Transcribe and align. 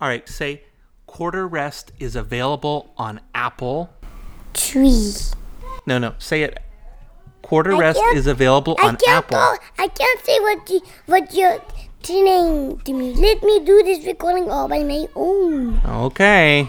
All 0.00 0.08
right, 0.08 0.26
say 0.28 0.62
quarter 1.06 1.46
rest 1.46 1.92
is 1.98 2.16
available 2.16 2.94
on 2.96 3.20
Apple. 3.34 3.90
Tree. 4.54 5.12
No, 5.86 5.98
no, 5.98 6.14
say 6.18 6.42
it. 6.42 6.58
Quarter 7.42 7.74
I 7.74 7.78
rest 7.78 8.00
is 8.14 8.26
available 8.26 8.76
I 8.80 8.88
on 8.88 8.96
can't 8.96 9.24
Apple. 9.24 9.36
go. 9.38 9.56
I 9.78 9.88
can't 9.88 10.20
say 10.24 10.38
what 10.40 10.70
you 10.70 10.80
what 11.06 11.34
you're 11.34 11.60
saying 12.02 12.78
to 12.84 12.92
me. 12.92 13.14
Let 13.14 13.42
me 13.42 13.60
do 13.64 13.82
this 13.82 14.06
recording 14.06 14.50
all 14.50 14.68
by 14.68 14.82
my 14.84 15.06
own. 15.14 15.80
Okay. 15.84 16.68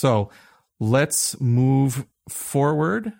So 0.00 0.30
let's 0.78 1.38
move 1.42 2.06
forward. 2.26 3.12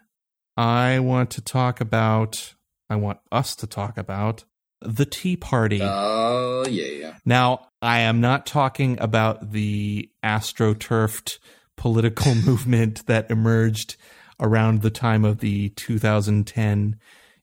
I 0.56 1.00
want 1.00 1.30
to 1.32 1.42
talk 1.42 1.82
about, 1.82 2.54
I 2.88 2.96
want 2.96 3.18
us 3.30 3.54
to 3.56 3.66
talk 3.66 3.98
about 3.98 4.44
the 4.80 5.04
Tea 5.04 5.36
Party. 5.36 5.80
Oh 5.82 6.64
yeah, 6.66 6.86
yeah. 6.86 7.14
Now, 7.26 7.68
I 7.82 7.98
am 8.00 8.22
not 8.22 8.46
talking 8.46 8.98
about 8.98 9.52
the 9.52 10.08
astroturfed 10.24 11.38
political 11.76 12.34
movement 12.46 13.04
that 13.04 13.30
emerged 13.30 13.98
around 14.40 14.80
the 14.80 14.90
time 14.90 15.26
of 15.26 15.40
the 15.40 15.68
2010 15.70 16.96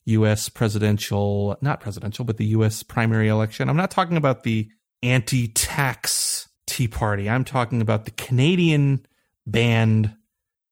US 0.06 0.50
presidential, 0.50 1.58
not 1.62 1.80
presidential, 1.80 2.26
but 2.26 2.38
the 2.38 2.46
US 2.46 2.82
primary 2.82 3.28
election. 3.28 3.70
I'm 3.70 3.78
not 3.78 3.92
talking 3.92 4.18
about 4.18 4.42
the 4.42 4.68
anti 5.04 5.48
tax 5.50 6.50
Tea 6.66 6.88
Party. 6.88 7.30
I'm 7.30 7.44
talking 7.44 7.82
about 7.82 8.06
the 8.06 8.12
Canadian 8.12 9.06
band, 9.48 10.14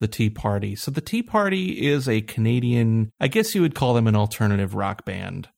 the 0.02 0.08
Tea 0.08 0.30
Party. 0.30 0.76
So 0.76 0.92
the 0.92 1.02
Tea 1.02 1.24
Party 1.24 1.88
is 1.88 2.08
a 2.08 2.22
Canadian, 2.22 3.12
I 3.20 3.28
guess 3.28 3.56
you 3.56 3.62
would 3.62 3.74
call 3.74 3.96
them 3.96 4.08
an 4.08 4.16
alternative 4.16 4.76
rock 4.76 5.06
band 5.06 5.50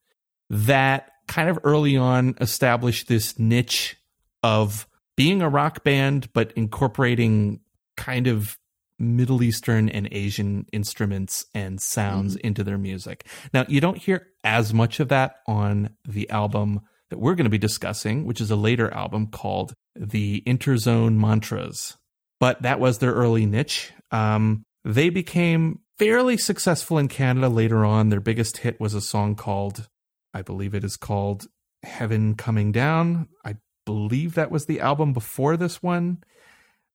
that 0.50 1.12
kind 1.28 1.50
of 1.50 1.60
early 1.64 1.98
on 1.98 2.36
established 2.40 3.08
this 3.08 3.38
niche 3.38 3.98
of 4.44 4.88
being 5.18 5.42
a 5.42 5.50
rock 5.50 5.84
band, 5.84 6.32
but 6.32 6.54
incorporating 6.54 7.60
kind 7.98 8.28
of 8.28 8.58
Middle 9.00 9.44
Eastern 9.44 9.90
and 9.90 10.08
Asian 10.12 10.66
instruments 10.72 11.46
and 11.54 11.82
sounds 11.82 12.36
mm-hmm. 12.36 12.48
into 12.48 12.64
their 12.64 12.78
music. 12.78 13.28
Now, 13.54 13.66
you 13.68 13.82
don't 13.82 13.98
hear 13.98 14.28
as 14.44 14.74
much 14.74 15.00
of 15.00 15.10
that 15.10 15.38
on 15.48 15.90
the 16.08 16.30
album 16.30 16.82
that 17.10 17.20
we're 17.20 17.36
going 17.36 17.46
to 17.46 17.50
be 17.50 17.58
discussing, 17.58 18.26
which 18.26 18.42
is 18.42 18.52
a 18.52 18.56
later 18.56 18.92
album 18.94 19.28
called 19.28 19.74
The 19.96 20.44
Interzone 20.48 21.16
Mantras. 21.16 21.98
But 22.40 22.62
that 22.62 22.80
was 22.80 23.00
their 23.00 23.14
early 23.14 23.46
niche. 23.46 23.92
Um, 24.12 24.66
they 24.84 25.10
became 25.10 25.80
fairly 25.98 26.38
successful 26.38 26.98
in 26.98 27.08
Canada 27.08 27.50
later 27.50 27.84
on. 27.84 28.10
Their 28.10 28.20
biggest 28.20 28.58
hit 28.58 28.80
was 28.80 28.94
a 28.94 29.02
song 29.02 29.36
called 29.36 29.88
I 30.34 30.42
believe 30.44 30.76
it 30.76 30.84
is 30.84 30.98
called 30.98 31.48
Heaven 31.84 32.36
Coming 32.36 32.72
Down. 32.72 33.28
I 33.44 33.56
believe 33.86 34.36
that 34.36 34.52
was 34.52 34.66
the 34.66 34.82
album 34.82 35.14
before 35.14 35.58
this 35.58 35.82
one. 35.82 36.24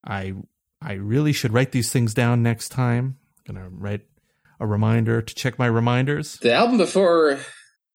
I 0.06 0.34
I 0.80 0.94
really 0.94 1.32
should 1.32 1.52
write 1.52 1.72
these 1.72 1.90
things 1.90 2.14
down 2.14 2.42
next 2.42 2.68
time. 2.68 3.18
I'm 3.48 3.54
gonna 3.54 3.68
write 3.68 4.02
a 4.60 4.66
reminder 4.66 5.22
to 5.22 5.34
check 5.34 5.58
my 5.58 5.66
reminders. 5.66 6.38
The 6.38 6.52
album 6.52 6.78
before 6.78 7.40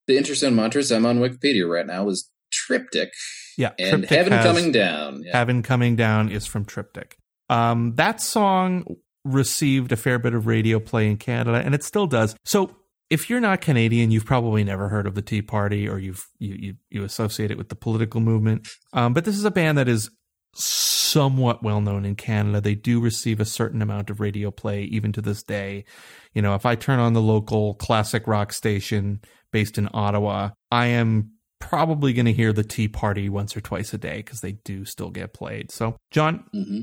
the 0.07 0.17
Interzone 0.17 0.53
Mantras, 0.53 0.91
I'm 0.91 1.05
on 1.05 1.19
Wikipedia 1.19 1.69
right 1.69 1.85
now, 1.85 2.03
was 2.03 2.29
Triptych 2.51 3.11
Yeah, 3.57 3.71
and 3.79 4.03
Triptych 4.03 4.09
Heaven 4.09 4.33
Coming 4.39 4.71
Down. 4.71 5.23
Yeah. 5.23 5.38
Heaven 5.38 5.63
Coming 5.63 5.95
Down 5.95 6.29
is 6.29 6.45
from 6.45 6.66
Triptych. 6.66 7.17
Um, 7.49 7.95
that 7.95 8.21
song 8.21 8.85
received 9.23 9.91
a 9.91 9.97
fair 9.97 10.19
bit 10.19 10.33
of 10.33 10.47
radio 10.47 10.79
play 10.79 11.09
in 11.09 11.17
Canada, 11.17 11.61
and 11.63 11.75
it 11.75 11.83
still 11.83 12.07
does. 12.07 12.35
So 12.45 12.75
if 13.09 13.29
you're 13.29 13.39
not 13.39 13.61
Canadian, 13.61 14.11
you've 14.11 14.25
probably 14.25 14.63
never 14.63 14.89
heard 14.89 15.07
of 15.07 15.15
the 15.15 15.21
Tea 15.21 15.41
Party, 15.41 15.87
or 15.87 15.97
you've 15.97 16.25
you 16.39 16.55
you, 16.55 16.73
you 16.89 17.03
associate 17.03 17.51
it 17.51 17.57
with 17.57 17.69
the 17.69 17.75
political 17.75 18.21
movement. 18.21 18.67
Um, 18.93 19.13
but 19.13 19.25
this 19.25 19.37
is 19.37 19.45
a 19.45 19.51
band 19.51 19.77
that 19.77 19.87
is 19.87 20.09
somewhat 20.53 21.63
well 21.63 21.81
known 21.81 22.05
in 22.05 22.15
Canada. 22.15 22.59
They 22.59 22.75
do 22.75 22.99
receive 22.99 23.39
a 23.39 23.45
certain 23.45 23.81
amount 23.81 24.09
of 24.09 24.19
radio 24.19 24.51
play 24.51 24.83
even 24.83 25.11
to 25.13 25.21
this 25.21 25.43
day. 25.43 25.85
You 26.33 26.41
know, 26.41 26.55
if 26.55 26.65
I 26.65 26.75
turn 26.75 26.99
on 26.99 27.13
the 27.13 27.21
local 27.21 27.75
classic 27.75 28.27
rock 28.27 28.51
station 28.51 29.21
based 29.51 29.77
in 29.77 29.89
Ottawa, 29.93 30.49
I 30.71 30.87
am 30.87 31.31
probably 31.59 32.13
going 32.13 32.25
to 32.25 32.33
hear 32.33 32.53
the 32.53 32.63
Tea 32.63 32.87
Party 32.87 33.29
once 33.29 33.55
or 33.55 33.61
twice 33.61 33.93
a 33.93 33.97
day 33.97 34.17
because 34.17 34.41
they 34.41 34.53
do 34.53 34.85
still 34.85 35.09
get 35.09 35.33
played. 35.33 35.71
So, 35.71 35.95
John, 36.11 36.43
hmm 36.51 36.81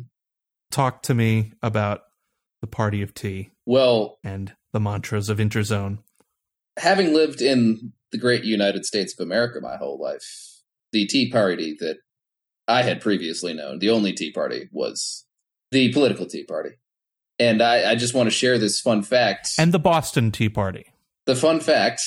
talk 0.74 1.02
to 1.04 1.14
me 1.14 1.52
about 1.62 2.02
the 2.60 2.66
Party 2.66 3.00
of 3.00 3.14
Tea 3.14 3.50
Well, 3.64 4.18
and 4.24 4.52
the 4.72 4.80
mantras 4.80 5.28
of 5.28 5.38
Interzone. 5.38 5.98
having 6.78 7.14
lived 7.14 7.40
in 7.40 7.92
the 8.10 8.18
great 8.18 8.44
United 8.44 8.84
States 8.84 9.12
of 9.12 9.24
America 9.24 9.60
my 9.60 9.76
whole 9.76 9.98
life, 10.00 10.24
the 10.92 11.06
Tea 11.06 11.30
Party 11.30 11.76
that 11.80 11.98
I 12.66 12.82
had 12.82 13.00
previously 13.00 13.54
known, 13.54 13.78
the 13.78 13.90
only 13.90 14.12
Tea 14.12 14.32
Party, 14.32 14.68
was 14.72 15.24
the 15.70 15.92
political 15.92 16.26
Tea 16.26 16.44
Party. 16.44 16.70
And 17.38 17.60
I, 17.62 17.90
I 17.92 17.94
just 17.94 18.14
want 18.14 18.26
to 18.28 18.30
share 18.30 18.58
this 18.58 18.80
fun 18.80 19.02
fact. 19.02 19.50
And 19.58 19.72
the 19.72 19.78
Boston 19.78 20.30
Tea 20.32 20.48
Party. 20.48 20.86
the 21.26 21.36
fun 21.36 21.60
fact 21.60 22.00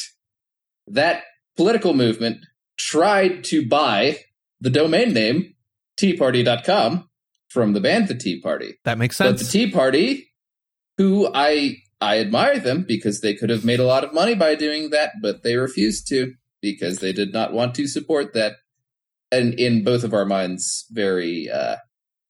that 0.87 1.23
political 1.55 1.93
movement 1.93 2.37
tried 2.77 3.43
to 3.45 3.67
buy 3.67 4.19
the 4.61 4.69
domain 4.69 5.13
name 5.13 5.53
teaparty.com 5.99 7.06
from 7.57 7.73
the 7.73 7.81
band 7.81 8.07
The 8.07 8.15
Tea 8.15 8.39
Party. 8.39 8.75
That 8.85 8.97
makes 8.97 9.17
sense. 9.17 9.41
But 9.41 9.45
the. 9.45 9.51
Tea 9.51 9.71
Party, 9.71 10.27
who 10.97 11.29
I 11.33 11.77
I 11.99 12.19
admire 12.19 12.59
them 12.59 12.85
because 12.87 13.21
they 13.21 13.33
could 13.33 13.49
have 13.49 13.65
made 13.65 13.79
a 13.79 13.85
lot 13.85 14.03
of 14.03 14.13
money 14.13 14.35
by 14.35 14.53
doing 14.55 14.91
that, 14.91 15.13
but 15.21 15.41
they 15.43 15.55
refused 15.55 16.07
to 16.09 16.33
because 16.61 16.99
they 16.99 17.11
did 17.13 17.33
not 17.33 17.53
want 17.53 17.73
to 17.75 17.87
support 17.87 18.33
that. 18.33 18.53
And 19.31 19.53
in 19.55 19.83
both 19.83 20.03
of 20.03 20.13
our 20.13 20.25
minds, 20.25 20.85
very 20.91 21.49
uh, 21.49 21.77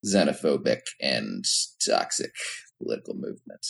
xenophobic 0.05 0.81
and 1.01 1.43
toxic 1.85 2.31
political 2.81 3.13
movement. 3.13 3.65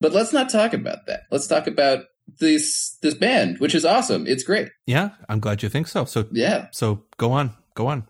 But 0.00 0.12
let's 0.12 0.32
not 0.32 0.50
talk 0.50 0.74
about 0.74 1.06
that. 1.06 1.22
Let's 1.30 1.46
talk 1.46 1.66
about 1.66 2.00
this 2.38 2.96
this 3.02 3.14
band, 3.14 3.58
which 3.58 3.74
is 3.74 3.84
awesome. 3.84 4.26
It's 4.26 4.42
great. 4.44 4.68
yeah, 4.86 5.10
I'm 5.28 5.40
glad 5.40 5.62
you 5.62 5.68
think 5.70 5.88
so. 5.88 6.04
So, 6.04 6.26
Yeah. 6.32 6.66
so 6.72 7.04
go 7.16 7.32
on, 7.32 7.54
go 7.74 7.86
on. 7.86 8.06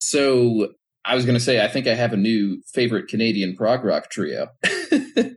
So 0.00 0.72
I 1.10 1.16
was 1.16 1.24
going 1.24 1.34
to 1.34 1.44
say, 1.44 1.60
I 1.60 1.66
think 1.66 1.88
I 1.88 1.94
have 1.94 2.12
a 2.12 2.16
new 2.16 2.62
favorite 2.72 3.08
Canadian 3.08 3.56
prog 3.56 3.84
rock 3.84 4.10
trio. 4.10 4.48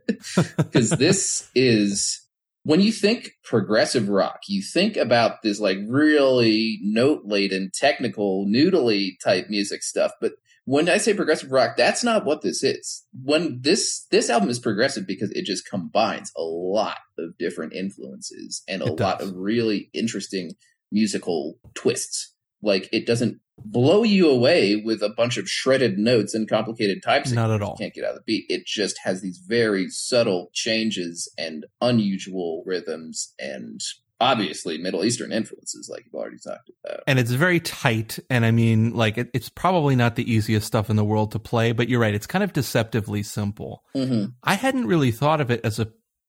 Because 0.56 0.88
this 0.90 1.50
is, 1.54 2.26
when 2.62 2.80
you 2.80 2.90
think 2.90 3.32
progressive 3.42 4.08
rock, 4.08 4.40
you 4.48 4.62
think 4.62 4.96
about 4.96 5.42
this 5.42 5.60
like 5.60 5.78
really 5.86 6.78
note 6.82 7.22
laden, 7.24 7.70
technical, 7.74 8.46
noodly 8.46 9.20
type 9.22 9.50
music 9.50 9.82
stuff. 9.82 10.12
But 10.20 10.32
when 10.64 10.88
I 10.88 10.96
say 10.96 11.12
progressive 11.12 11.52
rock, 11.52 11.76
that's 11.76 12.02
not 12.02 12.24
what 12.24 12.40
this 12.40 12.62
is. 12.62 13.04
When 13.22 13.60
this 13.60 14.06
this 14.10 14.30
album 14.30 14.48
is 14.48 14.58
progressive 14.58 15.06
because 15.06 15.30
it 15.32 15.44
just 15.44 15.68
combines 15.68 16.32
a 16.36 16.42
lot 16.42 16.98
of 17.18 17.36
different 17.38 17.74
influences 17.74 18.62
and 18.66 18.80
a 18.80 18.92
lot 18.92 19.20
of 19.20 19.34
really 19.36 19.90
interesting 19.92 20.52
musical 20.90 21.58
twists. 21.74 22.33
Like 22.64 22.88
it 22.92 23.06
doesn't 23.06 23.40
blow 23.64 24.02
you 24.02 24.28
away 24.28 24.76
with 24.76 25.02
a 25.02 25.08
bunch 25.08 25.36
of 25.36 25.48
shredded 25.48 25.96
notes 25.98 26.34
and 26.34 26.48
complicated 26.48 27.02
types 27.02 27.30
Not 27.30 27.50
at 27.52 27.62
all. 27.62 27.76
can't 27.76 27.94
get 27.94 28.04
out 28.04 28.10
of 28.10 28.16
the 28.16 28.22
beat. 28.22 28.46
It 28.48 28.66
just 28.66 28.98
has 29.04 29.20
these 29.20 29.38
very 29.38 29.88
subtle 29.88 30.50
changes 30.52 31.30
and 31.38 31.64
unusual 31.80 32.62
rhythms 32.66 33.32
and 33.38 33.80
obviously 34.20 34.78
Middle 34.78 35.04
Eastern 35.04 35.32
influences, 35.32 35.88
like 35.90 36.04
you've 36.06 36.14
already 36.14 36.38
talked 36.38 36.70
about. 36.84 37.00
and 37.06 37.18
it's 37.18 37.32
very 37.32 37.60
tight 37.60 38.18
and 38.30 38.46
i 38.46 38.50
mean 38.50 38.94
like 38.94 39.18
it, 39.18 39.28
it's 39.34 39.48
probably 39.48 39.96
not 39.96 40.14
the 40.16 40.32
easiest 40.32 40.66
stuff 40.66 40.88
in 40.88 40.96
the 40.96 41.04
world 41.04 41.32
to 41.32 41.38
play 41.38 41.72
but 41.72 41.88
you're 41.88 42.00
right 42.00 42.14
it's 42.14 42.26
kind 42.26 42.44
of 42.44 42.52
deceptively 42.52 43.22
simple 43.22 43.82
hmm 43.92 44.26
i 44.44 44.54
hadn't 44.54 44.86
really 44.86 45.10
thought 45.10 45.40
of 45.40 45.50
it 45.50 45.60
as 45.64 45.78
a 45.80 45.88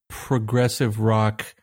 progressive 0.10 1.00
rock 1.00 1.56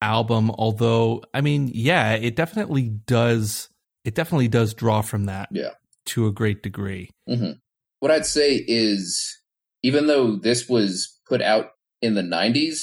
album 0.00 0.50
although 0.52 1.22
i 1.34 1.40
mean 1.40 1.70
yeah 1.74 2.12
it 2.12 2.36
definitely 2.36 2.88
does 2.88 3.68
it 4.04 4.14
definitely 4.14 4.48
does 4.48 4.74
draw 4.74 5.02
from 5.02 5.26
that 5.26 5.48
Yeah. 5.52 5.70
to 6.06 6.26
a 6.26 6.32
great 6.32 6.62
degree 6.62 7.10
hmm 7.26 7.52
What 8.00 8.10
I'd 8.10 8.26
say 8.26 8.64
is, 8.66 9.38
even 9.82 10.06
though 10.06 10.36
this 10.36 10.68
was 10.68 11.18
put 11.28 11.42
out 11.42 11.72
in 12.00 12.14
the 12.14 12.22
90s, 12.22 12.80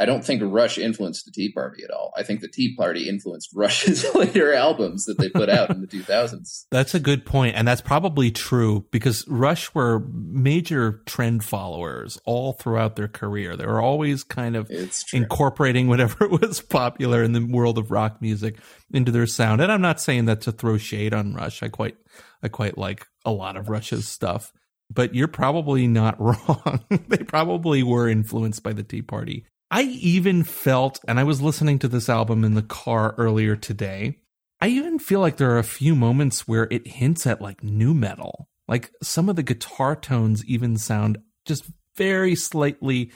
I 0.00 0.06
don't 0.06 0.24
think 0.24 0.40
Rush 0.42 0.78
influenced 0.78 1.26
the 1.26 1.30
Tea 1.30 1.52
Party 1.52 1.84
at 1.84 1.90
all. 1.90 2.14
I 2.16 2.22
think 2.22 2.40
the 2.40 2.48
Tea 2.48 2.74
Party 2.74 3.06
influenced 3.06 3.50
Rush's 3.54 4.12
later 4.14 4.54
albums 4.54 5.04
that 5.04 5.18
they 5.18 5.28
put 5.28 5.50
out 5.50 5.68
in 5.68 5.82
the 5.82 5.86
2000s. 5.88 6.64
That's 6.70 6.94
a 6.94 7.00
good 7.00 7.26
point, 7.26 7.54
and 7.54 7.68
that's 7.68 7.82
probably 7.82 8.30
true 8.30 8.86
because 8.90 9.28
Rush 9.28 9.74
were 9.74 10.00
major 10.10 11.02
trend 11.04 11.44
followers 11.44 12.18
all 12.24 12.54
throughout 12.54 12.96
their 12.96 13.08
career. 13.08 13.56
They 13.56 13.66
were 13.66 13.82
always 13.82 14.24
kind 14.24 14.56
of 14.56 14.70
incorporating 15.12 15.86
whatever 15.86 16.26
was 16.28 16.62
popular 16.62 17.22
in 17.22 17.32
the 17.32 17.44
world 17.44 17.76
of 17.76 17.90
rock 17.90 18.22
music 18.22 18.56
into 18.90 19.12
their 19.12 19.26
sound. 19.26 19.60
And 19.60 19.70
I'm 19.70 19.82
not 19.82 20.00
saying 20.00 20.24
that 20.24 20.40
to 20.42 20.52
throw 20.52 20.78
shade 20.78 21.12
on 21.12 21.34
Rush. 21.34 21.62
I 21.62 21.68
quite 21.68 21.96
I 22.42 22.48
quite 22.48 22.78
like 22.78 23.06
a 23.26 23.32
lot 23.32 23.58
of 23.58 23.68
Rush's 23.68 24.08
stuff. 24.08 24.50
But 24.92 25.14
you're 25.14 25.28
probably 25.28 25.86
not 25.86 26.18
wrong. 26.20 26.80
they 27.08 27.18
probably 27.18 27.82
were 27.82 28.08
influenced 28.08 28.62
by 28.62 28.72
the 28.72 28.82
Tea 28.82 29.02
Party. 29.02 29.44
I 29.70 29.82
even 29.82 30.42
felt, 30.42 31.00
and 31.06 31.20
I 31.20 31.24
was 31.24 31.40
listening 31.40 31.78
to 31.80 31.88
this 31.88 32.08
album 32.08 32.44
in 32.44 32.54
the 32.54 32.62
car 32.62 33.14
earlier 33.16 33.54
today. 33.54 34.18
I 34.60 34.68
even 34.68 34.98
feel 34.98 35.20
like 35.20 35.36
there 35.36 35.52
are 35.52 35.58
a 35.58 35.64
few 35.64 35.94
moments 35.94 36.46
where 36.48 36.66
it 36.70 36.86
hints 36.86 37.26
at 37.26 37.40
like 37.40 37.62
nu 37.62 37.94
metal. 37.94 38.48
Like 38.68 38.90
some 39.02 39.28
of 39.28 39.36
the 39.36 39.42
guitar 39.42 39.96
tones 39.96 40.44
even 40.44 40.76
sound 40.76 41.18
just 41.46 41.64
very 41.96 42.34
slightly 42.34 43.12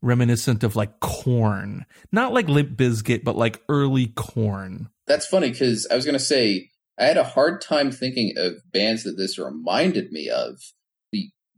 reminiscent 0.00 0.62
of 0.64 0.76
like 0.76 1.00
Korn. 1.00 1.84
Not 2.12 2.32
like 2.32 2.48
Limp 2.48 2.76
Bizkit, 2.76 3.24
but 3.24 3.36
like 3.36 3.62
early 3.68 4.08
Korn. 4.08 4.88
That's 5.06 5.26
funny 5.26 5.50
because 5.50 5.86
I 5.90 5.96
was 5.96 6.04
going 6.04 6.18
to 6.18 6.24
say 6.24 6.70
I 6.98 7.04
had 7.04 7.16
a 7.16 7.24
hard 7.24 7.60
time 7.60 7.90
thinking 7.90 8.34
of 8.36 8.54
bands 8.72 9.04
that 9.04 9.16
this 9.16 9.38
reminded 9.38 10.12
me 10.12 10.28
of. 10.30 10.58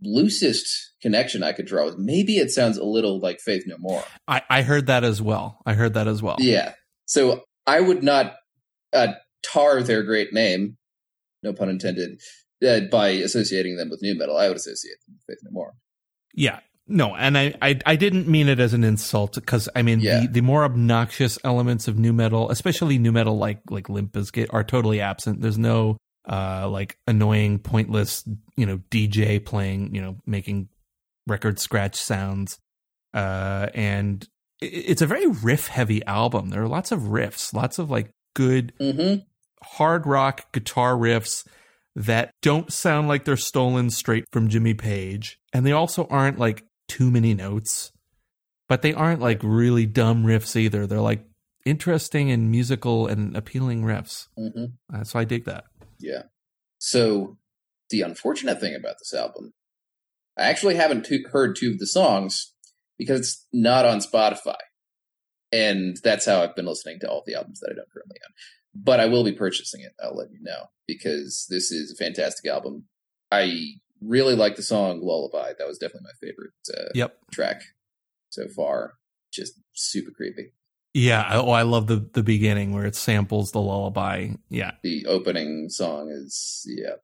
Loosest 0.03 0.93
connection 1.03 1.43
I 1.43 1.53
could 1.53 1.67
draw 1.67 1.85
was 1.85 1.97
maybe 1.99 2.39
it 2.39 2.51
sounds 2.51 2.77
a 2.77 2.85
little 2.85 3.21
like 3.21 3.41
Faith 3.41 3.65
No 3.67 3.77
More. 3.79 4.05
I, 4.27 4.43
I 4.49 4.63
heard 4.63 4.87
that 4.87 5.05
as 5.05 5.21
well. 5.21 5.61
I 5.67 5.75
heard 5.75 5.95
that 5.95 6.07
as 6.09 6.23
well. 6.23 6.37
Yeah. 6.39 6.73
So 7.07 7.43
I 7.67 7.81
would 7.81 8.03
not 8.03 8.35
uh, 8.93 9.09
tar 9.43 9.83
their 9.83 10.03
great 10.03 10.33
name, 10.33 10.77
no 11.43 11.53
pun 11.53 11.69
intended, 11.69 12.21
uh, 12.67 12.81
by 12.91 13.09
associating 13.11 13.77
them 13.77 13.91
with 13.91 14.01
nu 14.03 14.17
metal. 14.17 14.37
I 14.37 14.49
would 14.49 14.57
associate 14.57 14.97
them 15.07 15.17
with 15.17 15.25
Faith 15.37 15.43
No 15.45 15.51
More. 15.53 15.73
Yeah. 16.35 16.61
No, 16.91 17.15
and 17.15 17.37
I, 17.37 17.53
I, 17.61 17.79
I 17.85 17.97
didn't 17.97 18.29
mean 18.29 18.49
it 18.49 18.61
as 18.61 18.73
an 18.73 18.83
insult 18.83 19.35
because 19.35 19.69
I 19.77 19.83
mean 19.83 20.01
Yeah. 20.01 20.21
the, 20.21 20.29
the 20.29 20.41
more 20.41 20.65
obnoxious 20.65 21.39
elements 21.45 21.87
of 21.87 21.99
nu 21.99 22.13
metal, 22.15 22.51
especially 22.51 22.99
nu 22.99 23.13
metal 23.13 23.37
like 23.37 23.61
like 23.69 23.89
Limp 23.91 24.13
Bizkit, 24.13 24.47
are 24.51 24.65
totally 24.65 25.01
absent. 25.01 25.43
There's 25.43 25.59
no 25.59 25.99
uh 26.29 26.69
like 26.69 26.99
annoying, 27.07 27.59
pointless, 27.59 28.25
you 28.57 28.67
know, 28.67 28.79
DJ 28.91 29.45
playing, 29.45 29.95
you 29.95 30.01
know, 30.03 30.17
making 30.27 30.69
record 31.27 31.59
scratch 31.59 31.97
sounds. 31.97 32.59
Uh 33.15 33.69
and 33.75 34.27
it's 34.61 35.03
a 35.03 35.07
very 35.07 35.27
riff 35.27 35.69
heavy 35.69 36.05
album. 36.05 36.51
There 36.51 36.63
are 36.63 36.69
lots 36.69 36.91
of 36.93 37.01
riffs, 37.03 37.53
lots 37.55 37.79
of 37.79 37.91
like 37.91 38.11
good 38.35 38.73
Mm-hmm. 38.81 39.21
hard 39.63 40.07
rock 40.07 40.53
guitar 40.53 40.95
riffs 40.95 41.47
that 41.97 42.31
don't 42.43 42.73
sound 42.73 43.09
like 43.09 43.25
they're 43.25 43.37
stolen 43.37 43.91
straight 43.91 44.25
from 44.33 44.49
Jimmy 44.49 44.75
Page. 44.75 45.39
And 45.53 45.65
they 45.67 45.73
also 45.73 46.07
aren't 46.11 46.39
like 46.39 46.65
too 46.89 47.11
many 47.11 47.35
notes, 47.35 47.91
but 48.69 48.83
they 48.83 48.93
aren't 48.95 49.21
like 49.21 49.41
really 49.43 49.87
dumb 49.87 50.25
riffs 50.25 50.55
either. 50.57 50.87
They're 50.87 51.01
like 51.01 51.25
interesting 51.65 52.31
and 52.31 52.51
musical 52.51 53.07
and 53.09 53.37
appealing 53.37 53.83
riffs. 53.83 54.27
Mm-hmm. 54.39 54.67
Uh, 54.95 55.05
so 55.05 55.19
I 55.19 55.25
dig 55.25 55.45
that. 55.47 55.65
Yeah. 56.01 56.23
So 56.79 57.39
the 57.91 58.03
unfortunate 58.03 58.61
thing 58.61 58.75
about 58.75 58.97
this 58.99 59.15
album, 59.15 59.53
I 60.39 60.43
actually 60.45 60.77
haven't 60.77 61.05
t- 61.07 61.25
heard 61.33 61.57
two 61.57 61.71
of 61.73 61.79
the 61.79 61.87
songs 61.87 62.53
because 62.99 63.21
it's 63.21 63.47
not 63.53 63.85
on 63.85 63.99
Spotify. 64.01 64.57
And 65.51 65.97
that's 66.05 66.27
how 66.27 66.43
I've 66.43 66.55
been 66.55 66.67
listening 66.67 67.01
to 67.01 67.09
all 67.11 67.23
the 67.27 67.35
albums 67.35 67.61
that 67.61 67.71
I 67.73 67.75
don't 67.75 67.91
currently 67.91 68.19
own. 68.25 68.33
But 68.75 69.01
I 69.01 69.07
will 69.07 69.25
be 69.25 69.33
purchasing 69.33 69.81
it. 69.81 69.93
I'll 70.03 70.15
let 70.17 70.31
you 70.31 70.39
know 70.43 70.67
because 70.87 71.47
this 71.49 71.71
is 71.73 71.91
a 71.91 71.97
fantastic 71.97 72.51
album. 72.51 72.85
I 73.33 73.63
really 74.01 74.35
like 74.37 74.57
the 74.57 74.63
song 74.63 75.01
Lullaby. 75.03 75.53
That 75.59 75.67
was 75.67 75.79
definitely 75.79 76.09
my 76.09 76.27
favorite 76.29 76.53
uh, 76.77 76.91
Yep. 76.95 77.17
track 77.33 77.63
so 78.29 78.47
far. 78.49 78.95
Just 79.33 79.55
super 79.73 80.11
creepy. 80.11 80.53
Yeah. 80.95 81.27
Oh, 81.33 81.51
I 81.51 81.63
love 81.63 81.87
the, 81.87 82.09
the 82.13 82.23
beginning 82.23 82.73
where 82.73 82.87
it 82.87 82.97
samples 82.97 83.53
the 83.53 83.61
lullaby. 83.61 84.31
Yeah. 84.49 84.73
the 84.83 85.07
opening 85.07 85.69
song 85.69 86.11
is 86.11 86.67
yeah. 86.67 86.95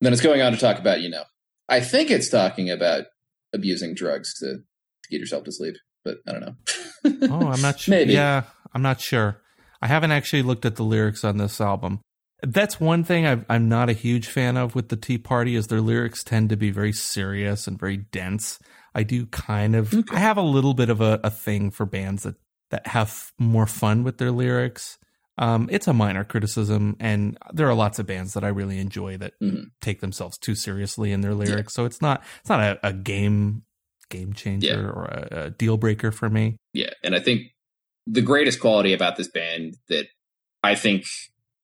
Then 0.00 0.12
it's 0.12 0.22
going 0.22 0.42
on 0.42 0.52
to 0.52 0.58
talk 0.58 0.78
about 0.78 1.00
you 1.00 1.10
know, 1.10 1.24
I 1.68 1.80
think 1.80 2.10
it's 2.10 2.28
talking 2.28 2.70
about 2.70 3.04
abusing 3.52 3.94
drugs 3.94 4.34
to, 4.40 4.56
to 4.56 5.08
get 5.10 5.20
yourself 5.20 5.44
to 5.44 5.52
sleep, 5.52 5.76
but 6.04 6.18
I 6.28 6.32
don't 6.32 6.40
know. 6.40 6.56
Oh, 7.30 7.48
I'm 7.48 7.60
not 7.60 7.80
sure. 7.80 7.94
Maybe. 7.94 8.14
Yeah, 8.14 8.44
I'm 8.72 8.80
not 8.80 8.98
sure. 9.00 9.42
I 9.82 9.86
haven't 9.86 10.12
actually 10.12 10.42
looked 10.42 10.64
at 10.64 10.76
the 10.76 10.82
lyrics 10.82 11.22
on 11.22 11.36
this 11.36 11.60
album. 11.60 12.00
That's 12.42 12.80
one 12.80 13.04
thing 13.04 13.26
I've, 13.26 13.44
I'm 13.50 13.68
not 13.68 13.90
a 13.90 13.92
huge 13.92 14.28
fan 14.28 14.56
of 14.56 14.74
with 14.74 14.88
the 14.88 14.96
Tea 14.96 15.18
Party 15.18 15.54
is 15.54 15.66
their 15.66 15.82
lyrics 15.82 16.24
tend 16.24 16.48
to 16.48 16.56
be 16.56 16.70
very 16.70 16.92
serious 16.92 17.66
and 17.66 17.78
very 17.78 17.98
dense. 17.98 18.58
I 18.94 19.02
do 19.02 19.26
kind 19.26 19.76
of. 19.76 19.92
Okay. 19.92 20.16
I 20.16 20.20
have 20.20 20.38
a 20.38 20.42
little 20.42 20.72
bit 20.72 20.88
of 20.88 21.02
a, 21.02 21.20
a 21.22 21.30
thing 21.30 21.70
for 21.70 21.84
bands 21.84 22.22
that 22.22 22.36
that 22.70 22.86
have 22.88 23.32
more 23.38 23.66
fun 23.66 24.04
with 24.04 24.18
their 24.18 24.30
lyrics. 24.30 24.98
Um, 25.36 25.68
it's 25.72 25.88
a 25.88 25.92
minor 25.92 26.22
criticism, 26.24 26.96
and 27.00 27.36
there 27.52 27.68
are 27.68 27.74
lots 27.74 27.98
of 27.98 28.06
bands 28.06 28.34
that 28.34 28.44
I 28.44 28.48
really 28.48 28.78
enjoy 28.78 29.16
that 29.18 29.32
Mhm. 29.42 29.70
take 29.80 30.00
themselves 30.00 30.38
too 30.38 30.54
seriously 30.54 31.10
in 31.10 31.22
their 31.22 31.34
lyrics. 31.34 31.74
So 31.74 31.84
it's 31.84 32.00
not 32.00 32.22
it's 32.40 32.48
not 32.48 32.60
a, 32.60 32.88
a 32.88 32.92
game 32.92 33.62
game 34.10 34.32
changer 34.32 34.66
Yeah. 34.66 34.74
or 34.76 35.04
a, 35.06 35.28
a 35.46 35.50
deal 35.50 35.76
breaker 35.76 36.12
for 36.12 36.30
me. 36.30 36.56
Yeah, 36.72 36.90
and 37.02 37.14
I 37.16 37.20
think 37.20 37.42
the 38.06 38.22
greatest 38.22 38.60
quality 38.60 38.92
about 38.92 39.16
this 39.16 39.28
band 39.28 39.74
that 39.88 40.06
I 40.62 40.74
think 40.76 41.04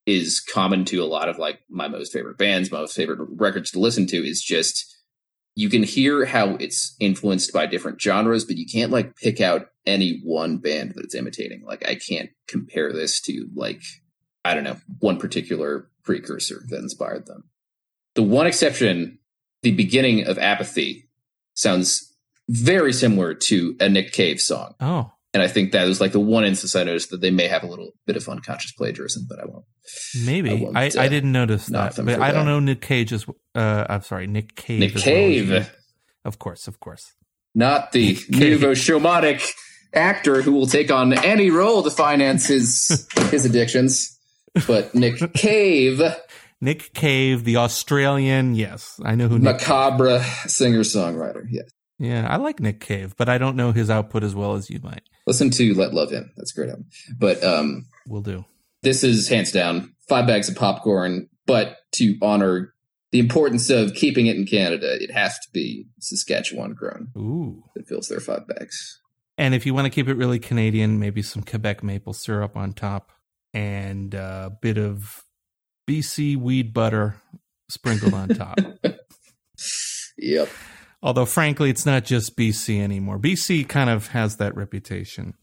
is 0.07 0.41
common 0.41 0.85
to 0.87 0.99
a 0.99 1.05
lot 1.07 1.29
of 1.29 1.39
like 1.39 1.61
my 1.69 1.87
most 1.87 2.13
favorite 2.13 2.39
bands, 2.39 2.73
my 2.73 2.81
most 2.81 2.97
favorite 2.97 3.21
records 3.37 3.71
to 3.73 3.79
listen 3.79 4.07
to 4.09 4.17
is 4.17 4.43
just 4.43 4.97
you 5.61 5.69
can 5.69 5.83
hear 5.83 6.25
how 6.25 6.55
it's 6.55 6.97
influenced 7.01 7.53
by 7.53 7.67
different 7.67 8.01
genres, 8.01 8.47
but 8.47 8.57
you 8.57 8.65
can't 8.67 8.91
like 8.91 9.15
pick 9.17 9.43
out 9.43 9.67
any 9.85 10.21
one 10.25 10.57
band 10.57 10.95
that 10.95 11.05
it's 11.05 11.15
imitating. 11.15 11.63
Like 11.67 11.87
I 11.87 11.97
can't 11.97 12.31
compare 12.49 12.95
this 12.95 13.21
to 13.23 13.47
like 13.55 13.83
I 14.43 14.55
don't 14.55 14.65
know, 14.65 14.79
one 15.01 15.19
particular 15.19 15.91
precursor 16.03 16.63
that 16.69 16.79
inspired 16.79 17.27
them. 17.27 17.45
The 18.15 18.23
one 18.23 18.47
exception, 18.47 19.19
the 19.63 19.73
beginning 19.73 20.27
of 20.27 20.39
Apathy 20.39 21.11
sounds 21.53 22.17
very 22.49 22.95
similar 22.95 23.35
to 23.35 23.77
a 23.81 23.89
Nick 23.91 24.13
Cave 24.13 24.41
song. 24.41 24.75
Oh, 24.81 25.13
And 25.33 25.43
I 25.43 25.49
think 25.49 25.73
that 25.73 25.87
was 25.87 26.01
like 26.01 26.11
the 26.13 26.21
one 26.21 26.45
instance 26.45 26.75
I 26.75 26.83
noticed 26.83 27.11
that 27.11 27.21
they 27.21 27.31
may 27.31 27.47
have 27.47 27.63
a 27.63 27.67
little 27.67 27.93
bit 28.05 28.17
of 28.17 28.29
unconscious 28.29 28.73
plagiarism, 28.73 29.27
but 29.29 29.39
I 29.39 29.45
won't. 29.47 29.65
I 29.65 30.25
Maybe 30.27 30.55
won't, 30.55 30.77
I, 30.77 30.91
I, 30.99 31.07
uh, 31.07 31.09
didn't 31.09 31.31
notice 31.33 31.67
that, 31.67 31.95
but 31.97 32.21
I 32.21 32.33
don't 32.33 32.47
know 32.47 32.59
Nick 32.59 32.81
Cage 32.81 33.13
is. 33.13 33.27
Uh, 33.55 33.87
I'm 33.89 34.03
sorry, 34.03 34.27
Nick 34.27 34.57
Cave. 34.57 34.81
Nick 34.81 34.97
as 34.97 35.07
well 35.07 35.15
Cave, 35.15 35.71
of 36.25 36.39
course, 36.39 36.67
of 36.67 36.81
course. 36.81 37.13
not 37.55 37.93
the 37.93 38.17
Cave. 38.17 38.61
nouveau 38.61 38.73
shamanic 38.73 39.49
actor 39.93 40.43
who 40.43 40.53
will 40.53 40.67
take 40.67 40.91
on 40.91 41.13
any 41.13 41.51
role 41.51 41.83
to 41.83 41.91
finance 41.91 42.47
his 42.47 43.07
his 43.31 43.45
addictions, 43.45 44.19
but 44.67 44.95
Nick 44.97 45.33
Cave, 45.35 46.03
Nick 46.61 46.93
Cave, 46.93 47.45
the 47.45 47.57
Australian. 47.57 48.57
Yes, 48.57 48.99
I 49.05 49.15
know 49.15 49.29
who. 49.29 49.39
Nick 49.39 49.61
macabre 49.61 50.25
singer 50.47 50.81
songwriter. 50.81 51.45
Yeah, 51.49 51.63
Yeah, 52.01 52.27
I 52.29 52.37
like 52.37 52.59
Nick 52.61 52.81
Cave, 52.81 53.15
but 53.17 53.29
I 53.29 53.37
don't 53.39 53.57
know 53.57 53.73
his 53.73 53.91
output 53.91 54.25
as 54.25 54.35
well 54.35 54.55
as 54.55 54.71
you 54.71 54.81
might. 54.83 55.03
listen 55.27 55.51
to 55.51 55.75
"Let 55.75 55.93
Love 55.93 56.13
In." 56.13 56.31
That's 56.37 56.51
a 56.51 56.55
great 56.55 56.71
album. 56.71 56.87
But 57.17 57.45
um, 57.45 57.87
Will 58.09 58.23
do. 58.23 58.47
this 58.83 59.05
is 59.05 59.29
hands 59.29 59.53
down 59.53 59.95
five 60.09 60.27
bags 60.27 60.49
of 60.49 60.57
popcorn. 60.57 61.29
But 61.47 61.77
to 61.97 62.17
honor 62.23 62.73
the 63.13 63.19
importance 63.19 63.69
of 63.71 63.95
keeping 63.95 64.27
it 64.27 64.37
in 64.37 64.47
Canada, 64.47 64.97
it 65.01 65.11
has 65.11 65.35
to 65.41 65.49
be 65.53 65.87
Saskatchewan 66.01 66.73
grown 66.75 67.09
Ooh. 67.19 67.65
that 67.75 67.87
fills 67.87 68.09
their 68.09 68.21
five 68.21 68.47
bags. 68.49 69.01
And 69.37 69.55
if 69.55 69.67
you 69.67 69.75
want 69.75 69.85
to 69.87 69.91
keep 69.91 70.09
it 70.09 70.15
really 70.15 70.39
Canadian, 70.39 70.99
maybe 70.99 71.21
some 71.23 71.43
Quebec 71.43 71.83
maple 71.83 72.13
syrup 72.13 72.57
on 72.57 72.73
top 72.73 73.11
and 73.53 74.15
a 74.15 74.53
bit 74.63 74.79
of 74.79 75.25
BC 75.89 76.37
weed 76.37 76.73
butter 76.73 77.17
sprinkled 77.69 78.15
on 78.15 78.29
top. 78.31 78.59
Yep. 80.23 80.49
Although, 81.03 81.25
frankly, 81.27 81.71
it's 81.71 81.87
not 81.87 82.05
just 82.05 82.37
BC 82.37 82.81
anymore. 82.81 83.19
BC 83.19 83.67
kind 83.69 83.89
of 83.89 84.09
has 84.09 84.37
that 84.37 84.55
reputation 84.55 85.35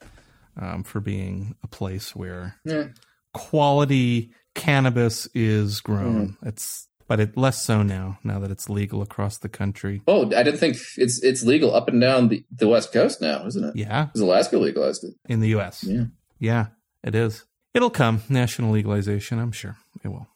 um, 0.59 0.83
for 0.83 0.99
being 0.99 1.55
a 1.63 1.67
place 1.67 2.15
where 2.15 2.55
Yeah. 2.63 2.89
quality 3.33 4.31
cannabis 4.55 5.27
is 5.33 5.79
grown. 5.81 6.29
Mm-hmm. 6.29 6.47
It's 6.47 6.87
but 7.07 7.21
it 7.21 7.37
less 7.37 7.61
so 7.63 7.83
now. 7.83 8.19
Now 8.23 8.37
that 8.39 8.51
it's 8.51 8.69
legal 8.69 9.01
across 9.01 9.37
the 9.37 9.47
country. 9.47 10.01
Oh, 10.07 10.25
I 10.35 10.43
didn't 10.43 10.57
think 10.59 10.75
it's 10.97 11.23
it's 11.23 11.43
legal 11.43 11.73
up 11.73 11.87
and 11.87 12.01
down 12.01 12.27
the, 12.27 12.43
the 12.51 12.67
west 12.67 12.91
coast 12.91 13.21
now, 13.21 13.45
isn't 13.45 13.63
it? 13.63 13.75
Yeah, 13.77 14.05
Because 14.05 14.21
Alaska 14.21 14.57
legalized 14.57 15.05
it. 15.05 15.13
in 15.29 15.39
the 15.39 15.49
U.S. 15.49 15.83
Yeah. 15.83 16.05
Yeah, 16.39 16.65
it 17.03 17.15
is. 17.15 17.45
It'll 17.73 17.89
come 17.89 18.23
national 18.29 18.71
legalization. 18.71 19.39
I'm 19.39 19.51
sure 19.53 19.77
it 20.03 20.09
will. 20.09 20.27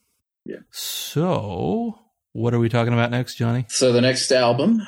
Yeah. 0.46 0.58
So, 0.72 2.00
what 2.32 2.54
are 2.54 2.60
we 2.60 2.70
talking 2.70 2.94
about 2.94 3.12
next, 3.12 3.36
Johnny? 3.36 3.66
So 3.68 3.92
the 3.92 4.02
next 4.02 4.32
album, 4.32 4.82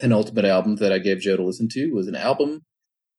penultimate 0.00 0.44
album 0.44 0.76
that 0.76 0.92
I 0.92 0.98
gave 0.98 1.20
Joe 1.20 1.36
to 1.36 1.44
listen 1.44 1.68
to, 1.70 1.92
was 1.92 2.08
an 2.08 2.16
album 2.16 2.62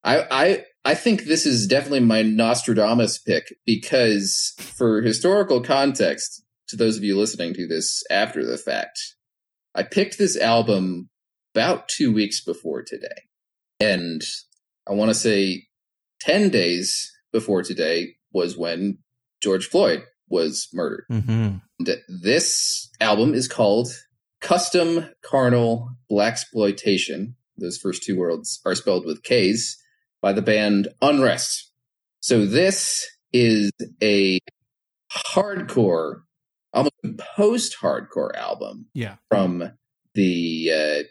I, 0.08 0.26
I 0.32 0.66
I 0.86 0.96
think 0.96 1.24
this 1.24 1.46
is 1.46 1.68
definitely 1.68 2.00
my 2.00 2.22
Nostradamus 2.22 3.18
pick 3.18 3.54
because, 3.66 4.54
for 4.58 5.02
historical 5.02 5.62
context, 5.62 6.44
to 6.70 6.78
those 6.78 6.98
of 6.98 7.04
you 7.04 7.18
listening 7.18 7.54
to 7.56 7.68
this 7.68 8.04
after 8.10 8.46
the 8.46 8.58
fact, 8.58 9.00
I 9.76 9.84
picked 9.84 10.18
this 10.18 10.38
album 10.38 11.10
about 11.54 11.90
two 11.90 12.14
weeks 12.14 12.42
before 12.42 12.84
today. 12.84 13.08
And 13.82 14.22
I 14.88 14.94
want 14.94 15.10
to 15.10 15.16
say 15.16 15.66
10 16.22 16.50
days 16.50 17.12
before 17.34 17.64
today 17.64 18.16
was 18.32 18.58
when 18.58 19.00
George 19.44 19.68
Floyd 19.68 20.04
was 20.30 20.70
murdered. 20.74 21.04
Mm-hmm. 21.12 21.58
This 22.08 22.90
album 23.02 23.34
is 23.34 23.48
called 23.48 23.90
Kustom 24.42 25.10
Karnal 25.24 25.90
Blaxploitation. 26.12 27.34
Those 27.58 27.78
first 27.78 28.04
two 28.04 28.18
words 28.18 28.62
are 28.66 28.76
spelled 28.76 29.06
with 29.06 29.24
K's 29.24 29.78
by 30.22 30.34
the 30.34 30.42
band 30.42 30.90
Unrest. 31.02 31.72
So 32.20 32.46
this 32.46 33.06
is 33.34 33.72
a 34.02 34.40
hardcore, 35.12 36.22
almost 36.74 36.94
post-hardcore 37.36 38.36
album 38.36 38.88
Yeah. 38.94 39.16
from 39.30 39.72
the 40.14 40.72
uh, 40.74 41.04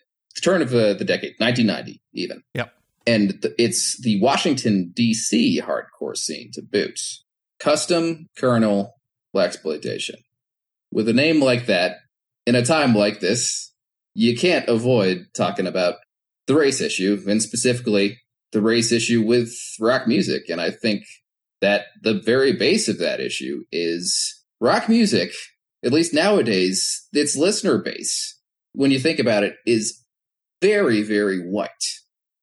turn 0.42 0.62
of 0.62 0.70
the, 0.70 0.94
the 0.98 1.04
decade, 1.04 1.34
1990 1.38 2.02
even. 2.12 2.42
Yep. 2.54 2.72
And 3.06 3.40
th- 3.42 3.54
it's 3.58 4.00
the 4.02 4.20
Washington 4.20 4.92
D.C. 4.94 5.60
hardcore 5.62 6.16
scene 6.16 6.50
to 6.54 6.62
boot. 6.62 6.98
Kustom 7.60 8.26
Karnal 8.38 8.94
Blaxploitation. 9.34 10.16
With 10.92 11.08
a 11.08 11.12
name 11.12 11.40
like 11.40 11.66
that, 11.66 11.98
in 12.46 12.54
a 12.54 12.64
time 12.64 12.94
like 12.94 13.20
this, 13.20 13.72
you 14.14 14.36
can't 14.36 14.68
avoid 14.68 15.26
talking 15.34 15.66
about 15.66 15.96
the 16.46 16.54
race 16.54 16.80
issue, 16.80 17.22
and 17.28 17.42
specifically 17.42 18.20
the 18.52 18.62
race 18.62 18.92
issue 18.92 19.22
with 19.22 19.52
rock 19.80 20.06
music. 20.06 20.48
And 20.48 20.60
I 20.60 20.70
think 20.70 21.04
that 21.60 21.86
the 22.02 22.14
very 22.14 22.52
base 22.52 22.88
of 22.88 22.98
that 22.98 23.20
issue 23.20 23.64
is 23.72 24.42
rock 24.60 24.88
music, 24.88 25.32
at 25.84 25.92
least 25.92 26.14
nowadays, 26.14 27.06
its 27.12 27.36
listener 27.36 27.78
base, 27.78 28.38
when 28.72 28.90
you 28.90 28.98
think 28.98 29.18
about 29.18 29.42
it, 29.42 29.56
is 29.66 30.02
very, 30.62 31.02
very 31.02 31.40
white. 31.40 31.70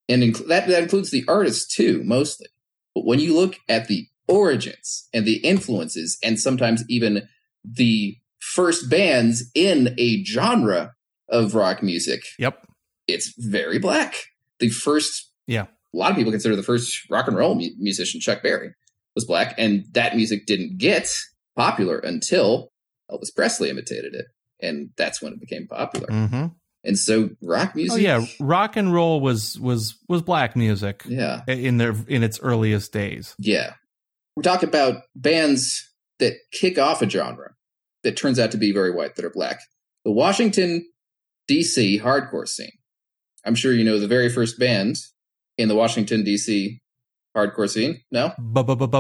And 0.10 0.22
inc- 0.22 0.48
that, 0.48 0.68
that 0.68 0.84
includes 0.84 1.12
the 1.12 1.24
artists 1.28 1.74
too, 1.74 2.04
mostly. 2.04 2.48
But 2.94 3.06
when 3.06 3.20
you 3.20 3.34
look 3.36 3.56
at 3.70 3.88
the 3.88 4.08
origins 4.28 5.08
and 5.14 5.26
the 5.26 5.38
influences, 5.38 6.18
and 6.24 6.40
sometimes 6.40 6.84
even 6.90 7.28
the 7.64 8.18
first 8.54 8.90
bands 8.90 9.50
in 9.56 9.96
a 9.98 10.24
genre 10.26 10.94
of 11.30 11.56
rock 11.56 11.82
music, 11.82 12.22
Yep. 12.38 12.68
it's 13.08 13.34
very 13.38 13.80
black. 13.80 14.16
The 14.60 14.70
first, 14.70 15.32
Yeah. 15.48 15.64
a 15.94 15.98
lot 15.98 16.12
of 16.12 16.18
people 16.18 16.32
consider 16.32 16.56
the 16.56 16.64
first 16.64 17.10
rock 17.10 17.28
and 17.28 17.38
roll 17.38 17.56
mu- 17.56 17.70
musician, 17.80 18.20
Chuck 18.20 18.44
Berry, 18.44 18.72
was 19.16 19.26
black, 19.26 19.56
and 19.58 19.86
that 19.94 20.16
music 20.16 20.46
didn't 20.46 20.78
get 20.78 21.10
popular 21.56 21.98
until 22.00 22.72
Elvis 23.12 23.34
Presley 23.36 23.70
imitated 23.70 24.14
it, 24.16 24.26
and 24.62 24.90
that's 24.98 25.22
when 25.22 25.34
it 25.34 25.40
became 25.40 25.68
popular. 25.68 26.08
Mm-hmm. 26.08 26.46
And 26.86 27.00
so, 27.00 27.30
rock 27.42 27.76
music, 27.76 27.94
Oh 27.94 27.98
yeah, 27.98 28.26
rock 28.42 28.76
and 28.76 28.94
roll 28.94 29.22
was 29.22 29.58
was 29.60 29.96
was 30.10 30.22
black 30.22 30.56
music 30.56 31.04
yeah, 31.08 31.42
in 31.48 31.78
their 31.78 31.96
in 32.08 32.24
its 32.24 32.40
earliest 32.42 32.92
days. 32.92 33.36
yeah. 33.40 33.76
We're 34.36 34.44
talking 34.44 34.68
about 34.68 35.04
bands 35.16 35.90
that 36.20 36.34
kick 36.52 36.78
off 36.80 37.02
a 37.04 37.10
genre 37.10 37.54
that 38.04 38.18
turns 38.18 38.40
out 38.40 38.52
to 38.52 38.58
be 38.58 38.72
very 38.72 38.92
white, 38.92 39.16
that 39.16 39.26
are 39.26 39.30
black. 39.30 39.60
The 40.06 40.12
Washington 40.12 40.86
D.C. 41.48 42.00
hardcore 42.00 42.48
scene. 42.48 42.72
I'm 43.46 43.56
sure 43.56 43.74
you 43.74 43.84
know 43.84 44.00
the 44.00 44.08
very 44.08 44.30
first 44.30 44.58
band 44.60 44.96
in 45.58 45.68
the 45.68 45.76
Washington 45.76 46.24
D.C. 46.24 46.80
hardcore 47.36 47.70
scene. 47.70 48.02
No, 48.12 48.34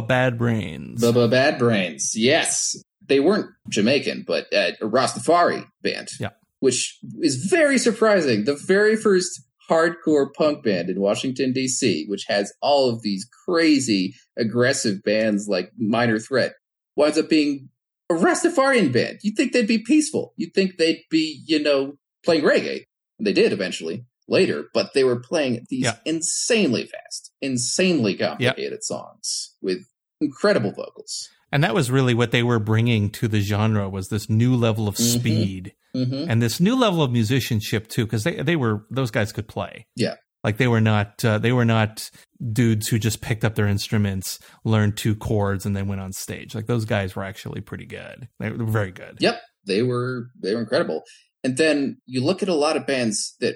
Bad 0.01 0.37
brains. 0.37 1.01
Bad 1.27 1.57
Brains. 1.59 2.13
Yes, 2.15 2.75
they 3.05 3.19
weren't 3.19 3.49
Jamaican, 3.69 4.23
but 4.27 4.45
uh, 4.53 4.71
a 4.81 4.85
Rastafari 4.85 5.65
band. 5.81 6.09
Yeah. 6.19 6.29
which 6.59 6.97
is 7.21 7.45
very 7.45 7.77
surprising. 7.77 8.45
The 8.45 8.55
very 8.55 8.95
first 8.95 9.41
hardcore 9.69 10.33
punk 10.33 10.63
band 10.63 10.89
in 10.89 10.99
Washington 10.99 11.53
D.C., 11.53 12.05
which 12.07 12.25
has 12.27 12.53
all 12.61 12.89
of 12.89 13.01
these 13.01 13.27
crazy 13.45 14.13
aggressive 14.37 15.01
bands 15.03 15.47
like 15.47 15.71
Minor 15.77 16.19
Threat, 16.19 16.53
winds 16.97 17.17
up 17.17 17.29
being 17.29 17.69
a 18.15 18.19
Rastafarian 18.19 18.91
band. 18.91 19.19
You'd 19.23 19.35
think 19.35 19.51
they'd 19.53 19.67
be 19.67 19.79
peaceful. 19.79 20.33
You'd 20.37 20.53
think 20.53 20.77
they'd 20.77 21.03
be, 21.09 21.43
you 21.45 21.61
know, 21.61 21.97
playing 22.25 22.43
reggae. 22.43 22.83
They 23.19 23.33
did 23.33 23.53
eventually 23.53 24.05
later, 24.27 24.65
but 24.73 24.93
they 24.93 25.03
were 25.03 25.19
playing 25.19 25.65
these 25.69 25.83
Yeah. 25.83 25.97
insanely 26.05 26.85
fast, 26.85 27.31
insanely 27.41 28.15
complicated 28.15 28.83
songs 28.83 29.53
with 29.61 29.85
incredible 30.21 30.71
vocals. 30.71 31.29
and 31.51 31.63
that 31.63 31.75
was 31.75 31.91
really 31.91 32.15
what 32.15 32.31
they 32.31 32.41
were 32.41 32.57
bringing 32.57 33.11
to 33.11 33.27
the 33.27 33.39
genre 33.39 33.87
was 33.87 34.09
this 34.09 34.27
new 34.27 34.55
level 34.55 34.87
of 34.87 34.95
Mhm. 34.95 35.19
speed 35.19 35.73
Mm-hmm. 35.95 36.27
and 36.27 36.41
this 36.41 36.59
new 36.59 36.75
level 36.75 37.03
of 37.03 37.11
musicianship 37.11 37.87
too 37.87 38.05
because 38.05 38.23
they 38.23 38.41
they 38.41 38.55
were 38.55 38.87
those 38.89 39.11
guys 39.11 39.31
could 39.31 39.47
play 39.47 39.85
Yeah. 39.95 40.15
Like 40.43 40.57
they 40.57 40.67
were 40.67 40.81
not 40.81 41.23
uh, 41.23 41.37
they 41.37 41.51
were 41.51 41.65
not 41.65 42.09
dudes 42.51 42.87
who 42.87 42.99
just 42.99 43.21
picked 43.21 43.45
up 43.45 43.55
their 43.55 43.67
instruments 43.67 44.39
learned 44.65 44.97
two 44.97 45.15
chords 45.15 45.65
and 45.65 45.75
then 45.75 45.87
went 45.87 46.01
on 46.01 46.11
stage. 46.11 46.53
Like 46.53 46.67
those 46.67 46.85
guys 46.85 47.15
were 47.15 47.23
actually 47.23 47.61
pretty 47.61 47.85
good. 47.85 48.27
They 48.39 48.49
were 48.51 48.65
very 48.65 48.91
good. 48.91 49.17
Yep, 49.19 49.41
they 49.65 49.81
were 49.81 50.27
they 50.41 50.53
were 50.53 50.61
incredible. 50.61 51.03
And 51.43 51.57
then 51.57 51.97
you 52.05 52.23
look 52.23 52.41
at 52.43 52.49
a 52.49 52.55
lot 52.55 52.77
of 52.77 52.85
bands 52.87 53.35
that 53.39 53.55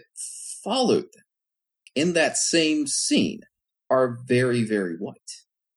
followed 0.63 1.03
them 1.03 1.23
in 1.95 2.13
that 2.13 2.37
same 2.37 2.87
scene 2.87 3.41
are 3.89 4.17
very 4.27 4.63
very 4.63 4.95
white, 4.95 5.15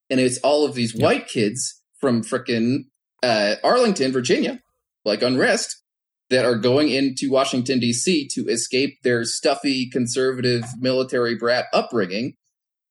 and 0.09 0.21
it's 0.21 0.39
all 0.39 0.65
of 0.65 0.75
these 0.75 0.95
Yep. 0.95 1.03
white 1.03 1.29
kids 1.29 1.81
from 2.01 2.23
frickin' 2.23 2.85
uh, 3.23 3.57
Arlington, 3.63 4.11
Virginia, 4.11 4.61
like 5.05 5.23
Unrest, 5.23 5.83
that 6.31 6.45
are 6.45 6.57
going 6.57 6.89
into 6.89 7.31
Washington 7.31 7.81
D.C. 7.81 8.29
to 8.29 8.49
escape 8.49 9.03
their 9.03 9.25
stuffy 9.25 9.91
conservative 9.91 10.65
military 10.79 11.37
brat 11.37 11.67
upbringing, 11.73 12.35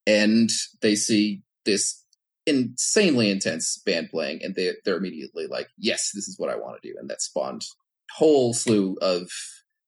and 0.06 0.50
they 0.82 0.96
see 0.96 1.42
this 1.66 2.04
insanely 2.46 3.30
intense 3.30 3.82
band 3.86 4.10
playing, 4.10 4.42
and 4.44 4.56
they 4.56 4.74
they're 4.86 4.98
immediately 4.98 5.48
like, 5.48 5.70
"Yes, 5.78 6.12
this 6.14 6.28
is 6.28 6.38
what 6.38 6.50
I 6.50 6.58
want 6.58 6.82
to 6.82 6.88
do," 6.88 6.96
and 7.00 7.10
that 7.10 7.22
spawned 7.22 7.64
a 7.64 8.14
whole 8.18 8.54
slew 8.54 8.98
of 9.02 9.30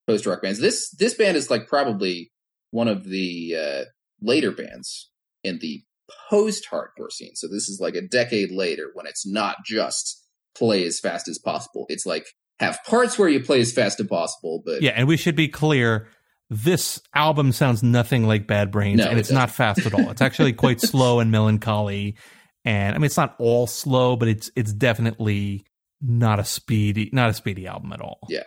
post 0.07 0.25
rock 0.25 0.41
bands. 0.41 0.59
This 0.59 0.89
this 0.91 1.13
band 1.13 1.37
is 1.37 1.51
like 1.51 1.67
probably 1.67 2.31
one 2.71 2.87
of 2.87 3.03
the 3.03 3.55
uh, 3.55 3.83
later 4.21 4.51
bands 4.51 5.09
in 5.43 5.59
the 5.59 5.83
post 6.29 6.67
hardcore 6.71 7.11
scene. 7.11 7.35
So 7.35 7.47
this 7.47 7.67
is 7.67 7.79
like 7.81 7.95
a 7.95 8.01
decade 8.01 8.51
later 8.51 8.91
when 8.93 9.05
it's 9.07 9.27
not 9.27 9.57
just 9.65 10.25
play 10.55 10.85
as 10.85 10.99
fast 10.99 11.27
as 11.27 11.39
possible. 11.39 11.85
It's 11.89 12.05
like 12.05 12.27
have 12.61 12.79
parts 12.85 13.19
where 13.19 13.27
you 13.29 13.39
play 13.41 13.59
as 13.59 13.71
fast 13.73 13.99
as 13.99 14.07
possible, 14.07 14.61
but 14.65 14.81
yeah 14.81 14.91
and 14.95 15.07
we 15.07 15.17
should 15.17 15.35
be 15.35 15.47
clear 15.47 16.07
this 16.49 17.01
album 17.15 17.51
sounds 17.51 17.81
nothing 17.83 18.25
like 18.27 18.45
bad 18.47 18.71
brains 18.71 18.99
No, 18.99 19.05
and 19.09 19.17
it 19.17 19.21
it's 19.21 19.31
not 19.31 19.49
fast 19.51 19.85
at 19.85 19.93
all 19.93 20.09
it's 20.11 20.21
actually 20.21 20.53
quite 20.53 20.79
slow 20.91 21.19
and 21.19 21.31
melancholy 21.31 22.17
and 22.65 22.93
i 22.95 22.97
mean 22.97 23.05
it's 23.05 23.17
not 23.17 23.35
all 23.39 23.67
slow 23.67 24.15
but 24.15 24.27
it's 24.27 24.51
it's 24.55 24.73
definitely 24.73 25.65
not 26.01 26.39
a 26.39 26.43
speedy 26.43 27.09
not 27.13 27.29
a 27.29 27.33
speedy 27.33 27.67
album 27.67 27.93
at 27.93 28.01
all 28.01 28.19
Yeah. 28.29 28.43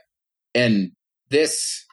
and 0.54 0.92
this 1.30 1.84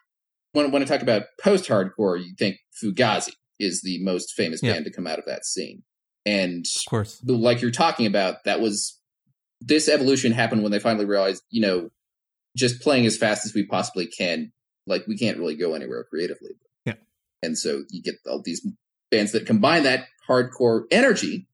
when 0.53 0.71
when 0.71 0.81
I 0.81 0.85
talk 0.85 1.01
about 1.01 1.23
post 1.41 1.69
hardcore, 1.69 2.19
you 2.19 2.33
think 2.37 2.57
Fugazi 2.83 3.31
is 3.57 3.81
the 3.83 4.03
most 4.03 4.33
famous 4.33 4.61
Yeah. 4.61 4.73
band 4.73 4.83
to 4.85 4.91
come 4.91 5.07
out 5.07 5.17
of 5.17 5.25
that 5.25 5.45
scene. 5.45 5.83
And 6.25 6.65
of 6.65 6.89
course 6.89 7.21
like 7.25 7.61
you're 7.61 7.71
talking 7.71 8.05
about, 8.05 8.43
that 8.43 8.59
was 8.59 8.99
this 9.61 9.87
evolution 9.87 10.33
happened 10.33 10.61
when 10.63 10.71
they 10.73 10.79
finally 10.79 11.05
realized, 11.05 11.41
you 11.49 11.61
know, 11.61 11.89
just 12.55 12.81
playing 12.81 13.05
as 13.05 13.17
fast 13.17 13.45
as 13.45 13.53
we 13.53 13.65
possibly 13.65 14.07
can, 14.07 14.51
like 14.87 15.05
we 15.07 15.17
can't 15.17 15.37
really 15.37 15.55
go 15.55 15.73
anywhere 15.73 16.03
creatively. 16.03 16.51
Yeah. 16.85 16.95
And 17.41 17.57
so 17.57 17.83
you 17.89 18.01
get 18.01 18.15
all 18.27 18.41
these 18.43 18.65
bands 19.09 19.31
that 19.33 19.45
combine 19.45 19.83
that 19.83 20.05
hardcore 20.27 20.83
energy, 20.91 21.47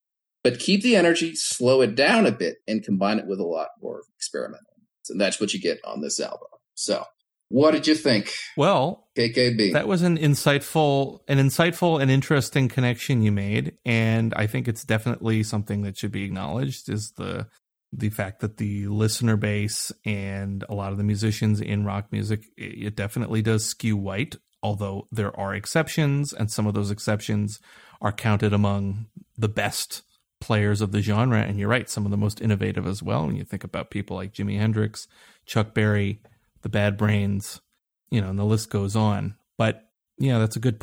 but 0.43 0.59
keep 0.59 0.83
the 0.83 0.95
energy, 0.95 1.35
slow 1.35 1.81
it 1.81 1.95
down 1.95 2.25
a 2.25 2.31
bit, 2.31 2.57
and 2.67 2.83
combine 2.83 3.19
it 3.19 3.27
with 3.27 3.39
a 3.39 3.45
lot 3.45 3.69
more 3.81 4.01
experimental. 4.15 4.65
And 5.09 5.19
that's 5.21 5.39
what 5.39 5.53
you 5.53 5.61
get 5.61 5.79
on 5.85 6.01
this 6.01 6.19
album. 6.19 6.47
So, 6.73 7.05
what 7.49 7.71
did 7.71 7.87
you 7.87 7.95
think, 7.95 8.33
well 8.57 9.07
KKB? 9.17 9.71
That 9.71 9.87
was 9.87 10.01
an 10.01 10.17
insightful, 10.17 11.21
an 11.29 11.37
insightful 11.37 12.01
and 12.01 12.11
interesting 12.11 12.67
connection 12.67 13.21
you 13.21 13.31
made, 13.31 13.77
and 13.85 14.33
I 14.35 14.47
think 14.47 14.67
it's 14.67 14.83
definitely 14.83 15.43
something 15.43 15.81
that 15.83 15.97
should 15.97 16.11
be 16.11 16.25
acknowledged. 16.25 16.89
Is 16.89 17.11
the 17.11 17.47
the 17.91 18.09
fact 18.09 18.41
that 18.41 18.57
the 18.57 18.87
listener 18.87 19.37
base 19.37 19.91
and 20.05 20.63
a 20.69 20.75
lot 20.75 20.91
of 20.91 20.97
the 20.97 21.03
musicians 21.03 21.61
in 21.61 21.85
rock 21.85 22.11
music, 22.11 22.45
it 22.57 22.95
definitely 22.95 23.41
does 23.41 23.65
skew 23.65 23.97
white. 23.97 24.35
Although 24.63 25.07
there 25.11 25.37
are 25.39 25.53
exceptions, 25.53 26.33
and 26.33 26.51
some 26.51 26.65
of 26.65 26.73
those 26.73 26.91
exceptions 26.91 27.59
are 28.01 28.11
counted 28.11 28.53
among 28.53 29.05
the 29.37 29.47
best 29.47 30.01
players 30.41 30.81
of 30.81 30.91
the 30.91 31.01
genre. 31.01 31.39
And 31.41 31.59
you're 31.59 31.69
right, 31.69 31.89
some 31.89 32.05
of 32.05 32.11
the 32.11 32.17
most 32.17 32.41
innovative 32.41 32.87
as 32.87 33.01
well. 33.03 33.25
When 33.25 33.35
you 33.35 33.43
think 33.43 33.63
about 33.63 33.91
people 33.91 34.17
like 34.17 34.33
Jimi 34.33 34.57
Hendrix, 34.57 35.07
Chuck 35.45 35.73
Berry, 35.73 36.21
the 36.63 36.69
Bad 36.69 36.97
Brains, 36.97 37.61
you 38.09 38.19
know, 38.19 38.29
and 38.29 38.39
the 38.39 38.43
list 38.43 38.69
goes 38.69 38.95
on. 38.95 39.35
But 39.57 39.87
yeah, 40.17 40.39
that's 40.39 40.55
a 40.55 40.59
good 40.59 40.79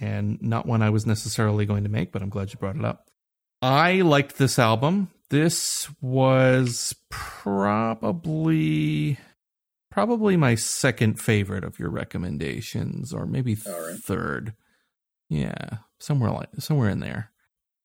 and 0.00 0.40
not 0.40 0.66
one 0.66 0.82
I 0.82 0.90
was 0.90 1.06
necessarily 1.06 1.66
going 1.66 1.84
to 1.84 1.90
make, 1.90 2.12
but 2.12 2.22
I'm 2.22 2.30
glad 2.30 2.52
you 2.52 2.58
brought 2.58 2.76
it 2.76 2.84
up. 2.84 3.08
I 3.62 4.00
liked 4.00 4.38
this 4.38 4.58
album. 4.58 5.10
This 5.30 5.88
was 6.00 6.94
probably 7.08 9.18
probably 9.90 10.36
my 10.36 10.54
second 10.54 11.20
favorite 11.20 11.64
of 11.64 11.78
your 11.78 11.90
recommendations, 11.90 13.12
or 13.12 13.26
maybe 13.26 13.54
right. 13.54 13.96
third. 13.96 14.54
Yeah, 15.28 15.78
somewhere 15.98 16.32
like 16.32 16.48
somewhere 16.58 16.90
in 16.90 17.00
there. 17.00 17.30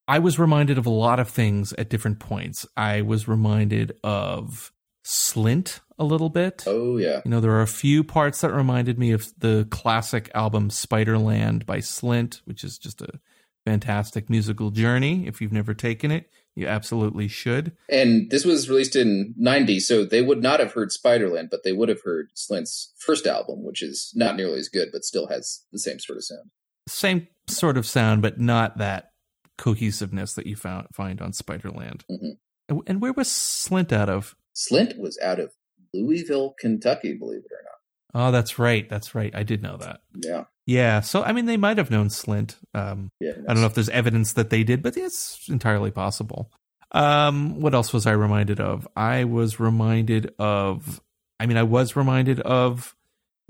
I 0.08 0.20
was 0.20 0.40
reminded 0.40 0.78
of 0.78 0.86
a 0.86 0.92
lot 0.92 1.20
of 1.20 1.30
things 1.30 1.74
at 1.74 1.90
different 1.90 2.20
points. 2.20 2.66
I 2.76 3.02
was 3.02 3.28
reminded 3.28 3.94
of 4.04 4.72
Slint 5.06 5.82
a 6.00 6.04
little 6.04 6.30
bit. 6.30 6.64
Oh 6.66 6.98
yeah. 6.98 7.22
You 7.26 7.32
know, 7.32 7.40
there 7.40 7.52
are 7.52 7.62
a 7.62 7.68
few 7.68 8.04
parts 8.04 8.42
that 8.42 8.54
reminded 8.54 8.98
me 8.98 9.12
of 9.12 9.28
the 9.38 9.68
classic 9.70 10.32
album 10.34 10.70
Spiderland 10.70 11.66
by 11.66 11.78
Slint, 11.78 12.42
which 12.46 12.64
is 12.64 12.80
just 12.80 13.02
a 13.02 13.20
fantastic 13.66 14.30
musical 14.30 14.72
journey. 14.72 15.28
If 15.28 15.42
you've 15.42 15.52
never 15.52 15.74
taken 15.74 16.12
it, 16.12 16.30
you 16.56 16.68
absolutely 16.68 17.28
should. 17.28 17.74
And 17.90 18.30
this 18.32 18.46
was 18.46 18.70
released 18.70 18.96
in 18.96 19.34
90, 19.38 19.80
so 19.82 20.06
they 20.06 20.22
would 20.22 20.42
not 20.42 20.60
have 20.60 20.72
heard 20.74 20.90
Spiderland, 20.90 21.50
but 21.50 21.64
they 21.64 21.74
would 21.74 21.90
have 21.90 22.02
heard 22.04 22.30
Slint's 22.36 22.94
first 22.98 23.28
album, 23.28 23.64
which 23.64 23.82
is 23.84 24.12
not 24.16 24.36
nearly 24.36 24.60
as 24.60 24.70
good, 24.70 24.90
but 24.92 25.04
still 25.04 25.28
has 25.28 25.64
the 25.72 25.80
same 25.80 26.00
sort 26.00 26.18
of 26.18 26.24
sound. 26.24 26.50
Same 26.88 27.28
sort 27.48 27.78
of 27.78 27.86
sound, 27.86 28.22
but 28.22 28.40
not 28.40 28.78
that 28.78 29.12
cohesiveness 29.58 30.34
that 30.34 30.48
you 30.48 30.56
found, 30.56 30.88
find 30.94 31.22
on 31.22 31.32
Spiderland. 31.32 32.02
Mhm. 32.10 32.38
And- 32.70 32.82
And 32.88 33.02
where 33.02 33.14
was 33.14 33.28
Slint 33.28 33.92
out 33.92 34.10
of? 34.10 34.36
Slint 34.56 34.98
was 34.98 35.18
out 35.22 35.40
of 35.40 35.54
Louisville, 35.94 36.56
Kentucky, 36.60 37.14
believe 37.14 37.42
it 37.46 37.52
or 37.52 37.64
not. 37.64 38.28
Oh, 38.28 38.32
that's 38.32 38.58
right. 38.58 38.88
That's 38.90 39.14
right. 39.14 39.34
I 39.36 39.44
did 39.44 39.62
know 39.62 39.78
that. 39.78 40.02
Yeah. 40.16 40.46
Yeah. 40.66 41.02
So, 41.02 41.24
I 41.24 41.32
mean, 41.32 41.46
they 41.46 41.58
might 41.58 41.78
have 41.78 41.92
known 41.92 42.10
Slint. 42.10 42.56
Um, 42.74 43.12
Yeah. 43.20 43.34
I 43.48 43.54
don't 43.54 43.62
know 43.62 43.68
if 43.68 43.76
there's 43.76 43.90
evidence 43.90 44.34
that 44.34 44.50
they 44.50 44.64
did, 44.64 44.82
but 44.82 44.98
it's 44.98 45.48
entirely 45.50 45.92
possible. 45.92 46.52
Um, 46.92 47.60
what 47.60 47.74
else 47.74 47.92
was 47.94 48.06
I 48.06 48.12
reminded 48.12 48.60
of? 48.60 48.88
I 48.96 49.26
was 49.26 49.60
reminded 49.60 50.34
of, 50.40 51.02
I 51.40 51.46
mean, 51.46 51.58
I 51.58 51.64
was 51.64 51.96
reminded 51.96 52.40
of 52.40 52.96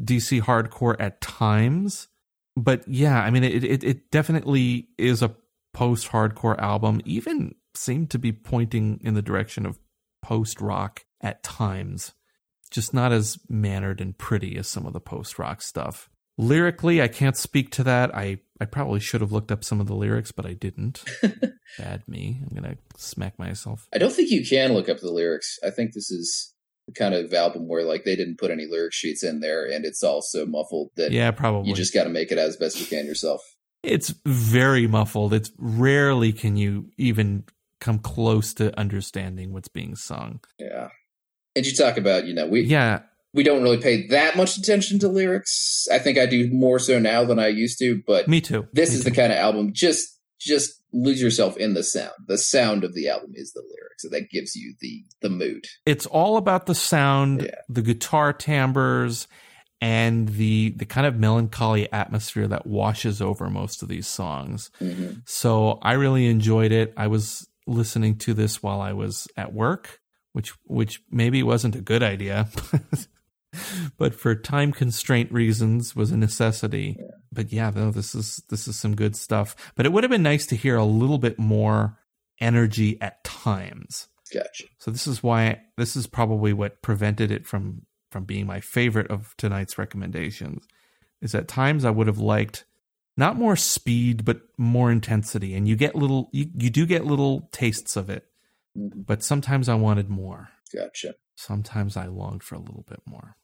DC 0.01 0.41
hardcore 0.41 0.95
at 0.99 1.21
times, 1.21 2.07
but 2.57 2.87
yeah, 2.87 3.21
I 3.21 3.29
mean, 3.29 3.43
it 3.43 3.63
it, 3.63 3.83
it 3.83 4.11
definitely 4.11 4.87
is 4.97 5.21
a 5.21 5.35
post 5.73 6.09
hardcore 6.09 6.57
album. 6.59 7.01
Even 7.05 7.55
seemed 7.75 8.09
to 8.11 8.19
be 8.19 8.31
pointing 8.31 8.99
in 9.03 9.13
the 9.13 9.21
direction 9.21 9.65
of 9.65 9.79
post 10.21 10.59
rock 10.59 11.05
at 11.21 11.43
times, 11.43 12.13
just 12.71 12.93
not 12.93 13.11
as 13.11 13.37
mannered 13.47 14.01
and 14.01 14.17
pretty 14.17 14.57
as 14.57 14.67
some 14.67 14.85
of 14.85 14.93
the 14.93 14.99
post 14.99 15.37
rock 15.37 15.61
stuff. 15.61 16.09
Lyrically, 16.37 17.01
I 17.01 17.07
can't 17.07 17.37
speak 17.37 17.71
to 17.71 17.83
that. 17.83 18.13
I, 18.15 18.39
I 18.59 18.65
probably 18.65 18.99
should 18.99 19.21
have 19.21 19.31
looked 19.31 19.51
up 19.51 19.63
some 19.63 19.79
of 19.79 19.87
the 19.87 19.95
lyrics, 19.95 20.31
but 20.31 20.45
I 20.45 20.53
didn't. 20.53 21.03
Bad 21.77 22.03
me. 22.07 22.41
I'm 22.41 22.61
going 22.61 22.75
to 22.75 22.77
smack 22.99 23.39
myself. 23.39 23.87
I 23.93 23.97
don't 23.97 24.11
think 24.13 24.31
you 24.31 24.45
can 24.45 24.73
look 24.73 24.89
up 24.89 24.99
the 24.99 25.11
lyrics. 25.11 25.57
I 25.63 25.69
think 25.69 25.93
this 25.93 26.11
is 26.11 26.53
the 26.87 26.93
kind 26.93 27.13
of 27.15 27.33
album 27.33 27.67
where 27.67 27.83
like 27.83 28.03
they 28.03 28.15
didn't 28.15 28.37
put 28.37 28.51
any 28.51 28.65
lyric 28.69 28.93
sheets 28.93 29.23
in 29.23 29.39
there 29.39 29.65
and 29.65 29.85
it's 29.85 30.03
all 30.03 30.21
so 30.21 30.45
muffled 30.45 30.91
that 30.97 31.11
Yeah, 31.11 31.31
probably. 31.31 31.69
you 31.69 31.75
just 31.75 31.93
got 31.93 32.03
to 32.03 32.09
make 32.09 32.31
it 32.31 32.37
as 32.37 32.57
best 32.57 32.79
you 32.79 32.85
can 32.85 33.05
yourself. 33.05 33.41
it's 33.81 34.13
very 34.25 34.85
muffled. 34.87 35.33
It's 35.33 35.51
rarely 35.57 36.31
can 36.33 36.57
you 36.57 36.91
even 36.97 37.45
come 37.81 37.97
close 37.99 38.53
to 38.55 38.77
understanding 38.79 39.51
what's 39.53 39.67
being 39.67 39.95
sung. 39.95 40.39
Yeah. 40.59 40.89
And 41.55 41.65
you 41.65 41.73
talk 41.73 41.97
about, 41.97 42.25
you 42.25 42.33
know, 42.33 42.45
we 42.47 42.61
Yeah, 42.61 43.01
we 43.35 43.43
don't 43.43 43.61
really 43.61 43.77
pay 43.81 44.07
that 44.07 44.35
much 44.37 44.57
attention 44.57 44.97
to 44.99 45.07
lyrics. 45.07 45.87
I 45.91 45.99
think 45.99 46.17
I 46.17 46.25
do 46.25 46.49
more 46.51 46.79
so 46.79 46.97
now 46.99 47.23
than 47.25 47.37
I 47.37 47.47
used 47.47 47.77
to, 47.79 48.01
but 48.07 48.27
me 48.27 48.41
too. 48.41 48.67
this 48.73 48.89
Me 48.89 48.95
is 48.95 49.03
too. 49.03 49.09
the 49.11 49.15
kind 49.15 49.31
of 49.31 49.37
album 49.37 49.71
just 49.73 50.07
just 50.39 50.71
lose 50.93 51.21
yourself 51.21 51.57
in 51.57 51.73
the 51.73 51.83
sound. 51.83 52.11
The 52.27 52.37
sound 52.37 52.83
of 52.83 52.93
the 52.93 53.09
album 53.09 53.31
is 53.33 53.51
the 53.53 53.61
lyrics. 53.61 54.03
So 54.03 54.09
that 54.09 54.29
gives 54.29 54.55
you 54.55 54.73
the 54.81 55.03
the 55.21 55.29
mood. 55.29 55.65
it's 55.85 56.05
all 56.05 56.37
about 56.37 56.65
the 56.65 56.75
sound, 56.75 57.41
Yeah. 57.43 57.55
the 57.69 57.81
guitar 57.81 58.33
timbres, 58.33 59.27
and 59.81 60.29
the 60.29 60.73
the 60.77 60.85
kind 60.85 61.05
of 61.07 61.17
melancholy 61.17 61.91
atmosphere 61.91 62.47
that 62.47 62.65
washes 62.65 63.21
over 63.21 63.49
most 63.49 63.81
of 63.83 63.89
these 63.89 64.07
songs. 64.07 64.71
hmm 64.79 65.11
So 65.25 65.79
I 65.81 65.93
really 65.93 66.27
enjoyed 66.27 66.71
it. 66.71 66.93
I 66.97 67.07
was 67.07 67.47
listening 67.67 68.17
to 68.19 68.33
this 68.33 68.61
while 68.63 68.79
I 68.81 68.93
was 68.93 69.27
at 69.35 69.51
work, 69.53 69.99
which 70.33 70.53
which 70.65 71.01
maybe 71.11 71.41
wasn't 71.43 71.75
a 71.75 71.81
good 71.81 72.03
idea. 72.03 72.47
but 73.97 74.13
for 74.15 74.35
time 74.35 74.71
constraint 74.71 75.31
reasons 75.31 75.95
was 75.95 76.11
a 76.11 76.17
necessity. 76.17 76.97
But 77.31 77.51
yeah, 77.51 77.71
no, 77.75 77.91
this 77.91 78.15
is 78.15 78.41
this 78.49 78.67
is 78.67 78.77
some 78.77 78.95
good 78.95 79.15
stuff. 79.15 79.55
But 79.75 79.85
it 79.85 79.91
would 79.91 80.03
have 80.03 80.11
been 80.11 80.23
nice 80.23 80.45
to 80.47 80.55
hear 80.55 80.75
a 80.77 80.85
little 80.85 81.17
bit 81.17 81.37
more 81.39 81.97
energy 82.39 82.99
at 83.01 83.23
times. 83.23 84.07
Gotcha. 84.33 84.65
So 84.79 84.91
this 84.91 85.07
is 85.07 85.21
why 85.23 85.61
this 85.77 85.95
is 85.95 86.07
probably 86.07 86.53
what 86.53 86.81
prevented 86.81 87.31
it 87.31 87.45
from 87.45 87.83
from 88.11 88.23
being 88.25 88.45
my 88.47 88.59
favorite 88.59 89.07
of 89.11 89.35
tonight's 89.37 89.77
recommendations. 89.77 90.65
Is 91.21 91.35
at 91.35 91.47
times 91.47 91.85
I 91.85 91.91
would 91.91 92.07
have 92.07 92.17
liked 92.19 92.65
not 93.17 93.37
more 93.37 93.55
speed 93.55 94.25
but 94.25 94.41
more 94.57 94.91
intensity 94.91 95.53
and 95.55 95.67
you 95.67 95.75
get 95.75 95.95
little 95.95 96.29
you, 96.33 96.49
you 96.57 96.69
do 96.69 96.85
get 96.85 97.05
little 97.05 97.47
tastes 97.51 97.95
of 97.95 98.09
it 98.09 98.25
Mhm. 98.77 99.05
but 99.05 99.23
sometimes 99.23 99.69
I 99.69 99.75
wanted 99.75 100.09
more. 100.09 100.49
Gotcha. 100.73 101.15
Sometimes 101.35 101.95
I 101.95 102.07
longed 102.07 102.43
for 102.43 102.55
a 102.55 102.59
little 102.59 102.83
bit 102.87 102.99
more. 103.05 103.37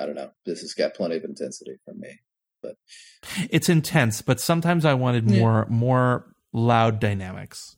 I 0.00 0.06
don't 0.06 0.14
know. 0.14 0.30
This 0.46 0.60
has 0.62 0.74
got 0.74 0.94
plenty 0.94 1.16
of 1.16 1.24
intensity 1.24 1.76
for 1.84 1.94
me. 1.94 2.20
But 2.62 2.76
it's 3.50 3.68
intense, 3.68 4.22
but 4.22 4.38
sometimes 4.40 4.84
I 4.84 4.94
wanted 4.94 5.28
Yeah. 5.30 5.40
more 5.40 5.66
more 5.68 6.34
loud 6.52 7.00
dynamics. 7.00 7.76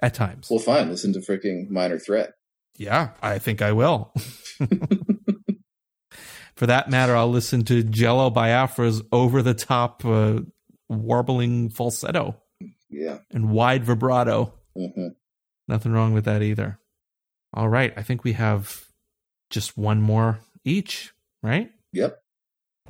At 0.00 0.14
times. 0.14 0.48
Well, 0.50 0.58
fine. 0.58 0.88
Listen 0.90 1.12
to 1.12 1.20
freaking 1.20 1.68
Minor 1.70 1.96
Threat. 1.98 2.32
Yeah, 2.76 3.10
I 3.22 3.38
think 3.38 3.62
I 3.62 3.70
will. 3.70 4.12
For 6.56 6.66
that 6.66 6.90
matter, 6.90 7.16
I'll 7.16 7.30
listen 7.30 7.64
to 7.64 7.82
Jello 7.82 8.30
Biafra's 8.30 9.02
over 9.10 9.42
the 9.42 9.54
top 9.54 10.04
uh, 10.04 10.40
warbling 10.88 11.70
falsetto 11.70 12.36
Yeah. 12.90 13.18
and 13.30 13.50
wide 13.50 13.84
vibrato. 13.84 14.54
hmm 14.76 15.08
Nothing 15.68 15.92
wrong 15.92 16.12
with 16.12 16.24
that 16.24 16.42
either. 16.42 16.78
All 17.54 17.68
right, 17.68 17.92
I 17.96 18.02
think 18.02 18.24
we 18.24 18.32
have 18.32 18.84
just 19.50 19.78
one 19.78 20.00
more 20.02 20.40
each, 20.64 21.12
right? 21.42 21.70
Yep. 21.92 22.18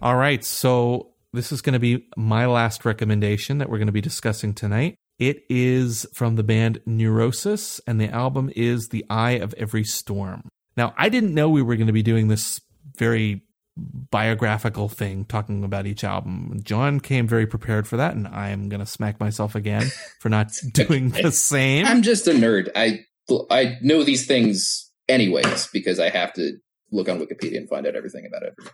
All 0.01 0.17
right, 0.17 0.45
so 0.45 1.13
this 1.33 1.53
is 1.53 1.63
going 1.63 1.75
to 1.75 1.79
be 1.79 2.07
my 2.17 2.47
last 2.47 2.85
recommendation 2.85 3.59
that 3.59 3.71
we're 3.71 3.79
going 3.79 3.87
to 3.87 3.93
be 3.93 4.01
discussing 4.01 4.55
tonight. 4.55 4.97
It 5.19 5.45
is 5.49 6.07
from 6.15 6.37
the 6.37 6.43
band 6.43 6.81
Neurosis, 6.87 7.81
and 7.87 8.01
the 8.01 8.09
album 8.09 8.51
is 8.57 8.89
The 8.89 9.05
Eye 9.09 9.33
of 9.33 9.55
Every 9.57 9.85
Storm. 9.85 10.49
Now, 10.77 10.95
I 10.97 11.09
didn't 11.09 11.35
know 11.35 11.49
we 11.49 11.63
were 11.63 11.77
going 11.77 11.87
to 11.87 11.93
be 11.93 12.03
doing 12.03 12.29
this 12.29 12.61
very 12.97 13.43
biographical 13.77 14.89
thing, 14.89 15.25
talking 15.25 15.65
about 15.65 15.87
each 15.87 16.05
album. 16.05 16.61
John 16.63 17.01
came 17.01 17.27
very 17.27 17.47
prepared 17.47 17.87
for 17.87 17.97
that, 17.97 18.15
and 18.15 18.27
I 18.29 18.49
am 18.49 18.69
going 18.69 18.81
to 18.81 18.87
smack 18.87 19.21
myself 19.21 19.55
again 19.55 19.91
for 20.21 20.29
not 20.29 20.53
doing 20.73 21.11
the 21.11 21.33
same. 21.33 21.87
I'm 21.87 22.03
just 22.03 22.27
a 22.27 22.33
nerd. 22.33 22.71
I 22.75 23.05
I 23.51 23.79
know 23.81 24.03
these 24.03 24.27
things 24.27 24.91
anyways 25.09 25.69
because 25.73 25.99
I 25.99 26.11
have 26.11 26.33
to 26.35 26.59
look 26.93 27.09
on 27.09 27.19
Wikipedia 27.19 27.57
and 27.57 27.69
find 27.69 27.87
out 27.87 27.97
everything 27.97 28.27
about 28.27 28.43
every 28.45 28.65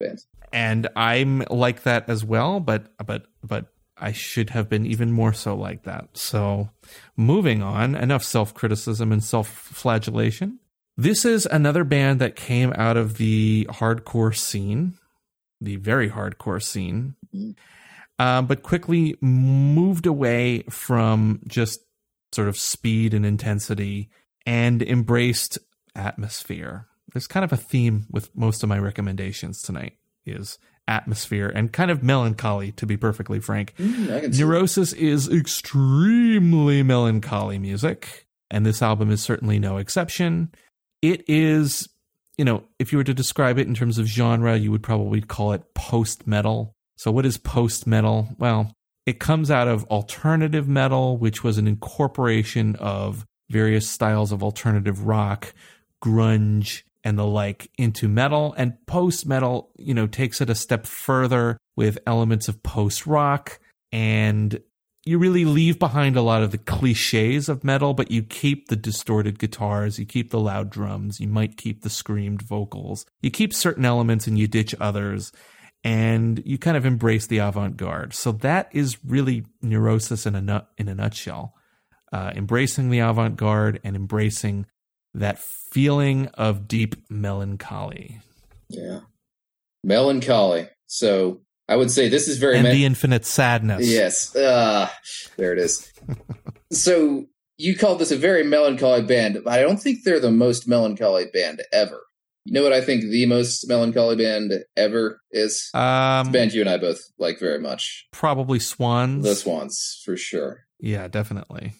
band. 0.00 0.18
and 0.52 0.88
I'm 0.96 1.44
like 1.50 1.82
that 1.84 2.08
as 2.08 2.24
well, 2.24 2.58
but 2.60 2.86
but 3.06 3.26
but 3.44 3.66
I 3.98 4.12
should 4.12 4.50
have 4.50 4.68
been 4.68 4.84
even 4.86 5.10
more 5.12 5.32
so 5.32 5.54
like 5.56 5.84
that. 5.84 6.08
So, 6.18 6.68
moving 7.16 7.62
on, 7.62 7.94
enough 7.94 8.22
self-criticism 8.24 9.10
and 9.10 9.24
self-flagellation. 9.24 10.58
This 10.98 11.24
is 11.24 11.46
another 11.46 11.84
band 11.84 12.20
that 12.20 12.36
came 12.36 12.72
out 12.76 12.96
of 12.96 13.16
the 13.16 13.66
hardcore 13.70 14.36
scene, 14.36 14.94
the 15.60 15.76
very 15.76 16.10
hardcore 16.10 16.62
scene, 16.62 17.14
Mhm. 17.34 17.56
uh, 18.18 18.42
but 18.42 18.62
quickly 18.62 19.16
moved 19.22 20.06
away 20.06 20.62
from 20.70 21.40
just 21.46 21.80
sort 22.32 22.48
of 22.48 22.56
speed 22.58 23.14
and 23.14 23.24
intensity 23.24 24.10
and 24.44 24.82
embraced 24.82 25.58
atmosphere. 25.94 26.86
There's 27.12 27.26
kind 27.26 27.44
of 27.44 27.52
a 27.52 27.56
theme 27.56 28.06
with 28.10 28.34
most 28.36 28.62
of 28.62 28.68
my 28.68 28.78
recommendations 28.78 29.62
tonight 29.62 29.94
is 30.24 30.58
atmosphere 30.88 31.50
and 31.54 31.72
kind 31.72 31.90
of 31.90 32.02
melancholy 32.02 32.72
to 32.72 32.86
be 32.86 32.96
perfectly 32.96 33.40
frank. 33.40 33.74
Mm. 33.78 34.38
Neurosis 34.38 34.92
is 34.92 35.28
extremely 35.28 36.82
melancholy 36.82 37.58
music, 37.58 38.26
and 38.50 38.64
this 38.64 38.82
album 38.82 39.10
is 39.10 39.22
certainly 39.22 39.58
no 39.58 39.76
exception. 39.78 40.50
It 41.02 41.24
is, 41.28 41.88
you 42.36 42.44
know, 42.44 42.64
if 42.78 42.92
you 42.92 42.98
were 42.98 43.04
to 43.04 43.14
describe 43.14 43.58
it 43.58 43.66
in 43.66 43.74
terms 43.74 43.98
of 43.98 44.06
genre, 44.06 44.56
you 44.56 44.70
would 44.70 44.82
probably 44.82 45.20
call 45.20 45.52
it 45.52 45.74
post 45.74 46.26
metal. 46.26 46.74
So, 46.96 47.10
what 47.10 47.26
is 47.26 47.36
post 47.36 47.86
metal? 47.86 48.28
Well, 48.38 48.72
it 49.04 49.20
comes 49.20 49.50
out 49.50 49.68
of 49.68 49.84
alternative 49.84 50.68
metal, 50.68 51.18
which 51.18 51.44
was 51.44 51.58
an 51.58 51.68
incorporation 51.68 52.76
of 52.76 53.26
various 53.50 53.88
styles 53.88 54.32
of 54.32 54.42
alternative 54.42 55.06
rock, 55.06 55.54
grunge, 56.02 56.82
and 57.06 57.16
the 57.16 57.24
like 57.24 57.70
into 57.78 58.08
metal. 58.08 58.52
And 58.58 58.84
post 58.86 59.26
metal, 59.26 59.70
you 59.78 59.94
know, 59.94 60.08
takes 60.08 60.40
it 60.40 60.50
a 60.50 60.56
step 60.56 60.86
further 60.86 61.56
with 61.76 62.00
elements 62.04 62.48
of 62.48 62.64
post 62.64 63.06
rock, 63.06 63.60
and 63.92 64.60
you 65.04 65.16
really 65.16 65.44
leave 65.44 65.78
behind 65.78 66.16
a 66.16 66.22
lot 66.22 66.42
of 66.42 66.50
the 66.50 66.58
cliches 66.58 67.48
of 67.48 67.62
metal, 67.62 67.94
but 67.94 68.10
you 68.10 68.24
keep 68.24 68.66
the 68.66 68.74
distorted 68.74 69.38
guitars, 69.38 70.00
you 70.00 70.04
keep 70.04 70.30
the 70.30 70.40
loud 70.40 70.68
drums, 70.68 71.20
you 71.20 71.28
might 71.28 71.56
keep 71.56 71.82
the 71.82 71.90
screamed 71.90 72.42
vocals, 72.42 73.06
you 73.22 73.30
keep 73.30 73.54
certain 73.54 73.84
elements 73.84 74.26
and 74.26 74.36
you 74.36 74.48
ditch 74.48 74.74
others, 74.80 75.30
and 75.84 76.42
you 76.44 76.58
kind 76.58 76.76
of 76.76 76.84
embrace 76.84 77.28
the 77.28 77.38
avant 77.38 77.76
garde. 77.76 78.14
So 78.14 78.32
that 78.32 78.68
is 78.72 78.98
really 79.04 79.44
neurosis 79.62 80.26
in 80.26 80.34
a 80.34 80.66
in 80.76 80.88
a 80.88 80.94
nutshell. 80.96 81.54
Uh, 82.12 82.32
embracing 82.34 82.90
the 82.90 82.98
avant 82.98 83.36
garde 83.36 83.78
and 83.84 83.94
embracing 83.94 84.66
that 85.16 85.38
feeling 85.38 86.26
of 86.34 86.68
deep 86.68 86.94
melancholy. 87.10 88.20
Yeah. 88.68 89.00
Melancholy. 89.82 90.68
So 90.86 91.40
I 91.68 91.76
would 91.76 91.90
say 91.90 92.08
this 92.08 92.28
is 92.28 92.38
very 92.38 92.56
and 92.56 92.64
me- 92.64 92.72
the 92.72 92.84
infinite 92.84 93.24
sadness. 93.24 93.88
Yes. 93.88 94.34
Uh, 94.36 94.88
there 95.36 95.52
it 95.52 95.58
is. 95.58 95.90
so 96.72 97.26
you 97.56 97.76
called 97.76 97.98
this 97.98 98.10
a 98.10 98.16
very 98.16 98.44
melancholy 98.44 99.02
band, 99.02 99.40
but 99.44 99.52
I 99.52 99.62
don't 99.62 99.78
think 99.78 100.04
they're 100.04 100.20
the 100.20 100.30
most 100.30 100.68
melancholy 100.68 101.26
band 101.32 101.62
ever. 101.72 102.02
You 102.44 102.52
know 102.52 102.62
what 102.62 102.72
I 102.72 102.80
think 102.80 103.02
the 103.02 103.26
most 103.26 103.68
melancholy 103.68 104.14
band 104.14 104.52
ever 104.76 105.20
is? 105.32 105.68
Um, 105.74 106.30
band 106.30 106.52
you 106.52 106.60
and 106.60 106.70
I 106.70 106.76
both 106.76 107.00
like 107.18 107.40
very 107.40 107.58
much. 107.58 108.06
probably 108.12 108.60
Swans. 108.60 109.24
The 109.24 109.34
Swans, 109.34 110.00
for 110.04 110.16
sure. 110.16 110.66
Yeah, 110.78 111.08
definitely. 111.08 111.72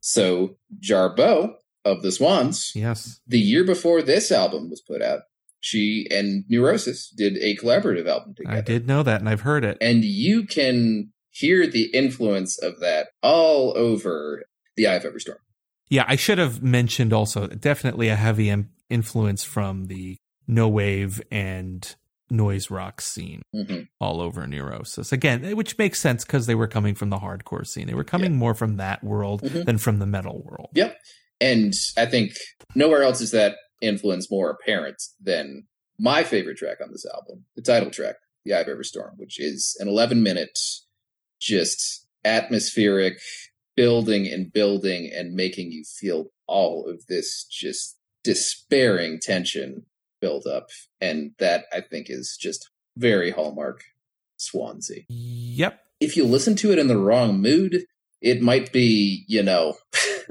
So 0.00 0.56
Jarboe 0.80 1.54
of 1.84 2.02
the 2.02 2.12
Swans, 2.12 2.72
Yes. 2.74 3.20
the 3.26 3.38
year 3.38 3.64
before 3.64 4.02
this 4.02 4.30
album 4.32 4.70
was 4.70 4.80
put 4.80 5.02
out, 5.02 5.20
she 5.60 6.06
and 6.10 6.44
Neurosis 6.48 7.08
did 7.10 7.36
a 7.38 7.56
collaborative 7.56 8.06
album 8.08 8.34
together. 8.34 8.56
I 8.56 8.60
did 8.60 8.86
know 8.86 9.02
that 9.02 9.20
and 9.20 9.28
I've 9.28 9.42
heard 9.42 9.64
it. 9.64 9.78
And 9.80 10.04
you 10.04 10.44
can 10.46 11.12
hear 11.30 11.66
the 11.66 11.84
influence 11.94 12.58
of 12.58 12.80
that 12.80 13.08
all 13.22 13.76
over 13.76 14.44
the 14.76 14.86
Eye 14.86 14.94
of 14.94 15.04
Every 15.04 15.20
Storm. 15.20 15.38
Yeah, 15.88 16.04
I 16.08 16.16
should 16.16 16.38
have 16.38 16.62
mentioned 16.62 17.12
also 17.12 17.46
definitely 17.46 18.08
a 18.08 18.16
heavy 18.16 18.50
im- 18.50 18.70
influence 18.90 19.44
from 19.44 19.86
the 19.86 20.16
no 20.46 20.68
wave 20.68 21.22
and 21.30 21.94
noise 22.30 22.70
rock 22.70 23.00
scene 23.02 23.42
hmm 23.52 23.80
all 24.00 24.20
over 24.20 24.46
Neurosis. 24.46 25.12
Again, 25.12 25.56
which 25.56 25.76
makes 25.78 26.00
sense 26.00 26.24
because 26.24 26.46
they 26.46 26.54
were 26.54 26.66
coming 26.66 26.94
from 26.94 27.10
the 27.10 27.18
hardcore 27.18 27.66
scene. 27.66 27.86
They 27.86 27.94
were 27.94 28.04
coming 28.04 28.34
more 28.36 28.54
from 28.54 28.76
that 28.78 29.04
world 29.04 29.42
Mhm. 29.42 29.64
than 29.66 29.78
from 29.78 29.98
the 29.98 30.06
metal 30.06 30.42
world. 30.42 30.70
Yep. 30.74 30.96
And 31.40 31.74
I 31.96 32.06
think 32.06 32.32
nowhere 32.74 33.02
else 33.02 33.20
is 33.20 33.32
that 33.32 33.56
influence 33.80 34.30
more 34.30 34.50
apparent 34.50 35.02
than 35.20 35.64
my 35.98 36.24
favorite 36.24 36.56
track 36.56 36.78
on 36.82 36.90
this 36.90 37.06
album, 37.14 37.44
the 37.54 37.62
title 37.62 37.90
track, 37.90 38.16
The 38.44 38.54
Eye 38.54 38.60
of 38.60 38.68
Every 38.68 38.84
Storm, 38.84 39.14
which 39.16 39.38
is 39.38 39.76
an 39.80 39.88
11 39.88 40.22
minute, 40.22 40.58
just 41.40 42.06
atmospheric 42.24 43.18
building 43.76 44.26
and 44.26 44.52
building 44.52 45.10
and 45.14 45.34
making 45.34 45.70
you 45.72 45.84
feel 45.84 46.26
all 46.46 46.88
of 46.88 47.06
this 47.06 47.44
just 47.44 47.98
despairing 48.22 49.18
tension 49.20 49.84
build 50.20 50.46
up. 50.46 50.68
And 51.00 51.32
that 51.38 51.66
I 51.72 51.80
think 51.80 52.06
is 52.08 52.36
just 52.40 52.70
very 52.96 53.30
hallmark 53.30 53.82
Swansea 54.36 55.02
Yep. 55.08 55.80
if 56.00 56.16
you 56.16 56.24
listen 56.24 56.54
to 56.56 56.72
it 56.72 56.78
in 56.78 56.88
the 56.88 56.98
wrong 56.98 57.40
mood, 57.40 57.84
it 58.20 58.42
might 58.42 58.72
be, 58.72 59.24
you 59.28 59.42
know, 59.42 59.76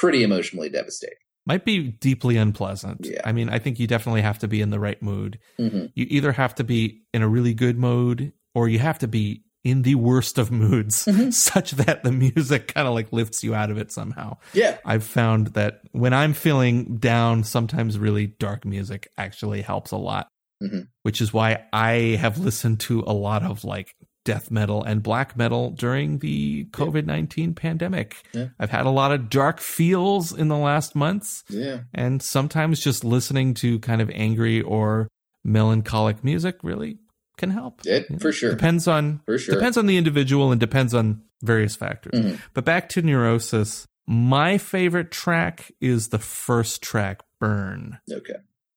pretty 0.00 0.22
emotionally 0.24 0.68
devastating. 0.70 1.16
Might 1.46 1.64
be 1.64 1.90
deeply 1.92 2.36
unpleasant. 2.36 3.06
Yeah. 3.06 3.20
I 3.24 3.32
mean, 3.32 3.48
I 3.48 3.58
think 3.58 3.78
you 3.78 3.86
definitely 3.86 4.22
have 4.22 4.38
to 4.40 4.48
be 4.48 4.60
in 4.60 4.70
the 4.70 4.78
right 4.80 5.00
mood. 5.02 5.38
hmm 5.56 5.86
You 5.94 6.06
either 6.08 6.32
have 6.32 6.54
to 6.56 6.64
be 6.64 7.02
in 7.14 7.22
a 7.22 7.28
really 7.28 7.54
good 7.54 7.78
mood 7.78 8.32
or 8.54 8.68
you 8.68 8.78
have 8.78 8.98
to 9.00 9.08
be 9.08 9.44
in 9.62 9.82
the 9.82 9.94
worst 9.94 10.38
of 10.38 10.50
moods 10.50 11.04
Mhm. 11.04 11.32
such 11.50 11.72
that 11.72 12.02
the 12.02 12.12
music 12.12 12.68
kind 12.74 12.88
of 12.88 12.94
like 12.94 13.12
lifts 13.12 13.44
you 13.44 13.54
out 13.54 13.70
of 13.70 13.76
it 13.78 13.92
somehow. 13.92 14.36
Yeah. 14.54 14.78
I've 14.86 15.04
found 15.04 15.48
that 15.48 15.80
when 15.92 16.14
I'm 16.14 16.32
feeling 16.32 16.96
down, 16.98 17.44
sometimes 17.44 17.98
really 17.98 18.26
dark 18.26 18.64
music 18.64 19.08
actually 19.18 19.60
helps 19.62 19.90
a 19.90 19.98
lot, 19.98 20.28
Mhm. 20.62 20.88
which 21.02 21.20
is 21.20 21.32
why 21.32 21.64
I 21.72 22.16
have 22.20 22.38
listened 22.38 22.80
to 22.80 23.00
a 23.06 23.12
lot 23.12 23.42
of 23.42 23.64
like 23.64 23.94
death 24.24 24.50
metal 24.50 24.82
and 24.82 25.02
black 25.02 25.36
metal 25.36 25.70
during 25.70 26.18
the 26.18 26.64
COVID 26.72 27.06
19 27.06 27.54
pandemic. 27.54 28.22
Yeah. 28.34 28.48
I've 28.58 28.70
had 28.70 28.86
a 28.86 28.90
lot 28.90 29.12
of 29.12 29.30
dark 29.30 29.60
feels 29.60 30.32
in 30.36 30.48
the 30.48 30.56
last 30.58 30.94
months, 30.94 31.42
Yeah. 31.48 31.80
and 31.94 32.22
sometimes 32.22 32.80
just 32.80 33.04
listening 33.04 33.54
to 33.54 33.78
kind 33.80 34.02
of 34.02 34.10
angry 34.10 34.60
or 34.60 35.08
melancholic 35.44 36.22
music 36.22 36.56
really 36.62 36.98
can 37.38 37.50
help. 37.50 37.80
It, 37.86 38.06
You 38.10 38.16
know? 38.16 38.20
for 38.20 38.32
sure. 38.32 38.50
Depends 38.50 38.86
on 38.86 39.20
For 39.24 39.38
sure. 39.38 39.54
depends 39.54 39.76
on 39.78 39.86
the 39.86 39.96
individual 39.96 40.50
and 40.52 40.60
depends 40.60 40.92
on 40.94 41.22
various 41.42 41.74
factors. 41.74 42.12
Mhm. 42.12 42.38
But 42.52 42.66
back 42.66 42.88
to 42.90 43.02
Neurosis, 43.02 43.86
my 44.06 44.58
favorite 44.58 45.10
track 45.10 45.72
is 45.80 46.08
the 46.08 46.18
first 46.18 46.82
track, 46.82 47.22
Burn. 47.38 47.98
Okay. 48.12 48.34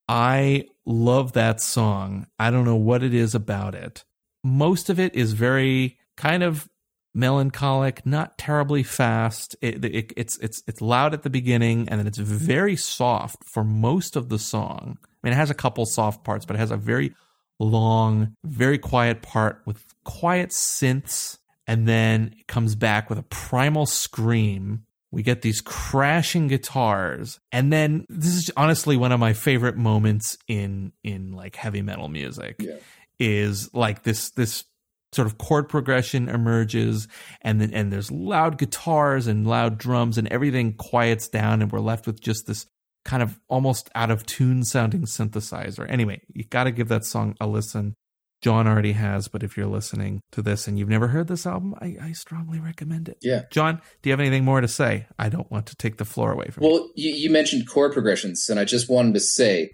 I 0.08 0.66
love 0.86 1.34
that 1.34 1.60
song. 1.60 2.28
I 2.40 2.52
don't 2.52 2.66
know 2.66 2.76
what 2.78 3.04
it 3.04 3.14
is 3.14 3.36
about 3.36 3.76
it. 3.76 4.06
Most 4.44 4.90
of 4.90 5.00
it 5.00 5.16
is 5.16 5.34
very 5.34 5.98
kind 6.18 6.44
of 6.44 6.70
melancholic, 7.14 8.06
not 8.06 8.38
terribly 8.38 8.84
fast. 8.84 9.56
It, 9.62 9.84
it, 9.86 10.14
it's 10.18 10.38
it's 10.38 10.64
it's 10.68 10.82
loud 10.82 11.14
at 11.14 11.24
the 11.24 11.30
beginning 11.30 11.88
and 11.90 12.00
then 12.00 12.08
it's 12.08 12.18
very 12.18 12.76
soft 12.76 13.44
for 13.44 13.64
most 13.64 14.16
of 14.16 14.30
the 14.30 14.40
song. 14.40 14.98
I 15.02 15.28
mean, 15.28 15.34
it 15.34 15.38
has 15.38 15.50
a 15.50 15.56
couple 15.56 15.86
soft 15.86 16.24
parts, 16.24 16.46
but 16.46 16.56
it 16.56 16.60
has 16.60 16.72
a 16.72 16.78
very 16.78 17.14
long, 17.60 18.36
very 18.44 18.78
quiet 18.78 19.22
part 19.22 19.62
with 19.66 19.84
quiet 20.04 20.50
synths, 20.50 21.38
and 21.68 21.88
then 21.88 22.36
it 22.40 22.48
comes 22.48 22.76
back 22.76 23.10
with 23.10 23.20
a 23.20 23.24
primal 23.24 23.86
scream. 23.86 24.86
We 25.12 25.22
get 25.22 25.44
these 25.44 25.62
crashing 25.62 26.48
guitars, 26.48 27.40
and 27.52 27.72
then 27.72 28.06
this 28.10 28.34
is 28.34 28.52
honestly 28.58 28.98
one 28.98 29.12
of 29.12 29.20
my 29.20 29.34
favorite 29.34 29.78
moments 29.78 30.38
in 30.48 30.92
in 31.04 31.34
like 31.34 31.56
heavy 31.56 31.84
metal 31.84 32.10
music. 32.10 32.56
Yeah. 32.60 32.78
Is 33.20 33.74
like 33.74 34.04
this 34.04 34.32
this 34.32 34.66
sort 35.14 35.28
of 35.28 35.38
chord 35.38 35.70
progression 35.70 36.28
emerges 36.28 37.08
and 37.42 37.62
then 37.62 37.74
and 37.74 37.94
there's 37.94 38.12
loud 38.12 38.58
guitars 38.58 39.28
and 39.28 39.48
loud 39.48 39.78
drums 39.78 40.18
and 40.18 40.28
everything 40.30 40.74
quiets 40.74 41.28
down 41.28 41.62
and 41.62 41.72
we're 41.72 41.80
left 41.80 42.08
with 42.08 42.20
just 42.20 42.48
this 42.48 42.66
kind 43.06 43.22
of 43.22 43.40
almost 43.48 43.90
out 43.96 44.12
of 44.12 44.26
tune 44.26 44.64
sounding 44.64 45.04
synthesizer. 45.04 45.90
Anyway, 45.90 46.22
you 46.34 46.44
got 46.46 46.66
to 46.66 46.72
give 46.72 46.88
that 46.88 47.06
song 47.06 47.36
a 47.40 47.48
listen. 47.48 47.96
John 48.42 48.68
already 48.68 48.92
has, 48.92 49.30
but 49.30 49.42
if 49.42 49.56
you're 49.56 49.68
listening 49.68 50.20
to 50.34 50.42
this 50.42 50.68
and 50.68 50.78
you've 50.78 50.90
never 50.90 51.08
heard 51.08 51.30
this 51.30 51.46
album, 51.46 51.76
I, 51.80 51.96
I 52.02 52.12
strongly 52.12 52.60
recommend 52.60 53.08
it. 53.08 53.18
Yeah. 53.22 53.44
John, 53.52 53.82
do 54.02 54.10
you 54.10 54.12
have 54.12 54.20
anything 54.20 54.44
more 54.44 54.60
to 54.60 54.68
say? 54.68 55.08
I 55.18 55.30
don't 55.30 55.50
want 55.50 55.66
to 55.68 55.78
take 55.78 55.98
the 55.98 56.04
floor 56.04 56.34
away 56.34 56.48
from 56.48 56.64
you. 56.64 56.70
Well, 56.70 56.90
you, 56.96 57.12
you 57.14 57.30
mentioned 57.30 57.70
chord 57.70 57.94
progressions, 57.94 58.50
and 58.50 58.60
I 58.60 58.66
just 58.66 58.90
wanted 58.90 59.14
to 59.14 59.22
say 59.22 59.72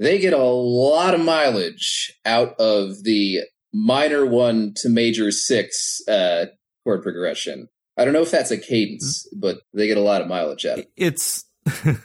they 0.00 0.18
get 0.18 0.32
a 0.32 0.42
lot 0.42 1.14
of 1.14 1.20
mileage 1.20 2.12
out 2.24 2.58
of 2.58 3.04
the 3.04 3.40
minor 3.72 4.24
one 4.24 4.72
to 4.76 4.88
major 4.88 5.30
six 5.30 6.00
uh, 6.08 6.46
chord 6.84 7.02
progression. 7.02 7.68
I 7.98 8.04
don't 8.04 8.14
know 8.14 8.22
if 8.22 8.30
that's 8.30 8.50
a 8.50 8.56
cadence, 8.56 9.28
but 9.36 9.58
they 9.74 9.86
get 9.86 9.98
a 9.98 10.02
lot 10.02 10.22
of 10.22 10.28
mileage 10.28 10.64
out 10.64 10.78
of 10.78 10.84
it. 10.84 10.92
It's. 10.96 11.44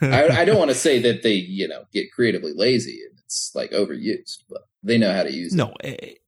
I, 0.02 0.28
I 0.28 0.44
don't 0.44 0.58
want 0.58 0.70
to 0.70 0.76
say 0.76 1.00
that 1.00 1.22
they, 1.22 1.34
you 1.34 1.66
know, 1.66 1.84
get 1.92 2.12
creatively 2.12 2.52
lazy 2.54 3.00
and 3.08 3.18
it's 3.24 3.50
like 3.54 3.70
overused, 3.70 4.42
but 4.50 4.68
they 4.82 4.98
know 4.98 5.12
how 5.12 5.22
to 5.22 5.32
use 5.32 5.54
it. 5.54 5.56
No, 5.56 5.74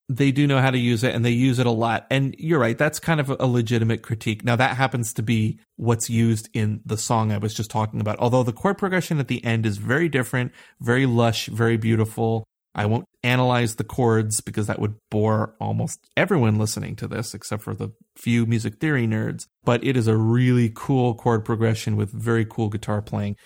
they 0.08 0.32
do 0.32 0.46
know 0.46 0.60
how 0.60 0.70
to 0.70 0.78
use 0.78 1.04
it 1.04 1.14
and 1.14 1.24
they 1.24 1.30
use 1.30 1.58
it 1.58 1.66
a 1.66 1.70
lot. 1.70 2.06
And 2.10 2.34
you're 2.38 2.58
right, 2.58 2.78
that's 2.78 2.98
kind 2.98 3.20
of 3.20 3.28
a 3.28 3.46
legitimate 3.46 4.02
critique. 4.02 4.42
Now, 4.44 4.56
that 4.56 4.76
happens 4.76 5.12
to 5.14 5.22
be 5.22 5.60
what's 5.76 6.08
used 6.08 6.48
in 6.54 6.80
the 6.86 6.96
song 6.96 7.30
I 7.30 7.38
was 7.38 7.54
just 7.54 7.70
talking 7.70 8.00
about. 8.00 8.18
Although 8.18 8.42
the 8.42 8.52
chord 8.52 8.78
progression 8.78 9.18
at 9.18 9.28
the 9.28 9.44
end 9.44 9.66
is 9.66 9.76
very 9.76 10.08
different, 10.08 10.52
very 10.80 11.04
lush, 11.04 11.46
very 11.46 11.76
beautiful. 11.76 12.44
I 12.74 12.86
won't 12.86 13.06
analyze 13.22 13.74
the 13.74 13.84
chords 13.84 14.40
because 14.40 14.66
that 14.68 14.78
would 14.78 14.94
bore 15.10 15.54
almost 15.60 16.00
everyone 16.16 16.58
listening 16.58 16.96
to 16.96 17.08
this, 17.08 17.34
except 17.34 17.62
for 17.62 17.74
the 17.74 17.90
few 18.16 18.46
music 18.46 18.78
theory 18.78 19.06
nerds. 19.06 19.46
But 19.64 19.84
it 19.84 19.96
is 19.96 20.06
a 20.06 20.16
really 20.16 20.70
cool 20.74 21.14
chord 21.14 21.44
progression 21.44 21.96
with 21.96 22.10
very 22.10 22.44
cool 22.44 22.68
guitar 22.68 23.02
playing. 23.02 23.36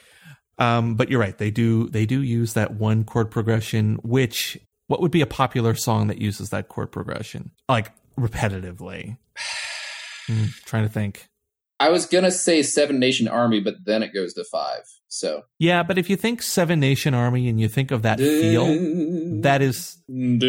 Um, 0.59 0.97
but 0.97 1.09
you're 1.09 1.21
right; 1.21 1.37
they 1.37 1.51
do 1.51 1.89
they 1.89 2.05
do 2.05 2.21
use 2.21 2.53
that 2.53 2.75
one 2.75 3.05
chord 3.05 3.31
progression. 3.31 3.95
Which 4.03 4.59
what 4.93 5.01
would 5.01 5.11
be 5.11 5.23
a 5.23 5.27
popular 5.27 5.75
song 5.75 6.09
that 6.09 6.19
uses 6.19 6.51
that 6.51 6.69
chord 6.69 6.93
progression 6.93 7.51
like 7.67 7.93
repetitively? 8.21 9.17
Hmm, 10.29 10.45
trying 10.67 10.85
to 10.85 10.89
think. 10.89 11.29
I 11.81 11.89
was 11.89 12.07
going 12.07 12.23
to 12.23 12.31
say 12.31 12.63
Seven 12.63 13.01
Nation 13.01 13.27
Army, 13.27 13.59
but 13.59 13.75
then 13.85 14.05
it 14.05 14.15
goes 14.15 14.35
to 14.35 14.45
five. 14.45 14.85
So. 15.09 15.43
Yeah, 15.59 15.83
but 15.83 15.99
if 15.99 16.09
you 16.09 16.15
think 16.15 16.43
Seven 16.43 16.79
Nation 16.79 17.13
Army 17.13 17.49
and 17.49 17.61
you 17.61 17.67
think 17.67 17.91
of 17.91 18.03
that 18.03 18.21
feel, 18.21 18.67
that 19.41 19.63
is 19.63 19.97
and 20.09 20.41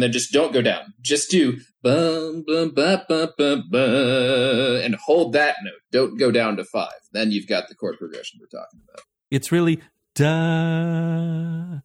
then 0.00 0.12
just 0.12 0.32
don't 0.32 0.52
go 0.52 0.62
down. 0.62 0.94
Just 1.00 1.28
do 1.32 1.56
bum 1.82 2.44
bum 2.46 2.70
ba 2.70 3.04
ba 3.08 3.32
ba 3.36 3.64
ba 3.68 4.80
and 4.84 4.94
hold 4.94 5.32
that 5.32 5.56
note. 5.64 5.80
Don't 5.90 6.16
go 6.20 6.30
down 6.30 6.56
to 6.58 6.64
five. 6.64 7.00
Then 7.12 7.32
you've 7.32 7.48
got 7.48 7.68
the 7.68 7.74
chord 7.74 7.98
progression 7.98 8.38
we're 8.40 8.60
talking 8.60 8.80
about. 8.88 9.02
it's 9.32 9.50
really 9.50 9.80
da 10.14 11.80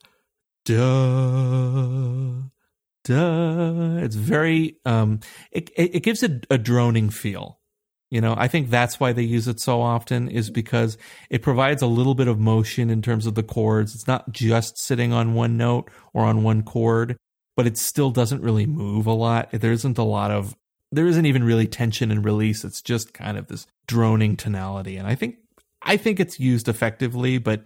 da 0.65 2.43
duh. 3.03 3.97
It's 4.01 4.15
very 4.15 4.77
um 4.85 5.19
it 5.51 5.69
it, 5.75 5.95
it 5.95 6.03
gives 6.03 6.23
it 6.23 6.45
a 6.49 6.57
droning 6.57 7.09
feel. 7.09 7.59
You 8.09 8.21
know, 8.21 8.35
I 8.37 8.47
think 8.47 8.69
that's 8.69 8.99
why 8.99 9.11
they 9.11 9.23
use 9.23 9.47
it 9.47 9.59
so 9.59 9.81
often 9.81 10.29
is 10.29 10.51
because 10.51 10.99
it 11.31 11.41
provides 11.41 11.81
a 11.81 11.87
little 11.87 12.13
bit 12.13 12.27
of 12.27 12.39
motion 12.39 12.91
in 12.91 13.01
terms 13.01 13.25
of 13.25 13.33
the 13.33 13.41
chords. 13.41 13.95
It's 13.95 14.07
not 14.07 14.31
just 14.31 14.77
sitting 14.77 15.11
on 15.11 15.33
one 15.33 15.57
note 15.57 15.89
or 16.13 16.23
on 16.23 16.43
one 16.43 16.61
chord, 16.61 17.17
but 17.57 17.65
it 17.65 17.75
still 17.75 18.11
doesn't 18.11 18.43
really 18.43 18.67
move 18.67 19.07
a 19.07 19.13
lot. 19.13 19.49
There 19.51 19.71
isn't 19.71 19.97
a 19.97 20.03
lot 20.03 20.29
of 20.29 20.55
there 20.91 21.07
isn't 21.07 21.25
even 21.25 21.43
really 21.43 21.65
tension 21.65 22.11
and 22.11 22.23
release. 22.23 22.63
It's 22.63 22.83
just 22.83 23.15
kind 23.15 23.35
of 23.35 23.47
this 23.47 23.65
droning 23.87 24.37
tonality. 24.37 24.97
And 24.97 25.07
I 25.07 25.15
think 25.15 25.37
I 25.81 25.97
think 25.97 26.19
it's 26.19 26.39
used 26.39 26.69
effectively, 26.69 27.39
but 27.39 27.65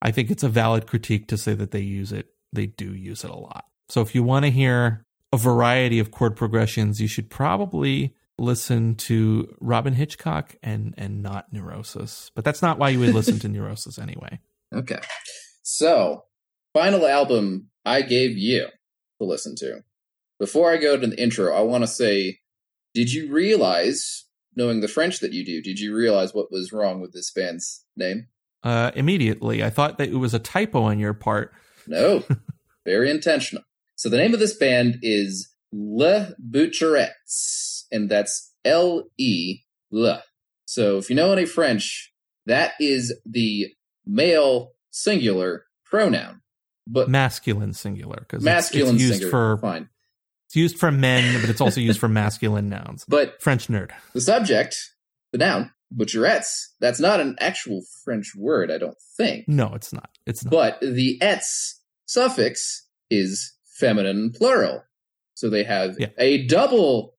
I 0.00 0.10
think 0.10 0.30
it's 0.30 0.42
a 0.42 0.48
valid 0.48 0.86
critique 0.86 1.26
to 1.28 1.36
say 1.36 1.54
that 1.54 1.70
they 1.70 1.80
use 1.80 2.12
it. 2.12 2.28
They 2.52 2.66
do 2.66 2.94
use 2.94 3.24
it 3.24 3.30
a 3.30 3.36
lot. 3.36 3.64
So 3.88 4.00
if 4.00 4.14
you 4.14 4.22
want 4.22 4.44
to 4.44 4.50
hear 4.50 5.04
a 5.32 5.36
variety 5.36 5.98
of 5.98 6.10
chord 6.10 6.36
progressions, 6.36 7.00
you 7.00 7.08
should 7.08 7.30
probably 7.30 8.14
listen 8.38 8.94
to 8.94 9.54
Robyn 9.60 9.94
Hitchcock 9.94 10.56
and 10.62 10.94
and 10.96 11.22
not 11.22 11.52
Neurosis. 11.52 12.30
But 12.34 12.44
that's 12.44 12.62
not 12.62 12.78
why 12.78 12.90
you 12.90 13.00
would 13.00 13.14
listen 13.14 13.38
to 13.40 13.48
Neurosis 13.48 13.98
anyway. 13.98 14.40
Okay. 14.72 15.00
So, 15.62 16.24
final 16.72 17.06
album 17.06 17.68
I 17.84 18.02
gave 18.02 18.36
you 18.36 18.68
to 19.20 19.26
listen 19.26 19.54
to. 19.56 19.82
Before 20.38 20.70
I 20.70 20.76
go 20.76 20.96
to 20.96 21.06
the 21.06 21.20
intro, 21.20 21.54
I 21.54 21.62
want 21.62 21.82
to 21.82 21.88
say 21.88 22.38
did 22.94 23.12
you 23.12 23.32
realize, 23.32 24.24
knowing 24.56 24.80
the 24.80 24.88
French 24.88 25.20
that 25.20 25.32
you 25.32 25.44
do, 25.44 25.60
did 25.62 25.78
you 25.78 25.94
realize 25.94 26.34
what 26.34 26.50
was 26.50 26.72
wrong 26.72 27.00
with 27.00 27.12
this 27.12 27.30
band's 27.30 27.84
name? 27.96 28.28
Uh, 28.62 28.90
immediately, 28.94 29.62
I 29.62 29.70
thought 29.70 29.98
that 29.98 30.08
it 30.08 30.16
was 30.16 30.34
a 30.34 30.38
typo 30.38 30.82
on 30.82 30.98
your 30.98 31.14
part. 31.14 31.52
No, 31.86 32.24
very 32.84 33.10
intentional. 33.10 33.64
So 33.96 34.08
the 34.08 34.16
name 34.16 34.34
of 34.34 34.40
this 34.40 34.56
band 34.56 34.98
is 35.02 35.48
Le 35.72 36.34
Butcherettes, 36.50 37.84
and 37.90 38.08
that's 38.10 38.52
L 38.64 39.04
E 39.18 39.60
Le. 39.90 40.22
So 40.64 40.98
if 40.98 41.08
you 41.08 41.16
know 41.16 41.32
any 41.32 41.46
French, 41.46 42.12
that 42.46 42.72
is 42.80 43.14
the 43.24 43.68
male 44.06 44.72
singular 44.90 45.64
pronoun, 45.84 46.40
but 46.86 47.08
Masculine 47.08 47.72
singular 47.72 48.18
because 48.20 48.42
masculine 48.42 48.94
it's, 48.96 49.02
it's 49.04 49.10
used 49.10 49.20
singular. 49.20 49.56
for 49.56 49.60
fine. 49.60 49.88
it's 50.46 50.56
used 50.56 50.78
for 50.78 50.90
men, 50.90 51.40
but 51.40 51.48
it's 51.50 51.60
also 51.60 51.80
used 51.80 52.00
for 52.00 52.08
masculine 52.08 52.68
nouns. 52.68 53.04
But 53.08 53.40
French 53.40 53.68
nerd. 53.68 53.90
the 54.12 54.20
subject, 54.20 54.76
the 55.32 55.38
noun, 55.38 55.70
butcherettes, 55.96 56.66
that's 56.80 57.00
not 57.00 57.20
an 57.20 57.36
actual 57.40 57.82
French 58.04 58.32
word, 58.36 58.70
I 58.70 58.78
don't 58.78 58.96
think. 59.16 59.48
No, 59.48 59.72
it's 59.74 59.92
not. 59.92 60.10
It's 60.26 60.44
not. 60.44 60.50
But 60.50 60.80
the 60.80 61.20
ets 61.22 61.80
suffix 62.06 62.86
is 63.10 63.54
feminine 63.78 64.32
plural. 64.32 64.82
So 65.34 65.48
they 65.50 65.64
have 65.64 65.96
Yeah. 65.98 66.08
a 66.18 66.46
double 66.46 67.14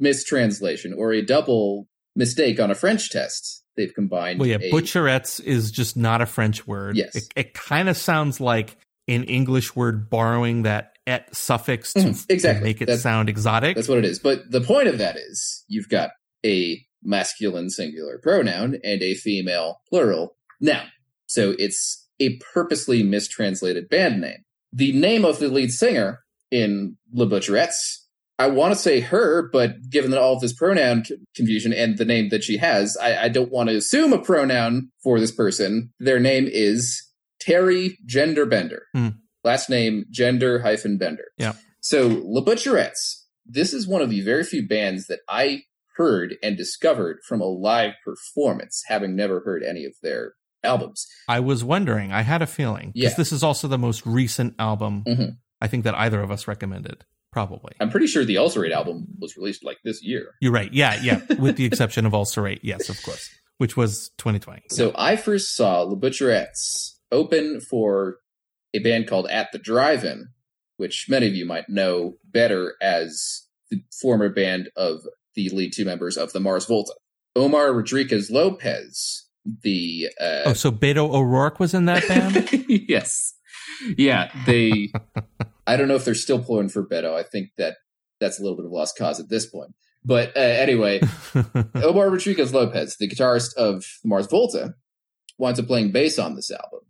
mistranslation 0.00 0.92
or 0.94 1.12
a 1.12 1.22
double 1.22 1.88
mistake 2.16 2.58
on 2.60 2.70
a 2.70 2.74
French 2.74 3.10
test. 3.10 3.62
They've 3.76 3.92
combined. 3.94 4.40
Well, 4.40 4.48
yeah, 4.48 4.58
a- 4.60 4.72
butcherettes 4.72 5.40
is 5.44 5.70
just 5.70 5.96
not 5.96 6.20
a 6.20 6.26
French 6.26 6.66
word. 6.66 6.96
Yes. 6.96 7.14
It, 7.14 7.24
it 7.36 7.54
kind 7.54 7.88
of 7.88 7.96
sounds 7.96 8.40
like 8.40 8.76
an 9.06 9.24
English 9.24 9.76
word 9.76 10.10
borrowing 10.10 10.62
that 10.62 10.94
et 11.06 11.34
suffix 11.34 11.92
to, 11.92 12.00
Mhm, 12.00 12.26
exactly. 12.28 12.60
to 12.60 12.64
make 12.64 12.82
it 12.82 12.86
That's- 12.86 13.02
sound 13.02 13.28
exotic. 13.28 13.76
That's 13.76 13.88
what 13.88 13.98
it 13.98 14.04
is. 14.04 14.18
But 14.18 14.50
the 14.50 14.60
point 14.60 14.88
of 14.88 14.98
that 14.98 15.16
is 15.16 15.64
you've 15.68 15.88
got 15.88 16.10
a 16.44 16.84
masculine 17.02 17.70
singular 17.70 18.18
pronoun 18.18 18.78
and 18.84 19.02
a 19.02 19.14
female 19.14 19.80
plural 19.88 20.36
noun. 20.60 20.86
So 21.26 21.54
it's 21.58 22.06
a 22.20 22.36
purposely 22.52 23.02
mistranslated 23.02 23.88
band 23.88 24.20
name. 24.20 24.44
The 24.72 24.92
name 24.92 25.24
of 25.24 25.38
the 25.38 25.48
lead 25.48 25.72
singer 25.72 26.20
in 26.50 26.96
Le 27.12 27.26
Butcherettes, 27.26 27.98
I 28.38 28.48
want 28.48 28.72
to 28.72 28.78
say 28.78 29.00
her, 29.00 29.48
but 29.52 29.90
given 29.90 30.10
that 30.10 30.20
all 30.20 30.34
of 30.34 30.40
this 30.40 30.52
pronoun 30.52 31.04
c- 31.04 31.16
confusion 31.34 31.72
and 31.72 31.98
the 31.98 32.04
name 32.04 32.28
that 32.28 32.44
she 32.44 32.56
has, 32.58 32.96
I, 32.96 33.24
I 33.24 33.28
don't 33.28 33.50
want 33.50 33.68
to 33.68 33.76
assume 33.76 34.12
a 34.12 34.18
pronoun 34.18 34.90
for 35.02 35.18
this 35.18 35.32
person. 35.32 35.92
Their 35.98 36.20
name 36.20 36.48
is 36.50 37.02
Teri 37.42 37.96
Gender 38.04 38.46
Bender. 38.46 38.86
Hmm. 38.94 39.08
Last 39.44 39.70
name 39.70 40.04
Gender 40.10 40.60
hyphen 40.60 40.98
Bender. 40.98 41.26
Yeah. 41.36 41.54
So 41.80 42.22
Le 42.24 42.44
Butcherettes, 42.44 43.24
this 43.46 43.72
is 43.72 43.88
one 43.88 44.02
of 44.02 44.10
the 44.10 44.20
very 44.20 44.44
few 44.44 44.66
bands 44.66 45.06
that 45.06 45.20
I 45.28 45.62
heard 45.98 46.36
and 46.42 46.56
discovered 46.56 47.18
from 47.28 47.40
a 47.42 47.44
live 47.46 47.92
performance, 48.04 48.82
having 48.88 49.14
never 49.14 49.40
heard 49.40 49.62
any 49.62 49.84
of 49.84 49.92
their 50.02 50.32
albums. 50.64 51.06
I 51.28 51.40
was 51.40 51.62
wondering. 51.62 52.10
I 52.12 52.22
had 52.22 52.40
a 52.42 52.46
feeling 52.46 52.92
Yeah. 52.94 53.12
this 53.14 53.32
is 53.32 53.42
also 53.42 53.68
the 53.68 53.78
most 53.78 54.06
recent 54.06 54.54
album 54.58 55.04
Mhm. 55.06 55.36
I 55.60 55.66
think 55.68 55.84
that 55.84 55.94
either 55.96 56.20
of 56.22 56.30
us 56.30 56.46
recommended. 56.48 57.04
Probably. 57.32 57.74
I'm 57.78 57.90
pretty 57.90 58.06
sure 58.06 58.24
the 58.24 58.38
Ulcerate 58.38 58.72
album 58.72 59.06
was 59.20 59.36
released 59.36 59.62
like 59.64 59.76
this 59.84 60.02
year. 60.02 60.34
You're 60.40 60.52
right. 60.52 60.72
Yeah, 60.72 60.98
yeah. 61.02 61.20
With 61.38 61.56
the 61.56 61.66
exception 61.66 62.06
of 62.06 62.14
Ulcerate, 62.14 62.60
yes, 62.64 62.88
of 62.88 63.00
course, 63.02 63.28
which 63.58 63.76
was 63.76 64.10
2020. 64.18 64.62
So 64.70 64.92
I 64.96 65.16
first 65.16 65.54
saw 65.54 65.82
Le 65.82 65.96
Butcherettes 65.96 66.94
open 67.12 67.60
for 67.60 68.18
a 68.74 68.78
band 68.78 69.06
called 69.08 69.28
At 69.28 69.52
the 69.52 69.58
Drive-In, 69.58 70.28
which 70.78 71.06
many 71.08 71.26
of 71.28 71.34
you 71.34 71.44
might 71.44 71.68
know 71.68 72.18
better 72.24 72.74
as 72.80 73.42
the 73.70 73.82
former 74.00 74.28
band 74.30 74.70
of 74.76 75.00
the 75.38 75.48
lead 75.50 75.72
two 75.72 75.84
members 75.84 76.16
of 76.16 76.32
the 76.32 76.40
Mars 76.40 76.66
Volta. 76.66 76.92
Omar 77.36 77.72
Rodriguez 77.72 78.28
Lopez, 78.28 79.28
the 79.62 80.08
uh, 80.20 80.42
oh, 80.46 80.52
so 80.52 80.72
Beto 80.72 81.08
O'Rourke 81.14 81.60
was 81.60 81.74
in 81.74 81.84
that 81.84 82.06
band. 82.08 82.64
yes. 82.68 83.34
Yeah, 83.96 84.32
they. 84.46 84.90
I 85.66 85.76
don't 85.76 85.86
know 85.86 85.94
if 85.94 86.04
they're 86.04 86.14
still 86.14 86.42
pulling 86.42 86.68
for 86.68 86.84
Beto. 86.84 87.14
I 87.14 87.22
think 87.22 87.50
that 87.56 87.76
that's 88.18 88.40
a 88.40 88.42
little 88.42 88.56
bit 88.56 88.66
of 88.66 88.72
lost 88.72 88.98
cause 88.98 89.20
at 89.20 89.28
this 89.28 89.46
point. 89.46 89.70
But 90.04 90.36
uh, 90.36 90.40
anyway, 90.40 91.00
Omar 91.74 92.10
Rodriguez 92.10 92.52
Lopez, 92.52 92.96
the 92.96 93.08
guitarist 93.08 93.54
of 93.54 93.84
Mars 94.04 94.26
Volta, 94.26 94.74
winds 95.38 95.60
up 95.60 95.66
playing 95.66 95.92
bass 95.92 96.18
on 96.18 96.34
this 96.34 96.50
album. 96.50 96.80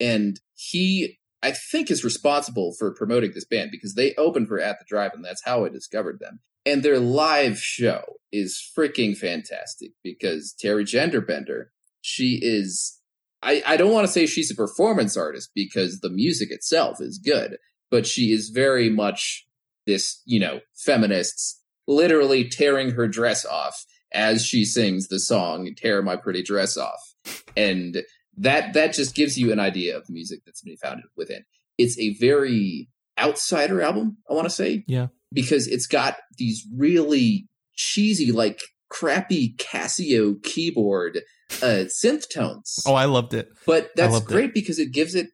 And 0.00 0.40
he, 0.54 1.18
I 1.42 1.50
think, 1.50 1.90
is 1.90 2.04
responsible 2.04 2.74
for 2.78 2.94
promoting 2.94 3.32
this 3.34 3.44
band 3.44 3.70
because 3.70 3.94
they 3.94 4.14
opened 4.14 4.48
for 4.48 4.58
At 4.58 4.78
the 4.78 4.86
Drive, 4.88 5.12
and 5.12 5.24
that's 5.24 5.44
how 5.44 5.66
I 5.66 5.68
discovered 5.68 6.20
them. 6.20 6.40
And 6.68 6.82
their 6.82 6.98
live 6.98 7.58
show 7.58 8.02
is 8.30 8.62
freaking 8.76 9.16
fantastic 9.16 9.92
because 10.04 10.54
Teri 10.62 10.82
Genderbender, 10.82 11.66
she 12.02 12.38
is. 12.42 12.98
I, 13.42 13.62
I 13.66 13.76
don't 13.76 13.92
want 13.92 14.06
to 14.06 14.12
say 14.12 14.26
she's 14.26 14.50
a 14.50 14.54
performance 14.54 15.16
artist 15.16 15.50
because 15.54 16.00
the 16.00 16.10
music 16.10 16.50
itself 16.50 17.00
is 17.00 17.18
good, 17.18 17.56
but 17.90 18.06
she 18.06 18.32
is 18.32 18.50
very 18.50 18.90
much 18.90 19.46
this, 19.86 20.20
you 20.26 20.40
know, 20.40 20.60
feminists 20.74 21.62
literally 21.86 22.46
tearing 22.46 22.90
her 22.90 23.08
dress 23.08 23.46
off 23.46 23.86
as 24.12 24.44
she 24.44 24.64
sings 24.64 25.08
the 25.08 25.20
song 25.20 25.72
"Tear 25.74 26.02
My 26.02 26.16
Pretty 26.16 26.42
Dress 26.42 26.76
Off," 26.76 27.14
and 27.56 28.02
that 28.36 28.74
that 28.74 28.92
just 28.92 29.14
gives 29.14 29.38
you 29.38 29.52
an 29.52 29.60
idea 29.60 29.96
of 29.96 30.06
the 30.06 30.12
music 30.12 30.40
that's 30.44 30.62
been 30.62 30.76
found 30.76 31.02
within. 31.16 31.44
It's 31.78 31.98
a 31.98 32.14
very 32.14 32.88
outsider 33.18 33.82
album, 33.82 34.18
I 34.30 34.34
want 34.34 34.46
to 34.46 34.50
say, 34.50 34.84
Yeah. 34.86 35.08
Because 35.32 35.66
it's 35.66 35.86
got 35.86 36.16
these 36.36 36.66
really 36.76 37.46
cheesy, 37.74 38.32
like 38.32 38.60
crappy 38.90 39.54
Casio 39.56 40.42
keyboard 40.42 41.20
uh, 41.62 41.84
synth 41.86 42.24
tones. 42.32 42.78
oh, 42.86 42.94
I 42.94 43.06
loved 43.06 43.34
it. 43.34 43.48
But 43.66 43.90
that's 43.96 44.12
loved 44.12 44.30
it. 44.30 44.32
great 44.32 44.54
because 44.54 44.78
it 44.78 44.92
gives 44.92 45.14
it 45.14 45.28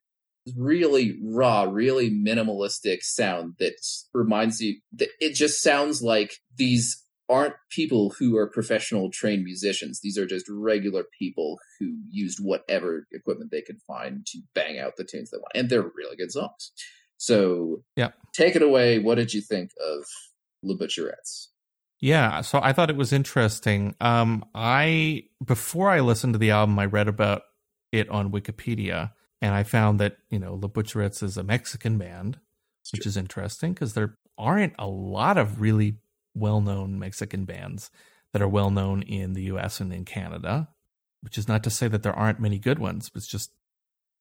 really 0.57 1.19
raw, 1.23 1.63
really 1.63 2.11
minimalistic 2.11 3.03
sound 3.03 3.55
that 3.59 3.75
reminds 4.13 4.61
you 4.61 4.81
that 4.93 5.09
it 5.21 5.35
just 5.35 5.63
sounds 5.63 6.03
like 6.03 6.35
these 6.57 7.03
aren't 7.29 7.55
people 7.71 8.15
who 8.19 8.37
are 8.37 8.51
professional 8.51 9.11
trained 9.11 9.45
musicians. 9.45 10.01
These 10.03 10.19
are 10.19 10.27
just 10.27 10.47
regular 10.49 11.05
people 11.19 11.59
who 11.81 11.97
used 12.11 12.39
whatever 12.41 13.07
equipment 13.13 13.51
they 13.51 13.63
could 13.63 13.81
find 13.87 14.27
to 14.27 14.41
bang 14.55 14.79
out 14.79 14.97
the 14.97 15.05
tunes 15.05 15.31
they 15.31 15.39
want. 15.39 15.53
And 15.55 15.71
they're 15.71 15.83
really 15.83 16.17
good 16.17 16.33
songs. 16.33 16.73
So 17.25 17.83
Yep. 17.97 18.15
take 18.33 18.55
it 18.57 18.63
away. 18.63 18.99
What 18.99 19.15
did 19.15 19.33
you 19.33 19.41
think 19.41 19.71
of 19.81 20.05
Le 20.63 20.77
Butcherettes? 20.77 21.49
Yeah, 22.01 22.43
so 22.43 22.61
I 22.63 22.75
thought 22.75 22.91
it 22.91 22.97
was 22.97 23.13
interesting. 23.13 23.95
Um, 24.01 24.45
I 24.55 25.25
before 25.43 25.89
I 25.89 26.01
listened 26.01 26.35
to 26.35 26.39
the 26.39 26.51
album, 26.51 26.79
I 26.79 26.85
read 26.85 27.09
about 27.09 27.43
it 27.93 28.11
on 28.11 28.31
Wikipedia, 28.31 29.13
and 29.41 29.55
I 29.55 29.63
found 29.63 29.99
that 30.01 30.19
you 30.29 30.39
know 30.39 30.55
La 30.55 30.69
Butcherettes 30.69 31.23
is 31.23 31.39
a 31.39 31.43
Mexican 31.43 31.97
band, 31.97 32.41
which 32.93 33.07
is 33.07 33.17
interesting 33.17 33.73
because 33.73 33.95
there 33.95 34.19
aren't 34.37 34.75
a 34.79 34.87
lot 34.87 35.39
of 35.39 35.61
really 35.61 35.97
well-known 36.35 36.99
Mexican 36.99 37.45
bands 37.47 37.91
that 38.33 38.43
are 38.43 38.49
well 38.49 38.71
known 38.71 39.01
in 39.03 39.33
the 39.33 39.45
U.S. 39.45 39.81
and 39.81 39.93
in 39.93 40.05
Canada. 40.05 40.69
Which 41.23 41.39
is 41.39 41.49
not 41.49 41.65
to 41.65 41.71
say 41.71 41.89
that 41.89 42.03
there 42.03 42.13
aren't 42.13 42.39
many 42.39 42.59
good 42.59 42.79
ones. 42.79 43.11
It's 43.15 43.27
just 43.27 43.51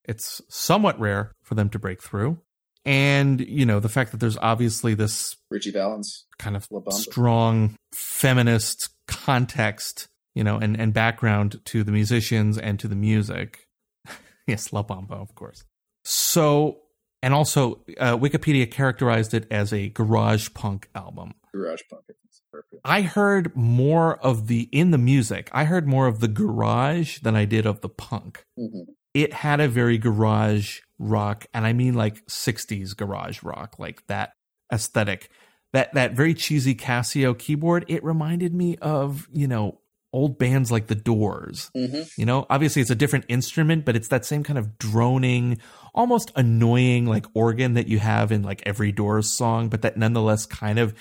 it's 0.05 0.41
somewhat 0.47 0.97
rare 0.97 1.33
for 1.41 1.55
them 1.55 1.69
to 1.71 1.79
break 1.79 2.01
through, 2.01 2.39
and 2.85 3.39
you 3.41 3.65
know 3.65 3.79
the 3.79 3.89
fact 3.89 4.11
that 4.11 4.19
there's 4.19 4.37
obviously 4.37 4.93
this 4.93 5.35
Ritchie 5.49 5.71
Valens. 5.71 6.25
kind 6.37 6.55
of 6.55 6.67
strong 6.89 7.75
feminist 7.95 8.89
context, 9.07 10.07
you 10.35 10.43
know, 10.43 10.57
and, 10.57 10.79
and 10.79 10.93
background 10.93 11.61
to 11.65 11.83
the 11.83 11.91
musicians 11.91 12.57
and 12.57 12.79
to 12.79 12.87
the 12.87 12.95
music. 12.95 13.67
yes, 14.47 14.73
La 14.73 14.83
Bamba, 14.83 15.13
of 15.21 15.33
course. 15.35 15.63
So 16.03 16.79
and 17.21 17.33
also 17.33 17.83
uh, 17.99 18.17
Wikipedia 18.17 18.69
characterized 18.69 19.33
it 19.33 19.47
as 19.49 19.71
a 19.71 19.89
garage 19.89 20.49
punk 20.53 20.89
album. 20.93 21.33
Garage 21.53 21.81
punk. 21.89 22.03
I 22.09 22.13
think 22.13 22.17
is 22.29 22.41
appropriate. 22.49 22.81
I 22.83 23.01
heard 23.03 23.55
more 23.55 24.17
of 24.17 24.47
the 24.47 24.67
in 24.73 24.91
the 24.91 24.97
music. 24.97 25.49
I 25.53 25.63
heard 25.63 25.87
more 25.87 26.07
of 26.07 26.19
the 26.19 26.27
garage 26.27 27.19
than 27.19 27.35
I 27.35 27.45
did 27.45 27.65
of 27.65 27.79
the 27.81 27.89
punk. 27.89 28.45
Mhm. 28.59 28.87
It 29.13 29.33
had 29.33 29.59
a 29.59 29.67
very 29.67 29.97
garage 29.97 30.79
rock, 30.99 31.45
and 31.53 31.65
I 31.65 31.73
mean 31.73 31.93
like 31.93 32.25
'60s 32.27 32.95
garage 32.95 33.43
rock, 33.43 33.77
like 33.77 34.05
that 34.07 34.33
aesthetic. 34.71 35.29
That 35.73 35.93
that 35.93 36.13
very 36.13 36.33
cheesy 36.33 36.75
Casio 36.75 37.37
keyboard. 37.37 37.85
It 37.87 38.03
reminded 38.03 38.53
me 38.53 38.77
of 38.77 39.27
you 39.31 39.47
know 39.47 39.79
old 40.13 40.37
bands 40.37 40.71
like 40.71 40.87
the 40.87 40.95
Doors. 40.95 41.71
Mhm. 41.75 42.07
You 42.17 42.25
know, 42.25 42.45
obviously 42.49 42.81
it's 42.83 42.91
a 42.91 42.95
different 42.95 43.25
instrument, 43.29 43.83
but 43.83 43.95
it's 43.95 44.09
that 44.09 44.25
same 44.25 44.43
kind 44.43 44.59
of 44.59 44.77
droning, 44.77 45.57
almost 45.95 46.31
annoying 46.35 47.07
like 47.07 47.25
organ 47.33 47.73
that 47.73 47.87
you 47.87 47.97
have 47.97 48.31
in 48.31 48.43
like 48.43 48.61
every 48.65 48.91
Doors 48.91 49.35
song, 49.35 49.69
but 49.69 49.81
that 49.81 49.97
nonetheless 49.97 50.45
kind 50.45 50.77
of 50.77 50.93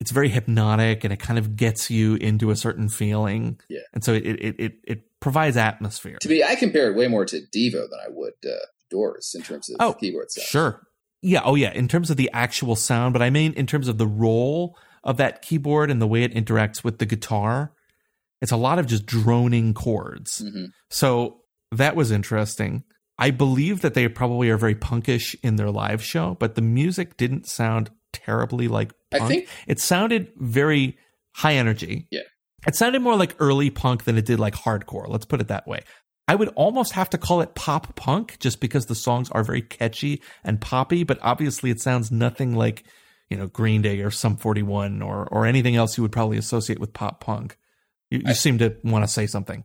it's 0.00 0.12
very 0.12 0.28
hypnotic 0.28 1.02
and 1.02 1.12
it 1.12 1.18
kind 1.18 1.40
of 1.40 1.56
gets 1.56 1.90
you 1.90 2.14
into 2.14 2.50
a 2.52 2.56
certain 2.56 2.88
feeling. 2.88 3.58
Yeah. 3.68 3.80
And 3.92 4.04
so 4.04 4.14
it 4.14 4.24
it 4.24 4.54
it, 4.60 4.72
it 4.84 5.02
provides 5.20 5.56
atmosphere. 5.56 6.18
To 6.20 6.28
me, 6.28 6.42
I 6.42 6.54
compare 6.54 6.90
it 6.90 6.96
way 6.96 7.08
more 7.08 7.24
to 7.26 7.40
Devo 7.52 7.72
than 7.72 7.98
I 8.04 8.08
would 8.10 8.34
uh, 8.46 8.56
Doors 8.90 9.34
in 9.34 9.42
terms 9.42 9.68
of 9.68 9.76
Oh, 9.80 9.92
keyboard 9.92 10.30
sound. 10.30 10.46
Sure. 10.46 10.86
Yeah, 11.20 11.42
oh 11.44 11.56
yeah, 11.56 11.72
in 11.72 11.88
terms 11.88 12.10
of 12.10 12.16
the 12.16 12.30
actual 12.32 12.76
sound, 12.76 13.12
but 13.12 13.22
I 13.22 13.30
mean 13.30 13.52
in 13.54 13.66
terms 13.66 13.88
of 13.88 13.98
the 13.98 14.06
role 14.06 14.78
of 15.04 15.16
that 15.16 15.42
keyboard 15.42 15.90
and 15.90 16.00
the 16.00 16.06
way 16.06 16.22
it 16.22 16.34
interacts 16.34 16.84
with 16.84 16.98
the 16.98 17.06
guitar. 17.06 17.72
It's 18.40 18.52
a 18.52 18.56
lot 18.56 18.78
of 18.78 18.86
just 18.86 19.04
droning 19.04 19.74
chords. 19.74 20.38
hmm 20.38 20.66
So 20.90 21.40
that 21.72 21.96
was 21.96 22.10
interesting. 22.10 22.84
I 23.18 23.32
believe 23.32 23.80
that 23.80 23.94
they 23.94 24.06
probably 24.08 24.48
are 24.48 24.56
very 24.56 24.76
punkish 24.76 25.34
in 25.42 25.56
their 25.56 25.70
live 25.70 26.02
show, 26.04 26.36
but 26.38 26.54
the 26.54 26.62
music 26.62 27.16
didn't 27.16 27.48
sound 27.48 27.90
terribly 28.12 28.68
like 28.68 28.92
I 29.12 29.26
think 29.26 29.48
it 29.66 29.80
sounded 29.80 30.32
very 30.36 30.96
high 31.34 31.54
energy. 31.54 32.06
Yeah. 32.10 32.22
It 32.68 32.76
sounded 32.76 33.00
more 33.02 33.16
like 33.16 33.34
early 33.40 33.70
punk 33.70 34.04
than 34.04 34.16
it 34.18 34.26
did 34.26 34.38
like 34.38 34.54
hardcore. 34.54 35.08
Let's 35.08 35.24
put 35.24 35.40
it 35.40 35.48
that 35.48 35.66
way. 35.66 35.80
I 36.28 36.34
would 36.34 36.48
almost 36.48 36.92
have 36.92 37.08
to 37.10 37.18
call 37.18 37.40
it 37.40 37.54
pop 37.54 37.96
punk 37.96 38.38
just 38.38 38.60
because 38.60 38.86
the 38.86 38.94
songs 38.94 39.30
are 39.30 39.42
very 39.42 39.62
catchy 39.62 40.20
and 40.44 40.60
poppy, 40.60 41.02
but 41.02 41.18
obviously 41.22 41.70
it 41.70 41.80
sounds 41.80 42.10
nothing 42.12 42.54
like, 42.54 42.84
you 43.30 43.38
know, 43.38 43.46
Green 43.46 43.80
Day 43.80 44.00
or 44.02 44.10
Sum 44.10 44.36
41 44.36 45.00
or 45.00 45.26
or 45.26 45.46
anything 45.46 45.74
else 45.76 45.96
you 45.96 46.02
would 46.02 46.12
probably 46.12 46.36
associate 46.36 46.78
with 46.78 46.92
pop 46.92 47.20
punk. 47.20 47.56
You, 48.10 48.18
you 48.18 48.24
I- 48.28 48.32
seem 48.34 48.58
to 48.58 48.76
want 48.84 49.02
to 49.04 49.08
say 49.08 49.26
something. 49.26 49.64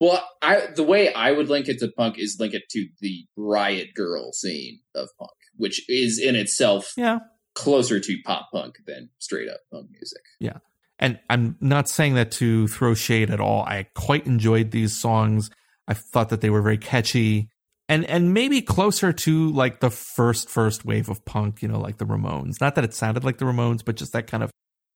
Well, 0.00 0.20
I 0.42 0.66
the 0.74 0.82
way 0.82 1.14
I 1.14 1.30
would 1.30 1.48
link 1.48 1.68
it 1.68 1.78
to 1.78 1.88
punk 1.96 2.18
is 2.18 2.36
link 2.40 2.54
it 2.54 2.68
to 2.70 2.88
the 3.00 3.24
riot 3.36 3.94
girl 3.94 4.32
scene 4.32 4.80
of 4.96 5.08
punk, 5.16 5.30
which 5.56 5.88
is 5.88 6.18
in 6.18 6.34
itself 6.34 6.92
Yeah. 6.96 7.20
closer 7.54 8.00
to 8.00 8.16
pop 8.24 8.48
punk 8.52 8.78
than 8.84 9.10
straight 9.20 9.48
up 9.48 9.60
punk 9.70 9.90
music. 9.92 10.22
And 11.02 11.18
I'm 11.28 11.56
not 11.60 11.88
saying 11.88 12.14
that 12.14 12.30
to 12.32 12.68
throw 12.68 12.94
shade 12.94 13.28
at 13.30 13.40
all. 13.40 13.62
I 13.64 13.88
quite 13.96 14.24
enjoyed 14.24 14.70
these 14.70 14.96
songs. 14.96 15.50
I 15.88 15.94
thought 15.94 16.28
that 16.28 16.40
they 16.40 16.48
were 16.48 16.62
very 16.62 16.78
catchy 16.78 17.50
and 17.88 18.04
and 18.06 18.32
maybe 18.32 18.62
closer 18.62 19.12
to 19.12 19.50
like 19.50 19.80
the 19.80 19.90
first 19.90 20.48
first 20.48 20.84
wave 20.84 21.08
of 21.08 21.24
punk, 21.24 21.60
you 21.60 21.66
know, 21.66 21.80
like 21.80 21.98
the 21.98 22.06
Ramones. 22.06 22.60
Not 22.60 22.76
that 22.76 22.84
it 22.84 22.94
sounded 22.94 23.24
like 23.24 23.38
the 23.38 23.44
Ramones, 23.44 23.84
but 23.84 23.96
just 23.96 24.12
that 24.12 24.28
kind 24.28 24.44
of 24.44 24.50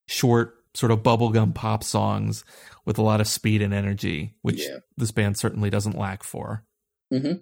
short 0.07 0.55
sort 0.75 0.93
of 0.93 1.03
bubblegum 1.03 1.55
pop 1.55 1.83
songs 1.83 2.45
with 2.85 2.99
a 2.99 3.03
lot 3.03 3.21
of 3.21 3.27
speed 3.27 3.61
and 3.61 3.75
energy, 3.75 4.37
which 4.43 4.61
Yeah. 4.63 4.79
this 4.97 5.11
band 5.11 5.37
certainly 5.37 5.71
doesn't 5.71 5.99
lack 5.99 6.23
for. 6.23 6.65
Mm-hmm. 7.13 7.39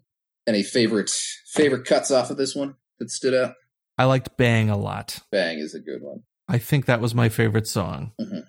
Any 0.46 0.62
favorite 0.62 1.10
favorite 1.52 1.84
cuts 1.84 2.10
off 2.10 2.30
of 2.30 2.38
this 2.38 2.54
one 2.54 2.76
that 2.98 3.10
stood 3.10 3.34
out? 3.34 3.56
I 3.98 4.04
liked 4.06 4.38
Bang 4.38 4.70
a 4.70 4.78
lot. 4.78 5.18
Bang 5.30 5.58
is 5.58 5.74
a 5.74 5.80
good 5.80 6.00
one 6.00 6.22
I 6.48 6.58
think 6.58 6.86
that 6.86 7.00
was 7.00 7.14
my 7.14 7.28
favorite 7.28 7.66
song. 7.66 8.12
Mm-hmm. 8.20 8.40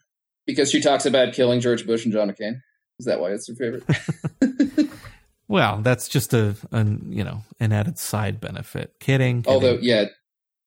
Because 0.45 0.69
she 0.71 0.81
talks 0.81 1.05
about 1.05 1.33
killing 1.33 1.59
George 1.59 1.85
Bush 1.85 2.03
and 2.05 2.13
John 2.13 2.29
McCain. 2.29 2.61
Is 2.99 3.05
that 3.05 3.19
why 3.19 3.31
it's 3.31 3.47
her 3.47 3.55
favorite? 3.55 3.83
Well, 5.47 5.81
that's 5.83 6.07
just 6.07 6.33
a, 6.33 6.55
an 6.71 7.05
you 7.11 7.23
know 7.23 7.43
an 7.59 7.71
added 7.71 7.99
side 7.99 8.39
benefit. 8.41 8.93
Kidding. 8.99 9.43
kidding. 9.43 9.53
Although, 9.53 9.77
yeah, 9.79 10.05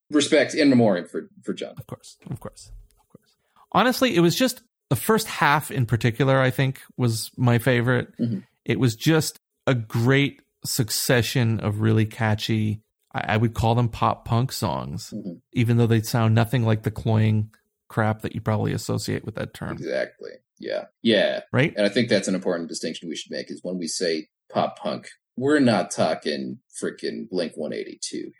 respect 0.09 0.53
in 0.53 0.69
memoriam 0.69 1.05
for 1.05 1.29
for 1.43 1.53
John. 1.53 1.73
Of 1.77 1.85
course, 1.85 2.17
of 2.29 2.39
course, 2.39 2.71
of 2.97 3.09
course. 3.09 3.35
Honestly, 3.73 4.15
it 4.15 4.21
was 4.21 4.35
just 4.37 4.61
the 4.89 4.95
first 4.95 5.27
half 5.27 5.69
in 5.69 5.85
particular, 5.85 6.39
I 6.39 6.49
think, 6.49 6.81
was 6.95 7.29
my 7.35 7.57
favorite. 7.57 8.17
Mhm. 8.17 8.43
It 8.63 8.79
was 8.79 8.95
just 8.95 9.37
a 9.67 9.73
great 9.75 10.41
succession 10.63 11.59
of 11.59 11.81
really 11.81 12.05
catchy, 12.05 12.81
I, 13.13 13.33
I 13.33 13.37
would 13.37 13.53
call 13.53 13.75
them 13.75 13.89
pop 13.89 14.23
punk 14.23 14.53
songs, 14.53 15.13
Mhm. 15.13 15.41
even 15.51 15.75
though 15.75 15.87
they 15.87 16.01
sound 16.01 16.35
nothing 16.35 16.63
like 16.63 16.83
the 16.83 16.91
cloying 16.91 17.51
crap 17.89 18.21
that 18.21 18.33
you 18.35 18.39
probably 18.41 18.71
associate 18.71 19.25
with 19.25 19.35
that 19.35 19.53
term, 19.53 19.73
Exactly. 19.73 20.31
Yeah. 20.59 20.85
Yeah. 21.01 21.41
right? 21.51 21.73
And 21.75 21.85
I 21.85 21.89
think 21.89 22.09
that's 22.09 22.27
an 22.27 22.35
important 22.35 22.69
distinction 22.69 23.09
we 23.09 23.15
should 23.15 23.31
make 23.31 23.49
is 23.51 23.59
when 23.63 23.77
we 23.77 23.87
say 23.87 24.27
pop 24.51 24.77
punk, 24.79 25.09
we're 25.37 25.59
not 25.59 25.89
talking 25.91 26.59
freaking 26.81 27.29
Blink 27.29 27.53
182. 27.55 28.31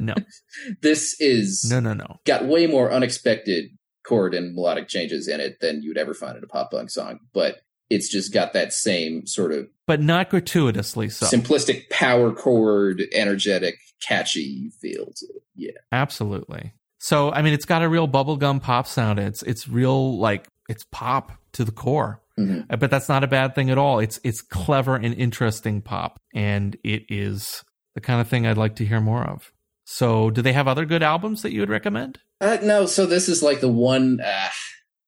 No. 0.00 0.14
This 0.82 1.18
is 1.20 1.64
No, 1.70 1.80
no, 1.80 1.94
no. 1.94 2.20
got 2.24 2.46
way 2.46 2.66
more 2.66 2.90
unexpected 2.92 3.70
chord 4.06 4.34
and 4.34 4.54
melodic 4.54 4.86
changes 4.88 5.28
in 5.28 5.40
it 5.40 5.58
than 5.60 5.82
you'd 5.82 5.96
ever 5.98 6.12
find 6.14 6.36
in 6.36 6.44
a 6.44 6.46
pop 6.46 6.70
punk 6.70 6.90
song, 6.90 7.20
but 7.32 7.56
it's 7.90 8.08
just 8.08 8.32
got 8.32 8.52
that 8.52 8.72
same 8.72 9.26
sort 9.26 9.52
of 9.52 9.68
But 9.86 10.00
not 10.02 10.28
gratuitously 10.30 11.08
so. 11.10 11.26
simplistic 11.26 11.88
power 11.90 12.32
chord, 12.34 13.02
energetic, 13.12 13.76
catchy 14.02 14.70
feel 14.80 15.06
to 15.16 15.26
it. 15.26 15.42
Yeah. 15.56 15.70
Absolutely. 15.92 16.72
So 17.04 17.30
I 17.30 17.42
mean, 17.42 17.52
it's 17.52 17.66
got 17.66 17.82
a 17.82 17.88
real 17.90 18.08
bubblegum 18.08 18.62
pop 18.62 18.86
sound. 18.86 19.18
It's 19.18 19.42
it's 19.42 19.68
real 19.68 20.16
like 20.18 20.48
it's 20.70 20.86
pop 20.90 21.32
to 21.52 21.62
the 21.62 21.70
core. 21.70 22.22
Mhm. 22.40 22.64
Uh, 22.70 22.76
But 22.78 22.90
that's 22.90 23.10
not 23.10 23.22
a 23.22 23.26
bad 23.26 23.54
thing 23.54 23.68
at 23.68 23.76
all. 23.76 23.98
It's 23.98 24.18
it's 24.24 24.40
clever 24.40 24.96
and 24.96 25.14
interesting 25.14 25.82
pop, 25.82 26.16
and 26.34 26.78
it 26.82 27.04
is 27.10 27.62
the 27.94 28.00
kind 28.00 28.22
of 28.22 28.28
thing 28.28 28.46
I'd 28.46 28.56
like 28.56 28.76
to 28.76 28.86
hear 28.86 29.02
more 29.02 29.22
of. 29.22 29.52
So, 29.84 30.30
do 30.30 30.40
they 30.40 30.54
have 30.54 30.66
other 30.66 30.86
good 30.86 31.02
albums 31.02 31.42
that 31.42 31.52
you 31.52 31.60
would 31.60 31.68
recommend? 31.68 32.20
Uh, 32.40 32.56
no, 32.62 32.86
so 32.86 33.04
this 33.04 33.28
is 33.28 33.42
like 33.42 33.60
the 33.60 33.68
one 33.68 34.20
uh, 34.24 34.48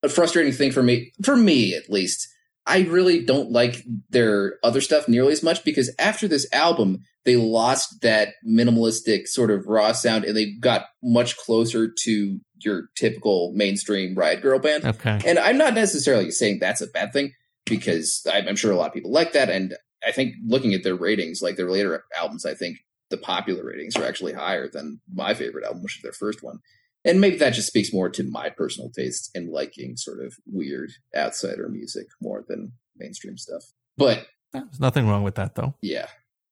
a 0.03 0.11
frustrating 0.11 0.53
thing 0.53 0.73
for 0.73 0.83
me, 0.83 1.13
for 1.25 1.35
me 1.35 1.75
at 1.75 1.89
least. 1.89 2.29
I 2.67 2.81
really 2.81 3.25
don't 3.25 3.53
like 3.53 3.83
their 4.11 4.59
other 4.63 4.83
stuff 4.83 5.09
nearly 5.09 5.33
as 5.33 5.43
much 5.43 5.65
because 5.65 5.91
after 5.99 6.29
this 6.29 6.47
album, 6.53 7.05
they 7.27 7.37
lost 7.37 8.01
that 8.03 8.35
minimalistic 8.49 9.27
sort 9.27 9.51
of 9.51 9.67
raw 9.67 9.93
sound 9.93 10.25
and 10.25 10.37
they 10.37 10.53
got 10.53 10.87
much 11.03 11.37
closer 11.37 11.89
to 12.05 12.41
your 12.65 12.85
typical 12.97 13.53
mainstream 13.55 14.15
riot 14.15 14.41
girl 14.41 14.59
band. 14.59 14.85
Okay. 14.87 15.21
And 15.27 15.39
I'm 15.39 15.59
not 15.59 15.75
necessarily 15.75 16.31
saying 16.31 16.59
that's 16.61 16.81
a 16.81 16.87
bad 16.87 17.13
thing 17.13 17.33
because 17.67 18.27
I'm, 18.33 18.49
I'm 18.49 18.57
sure 18.57 18.73
a 18.73 18.77
lot 18.77 18.89
of 18.89 18.95
people 18.95 19.13
like 19.13 19.33
that. 19.33 19.51
And 19.51 19.75
I 20.07 20.13
think 20.13 20.35
looking 20.47 20.73
at 20.73 20.83
their 20.85 20.95
ratings, 20.95 21.43
like 21.43 21.57
their 21.57 21.71
later 21.71 22.05
albums, 22.17 22.47
I 22.47 22.55
think 22.55 22.79
the 23.11 23.19
popular 23.19 23.65
ratings 23.65 23.97
are 23.97 24.05
actually 24.07 24.33
higher 24.33 24.69
than 24.69 25.01
my 25.13 25.35
favorite 25.35 25.65
album, 25.65 25.83
which 25.83 25.97
is 25.97 26.03
their 26.03 26.13
first 26.13 26.43
one. 26.43 26.61
And 27.05 27.21
maybe 27.21 27.37
that 27.37 27.51
just 27.51 27.69
speaks 27.69 27.93
more 27.93 28.09
to 28.09 28.25
my 28.25 28.51
personal 28.51 28.91
tastes 28.91 29.31
in 29.35 29.53
liking 29.53 29.97
sort 29.97 30.25
of 30.25 30.35
weird 30.47 30.91
outsider 31.15 31.69
music 31.69 32.07
more 32.21 32.45
than 32.49 32.73
mainstream 32.97 33.37
stuff. 33.37 33.63
But 33.97 34.27
There's 34.53 34.81
nothing 34.81 35.07
wrong 35.09 35.23
with 35.23 35.35
that, 35.37 35.55
though. 35.55 35.75
yeah, 35.83 36.07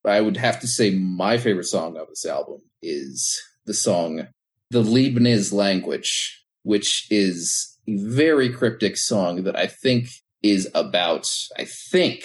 I 0.06 0.20
would 0.20 0.36
have 0.36 0.60
to 0.60 0.66
say 0.66 0.90
my 0.90 1.38
favorite 1.38 1.64
song 1.64 1.96
of 1.96 2.08
this 2.08 2.24
album 2.26 2.60
is 2.82 3.40
the 3.66 3.74
song 3.74 4.28
The 4.70 4.80
Leibniz 4.82 5.52
Language, 5.52 6.44
which 6.62 7.06
is 7.10 7.76
a 7.88 7.96
very 7.96 8.50
cryptic 8.50 8.96
song 8.96 9.44
that 9.44 9.56
I 9.56 9.66
think 9.66 10.08
is 10.42 10.68
about, 10.74 11.30
I 11.58 11.64
think, 11.64 12.24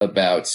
about 0.00 0.48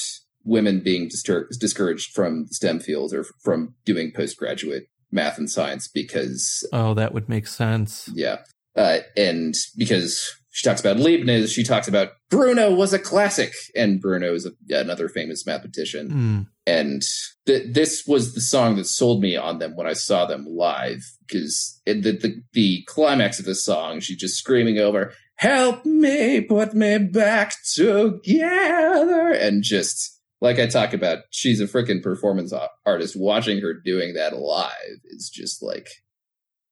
women 0.44 0.80
being 0.80 1.10
distur- 1.10 1.48
discouraged 1.60 2.14
from 2.14 2.48
STEM 2.52 2.80
fields 2.80 3.14
or 3.14 3.26
from 3.44 3.76
doing 3.86 4.12
postgraduate 4.16 4.88
math 5.12 5.38
and 5.38 5.50
science 5.50 5.88
because 5.88 6.68
Oh, 6.72 6.94
that 6.94 7.14
would 7.14 7.28
make 7.30 7.48
sense. 7.48 8.10
yeah. 8.14 8.38
Uh, 8.76 9.00
and 9.18 9.54
because 9.78 10.34
she 10.52 10.64
talks 10.68 10.80
about 10.80 10.98
Leibniz, 10.98 11.52
she 11.52 11.64
talks 11.64 11.88
about 11.90 12.12
Bruno 12.30 12.74
was 12.74 12.94
a 12.94 13.00
classic, 13.00 13.54
and 13.76 14.02
Bruno 14.02 14.34
is 14.34 14.46
a, 14.46 14.52
another 14.74 15.10
famous 15.10 15.46
mathematician. 15.46 16.10
Hmm. 16.10 16.42
And 16.72 17.04
th- 17.46 17.74
this 17.74 18.06
was 18.08 18.34
the 18.34 18.40
song 18.40 18.78
that 18.78 18.86
sold 18.86 19.22
me 19.22 19.36
on 19.36 19.60
them 19.60 19.76
when 19.76 19.88
I 19.88 19.94
saw 19.94 20.26
them 20.26 20.46
live 20.48 21.02
because 21.28 21.82
the, 21.86 21.94
the 21.94 22.42
the 22.54 22.84
climax 22.88 23.40
of 23.40 23.46
the 23.46 23.56
song, 23.56 24.00
she's 24.00 24.18
just 24.18 24.38
screaming 24.38 24.78
over, 24.78 25.14
"Help 25.36 25.86
me, 25.86 26.40
put 26.40 26.74
me 26.74 26.98
back 26.98 27.54
together," 27.76 29.32
and 29.32 29.64
just 29.64 30.18
like 30.40 30.60
I 30.60 30.68
talk 30.68 30.94
about, 30.94 31.20
she's 31.30 31.60
a 31.60 31.68
freaking 31.68 32.02
performance 32.02 32.54
artist. 32.86 33.16
Watching 33.18 33.60
her 33.60 33.74
doing 33.74 34.14
that 34.14 34.38
live 34.38 35.00
is 35.06 35.30
just 35.30 35.62
like 35.62 35.90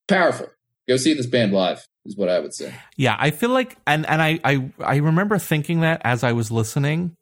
powerful. 0.08 0.48
Go 0.88 0.96
see 0.96 1.14
this 1.14 1.28
band 1.28 1.52
live 1.52 1.86
is 2.06 2.16
what 2.16 2.30
I 2.30 2.40
would 2.40 2.54
say. 2.54 2.74
Yeah, 2.96 3.18
I 3.20 3.32
feel 3.32 3.50
like, 3.50 3.76
and 3.86 4.08
and 4.08 4.22
I 4.22 4.40
I 4.46 4.72
I 4.80 4.96
remember 4.98 5.38
thinking 5.40 5.82
that 5.82 6.02
as 6.06 6.24
I 6.24 6.32
was 6.32 6.52
listening, 6.52 7.18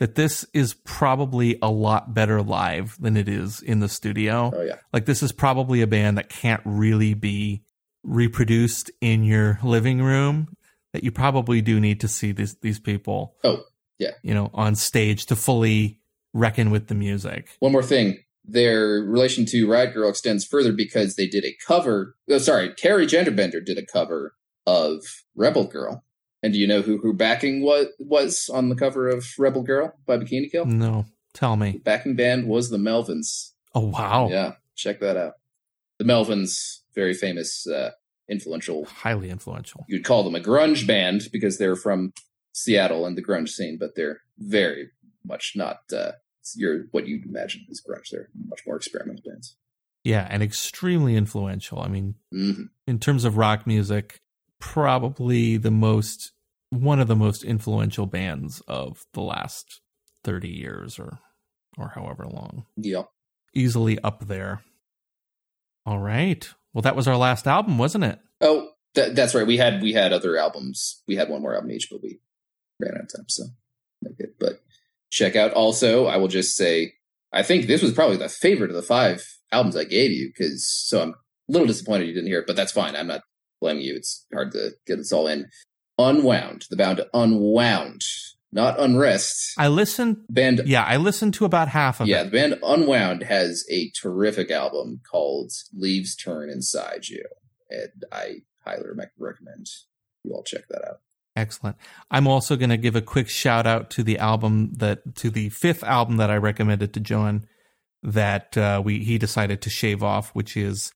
that 0.00 0.14
this 0.14 0.46
is 0.54 0.72
probably 0.72 1.58
a 1.60 1.70
lot 1.70 2.14
better 2.14 2.42
live 2.42 2.96
than 2.98 3.18
it 3.18 3.28
is 3.28 3.60
in 3.60 3.80
the 3.80 3.88
studio. 3.88 4.50
Oh 4.52 4.62
yeah. 4.62 4.76
Like 4.92 5.04
this 5.04 5.22
is 5.22 5.30
probably 5.30 5.82
a 5.82 5.86
band 5.86 6.16
that 6.16 6.30
can't 6.30 6.62
really 6.64 7.12
be 7.12 7.62
reproduced 8.02 8.90
in 9.02 9.24
your 9.24 9.60
living 9.62 10.02
room. 10.02 10.56
That 10.94 11.04
you 11.04 11.12
probably 11.12 11.60
do 11.60 11.78
need 11.78 12.00
to 12.00 12.08
see 12.08 12.32
these 12.32 12.56
these 12.62 12.80
people. 12.80 13.36
Oh, 13.44 13.62
yeah. 13.98 14.12
You 14.22 14.34
know, 14.34 14.50
on 14.54 14.74
stage 14.74 15.26
to 15.26 15.36
fully 15.36 16.00
reckon 16.32 16.70
with 16.70 16.88
the 16.88 16.94
music. 16.94 17.56
One 17.60 17.72
more 17.72 17.82
thing. 17.82 18.18
Their 18.44 19.02
relation 19.02 19.44
to 19.46 19.68
Riot 19.68 19.92
Girl 19.92 20.08
extends 20.08 20.46
further 20.46 20.72
because 20.72 21.14
they 21.14 21.28
did 21.28 21.44
a 21.44 21.54
cover. 21.64 22.16
Oh, 22.28 22.38
sorry, 22.38 22.70
Teri 22.70 23.04
Genderbender 23.04 23.64
did 23.64 23.78
a 23.78 23.84
cover 23.84 24.34
of 24.66 25.04
Rebel 25.36 25.64
Girl. 25.64 26.02
And 26.42 26.52
do 26.52 26.58
you 26.58 26.66
know 26.66 26.80
who 26.80 26.98
her 26.98 27.12
backing 27.12 27.62
what 27.62 27.88
was 27.98 28.48
on 28.52 28.68
the 28.68 28.74
cover 28.74 29.08
of 29.08 29.26
Rebel 29.38 29.62
Girl 29.62 29.92
by 30.06 30.16
Bikini 30.16 30.50
Kill? 30.50 30.64
No, 30.64 31.04
tell 31.34 31.56
me. 31.56 31.80
Backing 31.84 32.16
band 32.16 32.46
was 32.46 32.70
the 32.70 32.78
Melvins. 32.78 33.50
Oh 33.74 33.86
wow. 33.88 34.28
Yeah, 34.30 34.52
check 34.74 35.00
that 35.00 35.16
out. 35.16 35.34
The 35.98 36.04
Melvins, 36.04 36.78
very 36.94 37.12
famous, 37.12 37.66
uh, 37.66 37.90
influential. 38.28 38.86
Highly 38.86 39.28
influential. 39.28 39.84
You'd 39.88 40.04
call 40.04 40.22
them 40.24 40.34
a 40.34 40.40
grunge 40.40 40.86
band 40.86 41.28
because 41.30 41.58
they're 41.58 41.76
from 41.76 42.14
Seattle 42.52 43.04
and 43.04 43.16
the 43.18 43.22
grunge 43.22 43.50
scene, 43.50 43.76
but 43.78 43.94
they're 43.94 44.20
very 44.38 44.88
much 45.24 45.52
not 45.54 45.80
uh, 45.94 46.12
your 46.54 46.84
what 46.90 47.06
you'd 47.06 47.26
imagine 47.26 47.66
as 47.70 47.82
grunge. 47.86 48.10
They're 48.10 48.30
much 48.48 48.62
more 48.66 48.76
experimental 48.76 49.22
bands. 49.26 49.56
Yeah, 50.04 50.26
and 50.30 50.42
extremely 50.42 51.16
influential. 51.16 51.80
I 51.80 51.88
mean, 51.88 52.14
hmm 52.32 52.64
in 52.86 52.98
terms 52.98 53.24
of 53.24 53.36
rock 53.36 53.66
music, 53.66 54.20
probably 54.60 55.56
the 55.56 55.70
most 55.70 56.32
one 56.70 57.00
of 57.00 57.08
the 57.08 57.16
most 57.16 57.42
influential 57.42 58.06
bands 58.06 58.60
of 58.68 59.04
the 59.12 59.20
last 59.20 59.80
30 60.22 60.48
years 60.48 60.98
or 60.98 61.18
or 61.76 61.92
however 61.94 62.26
long. 62.26 62.66
Yeah. 62.76 63.04
Easily 63.54 63.98
up 64.00 64.26
there. 64.26 64.62
All 65.86 65.98
right. 65.98 66.48
Well, 66.72 66.82
that 66.82 66.96
was 66.96 67.08
our 67.08 67.16
last 67.16 67.46
album, 67.46 67.78
wasn't 67.78 68.04
it? 68.04 68.20
Oh, 68.40 68.70
that, 68.94 69.16
that's 69.16 69.34
right. 69.34 69.46
We 69.46 69.56
had 69.56 69.82
we 69.82 69.92
had 69.92 70.12
other 70.12 70.36
albums. 70.36 71.02
We 71.08 71.16
had 71.16 71.28
one 71.28 71.42
more 71.42 71.54
album 71.54 71.70
each, 71.72 71.88
but 71.90 72.02
we 72.02 72.20
ran 72.78 72.94
out 72.94 73.02
of 73.02 73.12
time. 73.14 73.28
So 73.28 73.44
okay. 74.06 74.30
But 74.38 74.60
check 75.10 75.36
out 75.36 75.52
also. 75.52 76.06
I 76.06 76.16
will 76.18 76.28
just 76.28 76.56
say, 76.56 76.94
I 77.32 77.42
think 77.42 77.66
this 77.66 77.82
was 77.82 77.92
probably 77.92 78.16
the 78.16 78.28
favorite 78.28 78.70
of 78.70 78.76
the 78.76 78.82
five 78.82 79.24
albums 79.50 79.76
I 79.76 79.84
gave 79.84 80.10
you. 80.10 80.28
Because 80.28 80.66
so 80.66 81.02
I'm 81.02 81.10
a 81.10 81.14
little 81.48 81.66
disappointed 81.66 82.06
you 82.08 82.14
didn't 82.14 82.28
hear 82.28 82.40
it, 82.40 82.46
but 82.46 82.56
that's 82.56 82.72
fine. 82.72 82.94
I'm 82.94 83.08
not 83.08 83.22
blaming 83.60 83.82
you. 83.82 83.96
It's 83.96 84.26
hard 84.32 84.52
to 84.52 84.70
get 84.86 84.96
this 84.96 85.12
all 85.12 85.26
in. 85.26 85.48
Unwound, 85.98 86.64
the 86.70 86.76
bound 86.76 86.98
to 86.98 87.08
unwound, 87.12 88.02
not 88.52 88.80
unrest. 88.80 89.54
I 89.58 89.68
listened 89.68 90.18
Band 90.28 90.62
yeah, 90.64 90.84
I 90.84 90.96
listened 90.96 91.34
to 91.34 91.44
about 91.44 91.68
half 91.68 92.00
of 92.00 92.08
yeah, 92.08 92.16
it. 92.16 92.18
Yeah, 92.18 92.24
the 92.24 92.30
band 92.30 92.60
Unwound 92.62 93.22
has 93.24 93.64
a 93.70 93.90
terrific 93.90 94.50
album 94.50 95.00
called 95.08 95.52
Leaves 95.74 96.16
Turn 96.16 96.48
Inside 96.48 97.08
You. 97.08 97.24
And 97.68 98.04
I 98.10 98.42
highly 98.64 98.84
recommend 99.18 99.66
you 100.24 100.32
all 100.32 100.42
check 100.42 100.62
that 100.68 100.84
out. 100.86 101.00
Excellent. 101.36 101.76
I'm 102.10 102.26
also 102.26 102.56
going 102.56 102.70
to 102.70 102.76
give 102.76 102.96
a 102.96 103.00
quick 103.00 103.28
shout 103.28 103.66
out 103.66 103.90
to 103.90 104.02
the 104.02 104.18
album 104.18 104.72
that 104.74 105.14
to 105.16 105.30
the 105.30 105.48
fifth 105.50 105.84
album 105.84 106.16
that 106.16 106.30
I 106.30 106.36
recommended 106.36 106.92
to 106.94 107.00
John 107.00 107.46
that 108.02 108.56
uh, 108.58 108.82
we 108.84 109.04
he 109.04 109.16
decided 109.16 109.62
to 109.62 109.70
shave 109.70 110.02
off, 110.02 110.30
which 110.30 110.56
is 110.56 110.92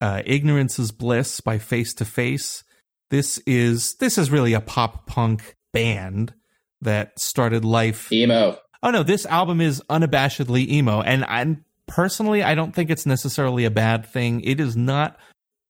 uh, 0.00 0.22
"Ignorance 0.24 0.78
is 0.78 0.92
Bliss" 0.92 1.40
by 1.40 1.58
Face 1.58 1.94
to 1.94 2.04
Face. 2.04 2.64
This 3.10 3.38
is 3.46 3.94
this 3.96 4.18
is 4.18 4.30
really 4.30 4.52
a 4.52 4.60
pop 4.60 5.06
punk 5.06 5.56
band 5.72 6.34
that 6.80 7.18
started 7.18 7.64
life. 7.64 8.12
Emo. 8.12 8.58
Oh 8.82 8.90
no, 8.90 9.02
this 9.02 9.26
album 9.26 9.60
is 9.60 9.82
unabashedly 9.88 10.68
emo, 10.68 11.00
and 11.02 11.24
I 11.24 11.56
personally 11.86 12.42
I 12.42 12.54
don't 12.54 12.72
think 12.74 12.90
it's 12.90 13.06
necessarily 13.06 13.64
a 13.64 13.70
bad 13.70 14.06
thing. 14.06 14.40
It 14.42 14.60
is 14.60 14.76
not. 14.76 15.18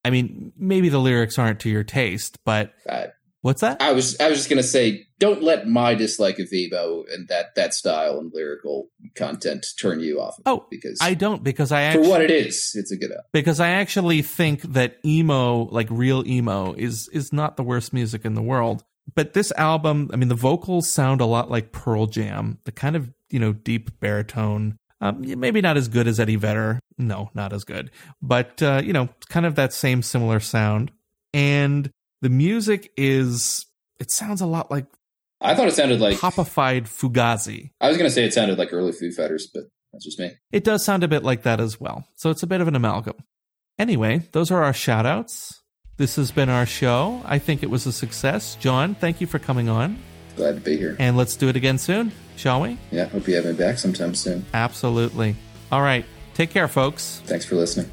I 0.04 0.10
mean, 0.10 0.52
maybe 0.56 0.88
the 0.88 0.98
lyrics 0.98 1.38
aren't 1.38 1.60
to 1.60 1.70
your 1.70 1.84
taste, 1.84 2.38
but 2.44 2.72
Uh, 2.88 3.06
what's 3.46 3.60
that? 3.60 3.80
I 3.80 3.92
was 3.92 4.18
I 4.20 4.28
was 4.28 4.38
just 4.38 4.50
gonna 4.50 4.62
say, 4.64 5.06
don't 5.20 5.42
let 5.42 5.68
my 5.68 5.94
dislike 5.94 6.40
of 6.40 6.52
emo 6.52 7.04
and 7.12 7.28
that 7.28 7.54
that 7.54 7.74
style 7.74 8.18
and 8.18 8.32
lyrical 8.34 8.88
content 9.14 9.64
turn 9.80 10.00
you 10.00 10.20
off. 10.20 10.36
Of 10.38 10.42
Oh, 10.46 10.66
because 10.68 10.98
I 11.00 11.14
don't 11.14 11.44
because 11.44 11.70
I 11.70 11.92
for 11.92 11.98
actually, 12.00 12.08
what 12.08 12.22
it 12.22 12.30
is, 12.32 12.72
it's 12.74 12.90
a 12.90 12.96
good 12.96 13.12
album. 13.12 13.24
because 13.32 13.60
I 13.60 13.70
actually 13.70 14.22
think 14.22 14.62
that 14.62 14.96
emo, 15.04 15.64
like 15.66 15.86
real 15.90 16.26
emo, 16.26 16.74
is 16.74 17.08
is 17.12 17.32
not 17.32 17.56
the 17.56 17.62
worst 17.62 17.92
music 17.92 18.24
in 18.24 18.34
the 18.34 18.42
world. 18.42 18.82
But 19.14 19.34
this 19.34 19.52
album, 19.52 20.10
I 20.12 20.16
mean, 20.16 20.28
the 20.28 20.34
vocals 20.34 20.90
sound 20.90 21.20
a 21.20 21.26
lot 21.26 21.48
like 21.48 21.70
Pearl 21.70 22.06
Jam, 22.06 22.58
the 22.64 22.72
kind 22.72 22.96
of 22.96 23.12
you 23.30 23.38
know 23.38 23.52
deep 23.52 24.00
baritone. 24.00 24.76
Um, 25.00 25.22
maybe 25.38 25.60
not 25.60 25.76
as 25.76 25.86
good 25.88 26.08
as 26.08 26.18
Eddie 26.18 26.36
Vedder. 26.36 26.80
No, 26.98 27.30
not 27.34 27.52
as 27.52 27.62
good. 27.64 27.92
But 28.20 28.60
uh, 28.60 28.82
you 28.84 28.92
know, 28.92 29.08
kind 29.28 29.46
of 29.46 29.54
that 29.54 29.72
same 29.72 30.02
similar 30.02 30.40
sound. 30.40 30.90
And 31.34 31.90
the 32.26 32.30
music 32.30 32.90
is 32.96 33.66
it 34.00 34.10
sounds 34.10 34.40
a 34.40 34.46
lot 34.46 34.68
like 34.68 34.86
I 35.40 35.54
thought 35.54 35.68
it 35.68 35.74
sounded 35.74 36.00
like 36.00 36.16
popified 36.16 36.88
Fugazi. 36.88 37.70
I 37.80 37.86
was 37.86 37.96
gonna 37.96 38.10
say 38.10 38.24
it 38.24 38.34
sounded 38.34 38.58
like 38.58 38.72
early 38.72 38.90
Foo 38.90 39.12
Fighters, 39.12 39.46
but 39.46 39.62
that's 39.92 40.04
just 40.04 40.18
me. 40.18 40.32
It 40.50 40.64
does 40.64 40.84
sound 40.84 41.04
a 41.04 41.08
bit 41.08 41.22
like 41.22 41.44
that 41.44 41.60
as 41.60 41.80
well. 41.80 42.08
So 42.16 42.30
it's 42.30 42.42
a 42.42 42.48
bit 42.48 42.60
of 42.60 42.66
an 42.66 42.74
amalgam. 42.74 43.14
Anyway, 43.78 44.22
those 44.32 44.50
are 44.50 44.64
our 44.64 44.72
shout 44.72 45.06
outs. 45.06 45.62
This 45.98 46.16
has 46.16 46.32
been 46.32 46.48
our 46.48 46.66
show. 46.66 47.22
I 47.24 47.38
think 47.38 47.62
it 47.62 47.70
was 47.70 47.86
a 47.86 47.92
success. 47.92 48.56
John, 48.56 48.96
thank 48.96 49.20
you 49.20 49.28
for 49.28 49.38
coming 49.38 49.68
on. 49.68 49.96
Glad 50.34 50.56
to 50.56 50.60
be 50.60 50.76
here. 50.76 50.96
And 50.98 51.16
let's 51.16 51.36
do 51.36 51.48
it 51.48 51.54
again 51.54 51.78
soon, 51.78 52.10
shall 52.34 52.60
we? 52.60 52.76
Yeah, 52.90 53.04
hope 53.04 53.28
you 53.28 53.36
have 53.36 53.44
me 53.44 53.52
back 53.52 53.78
sometime 53.78 54.16
soon. 54.16 54.44
Absolutely. 54.52 55.36
All 55.70 55.80
right. 55.80 56.04
Take 56.34 56.50
care, 56.50 56.66
folks. 56.66 57.22
Thanks 57.24 57.44
for 57.44 57.54
listening. 57.54 57.88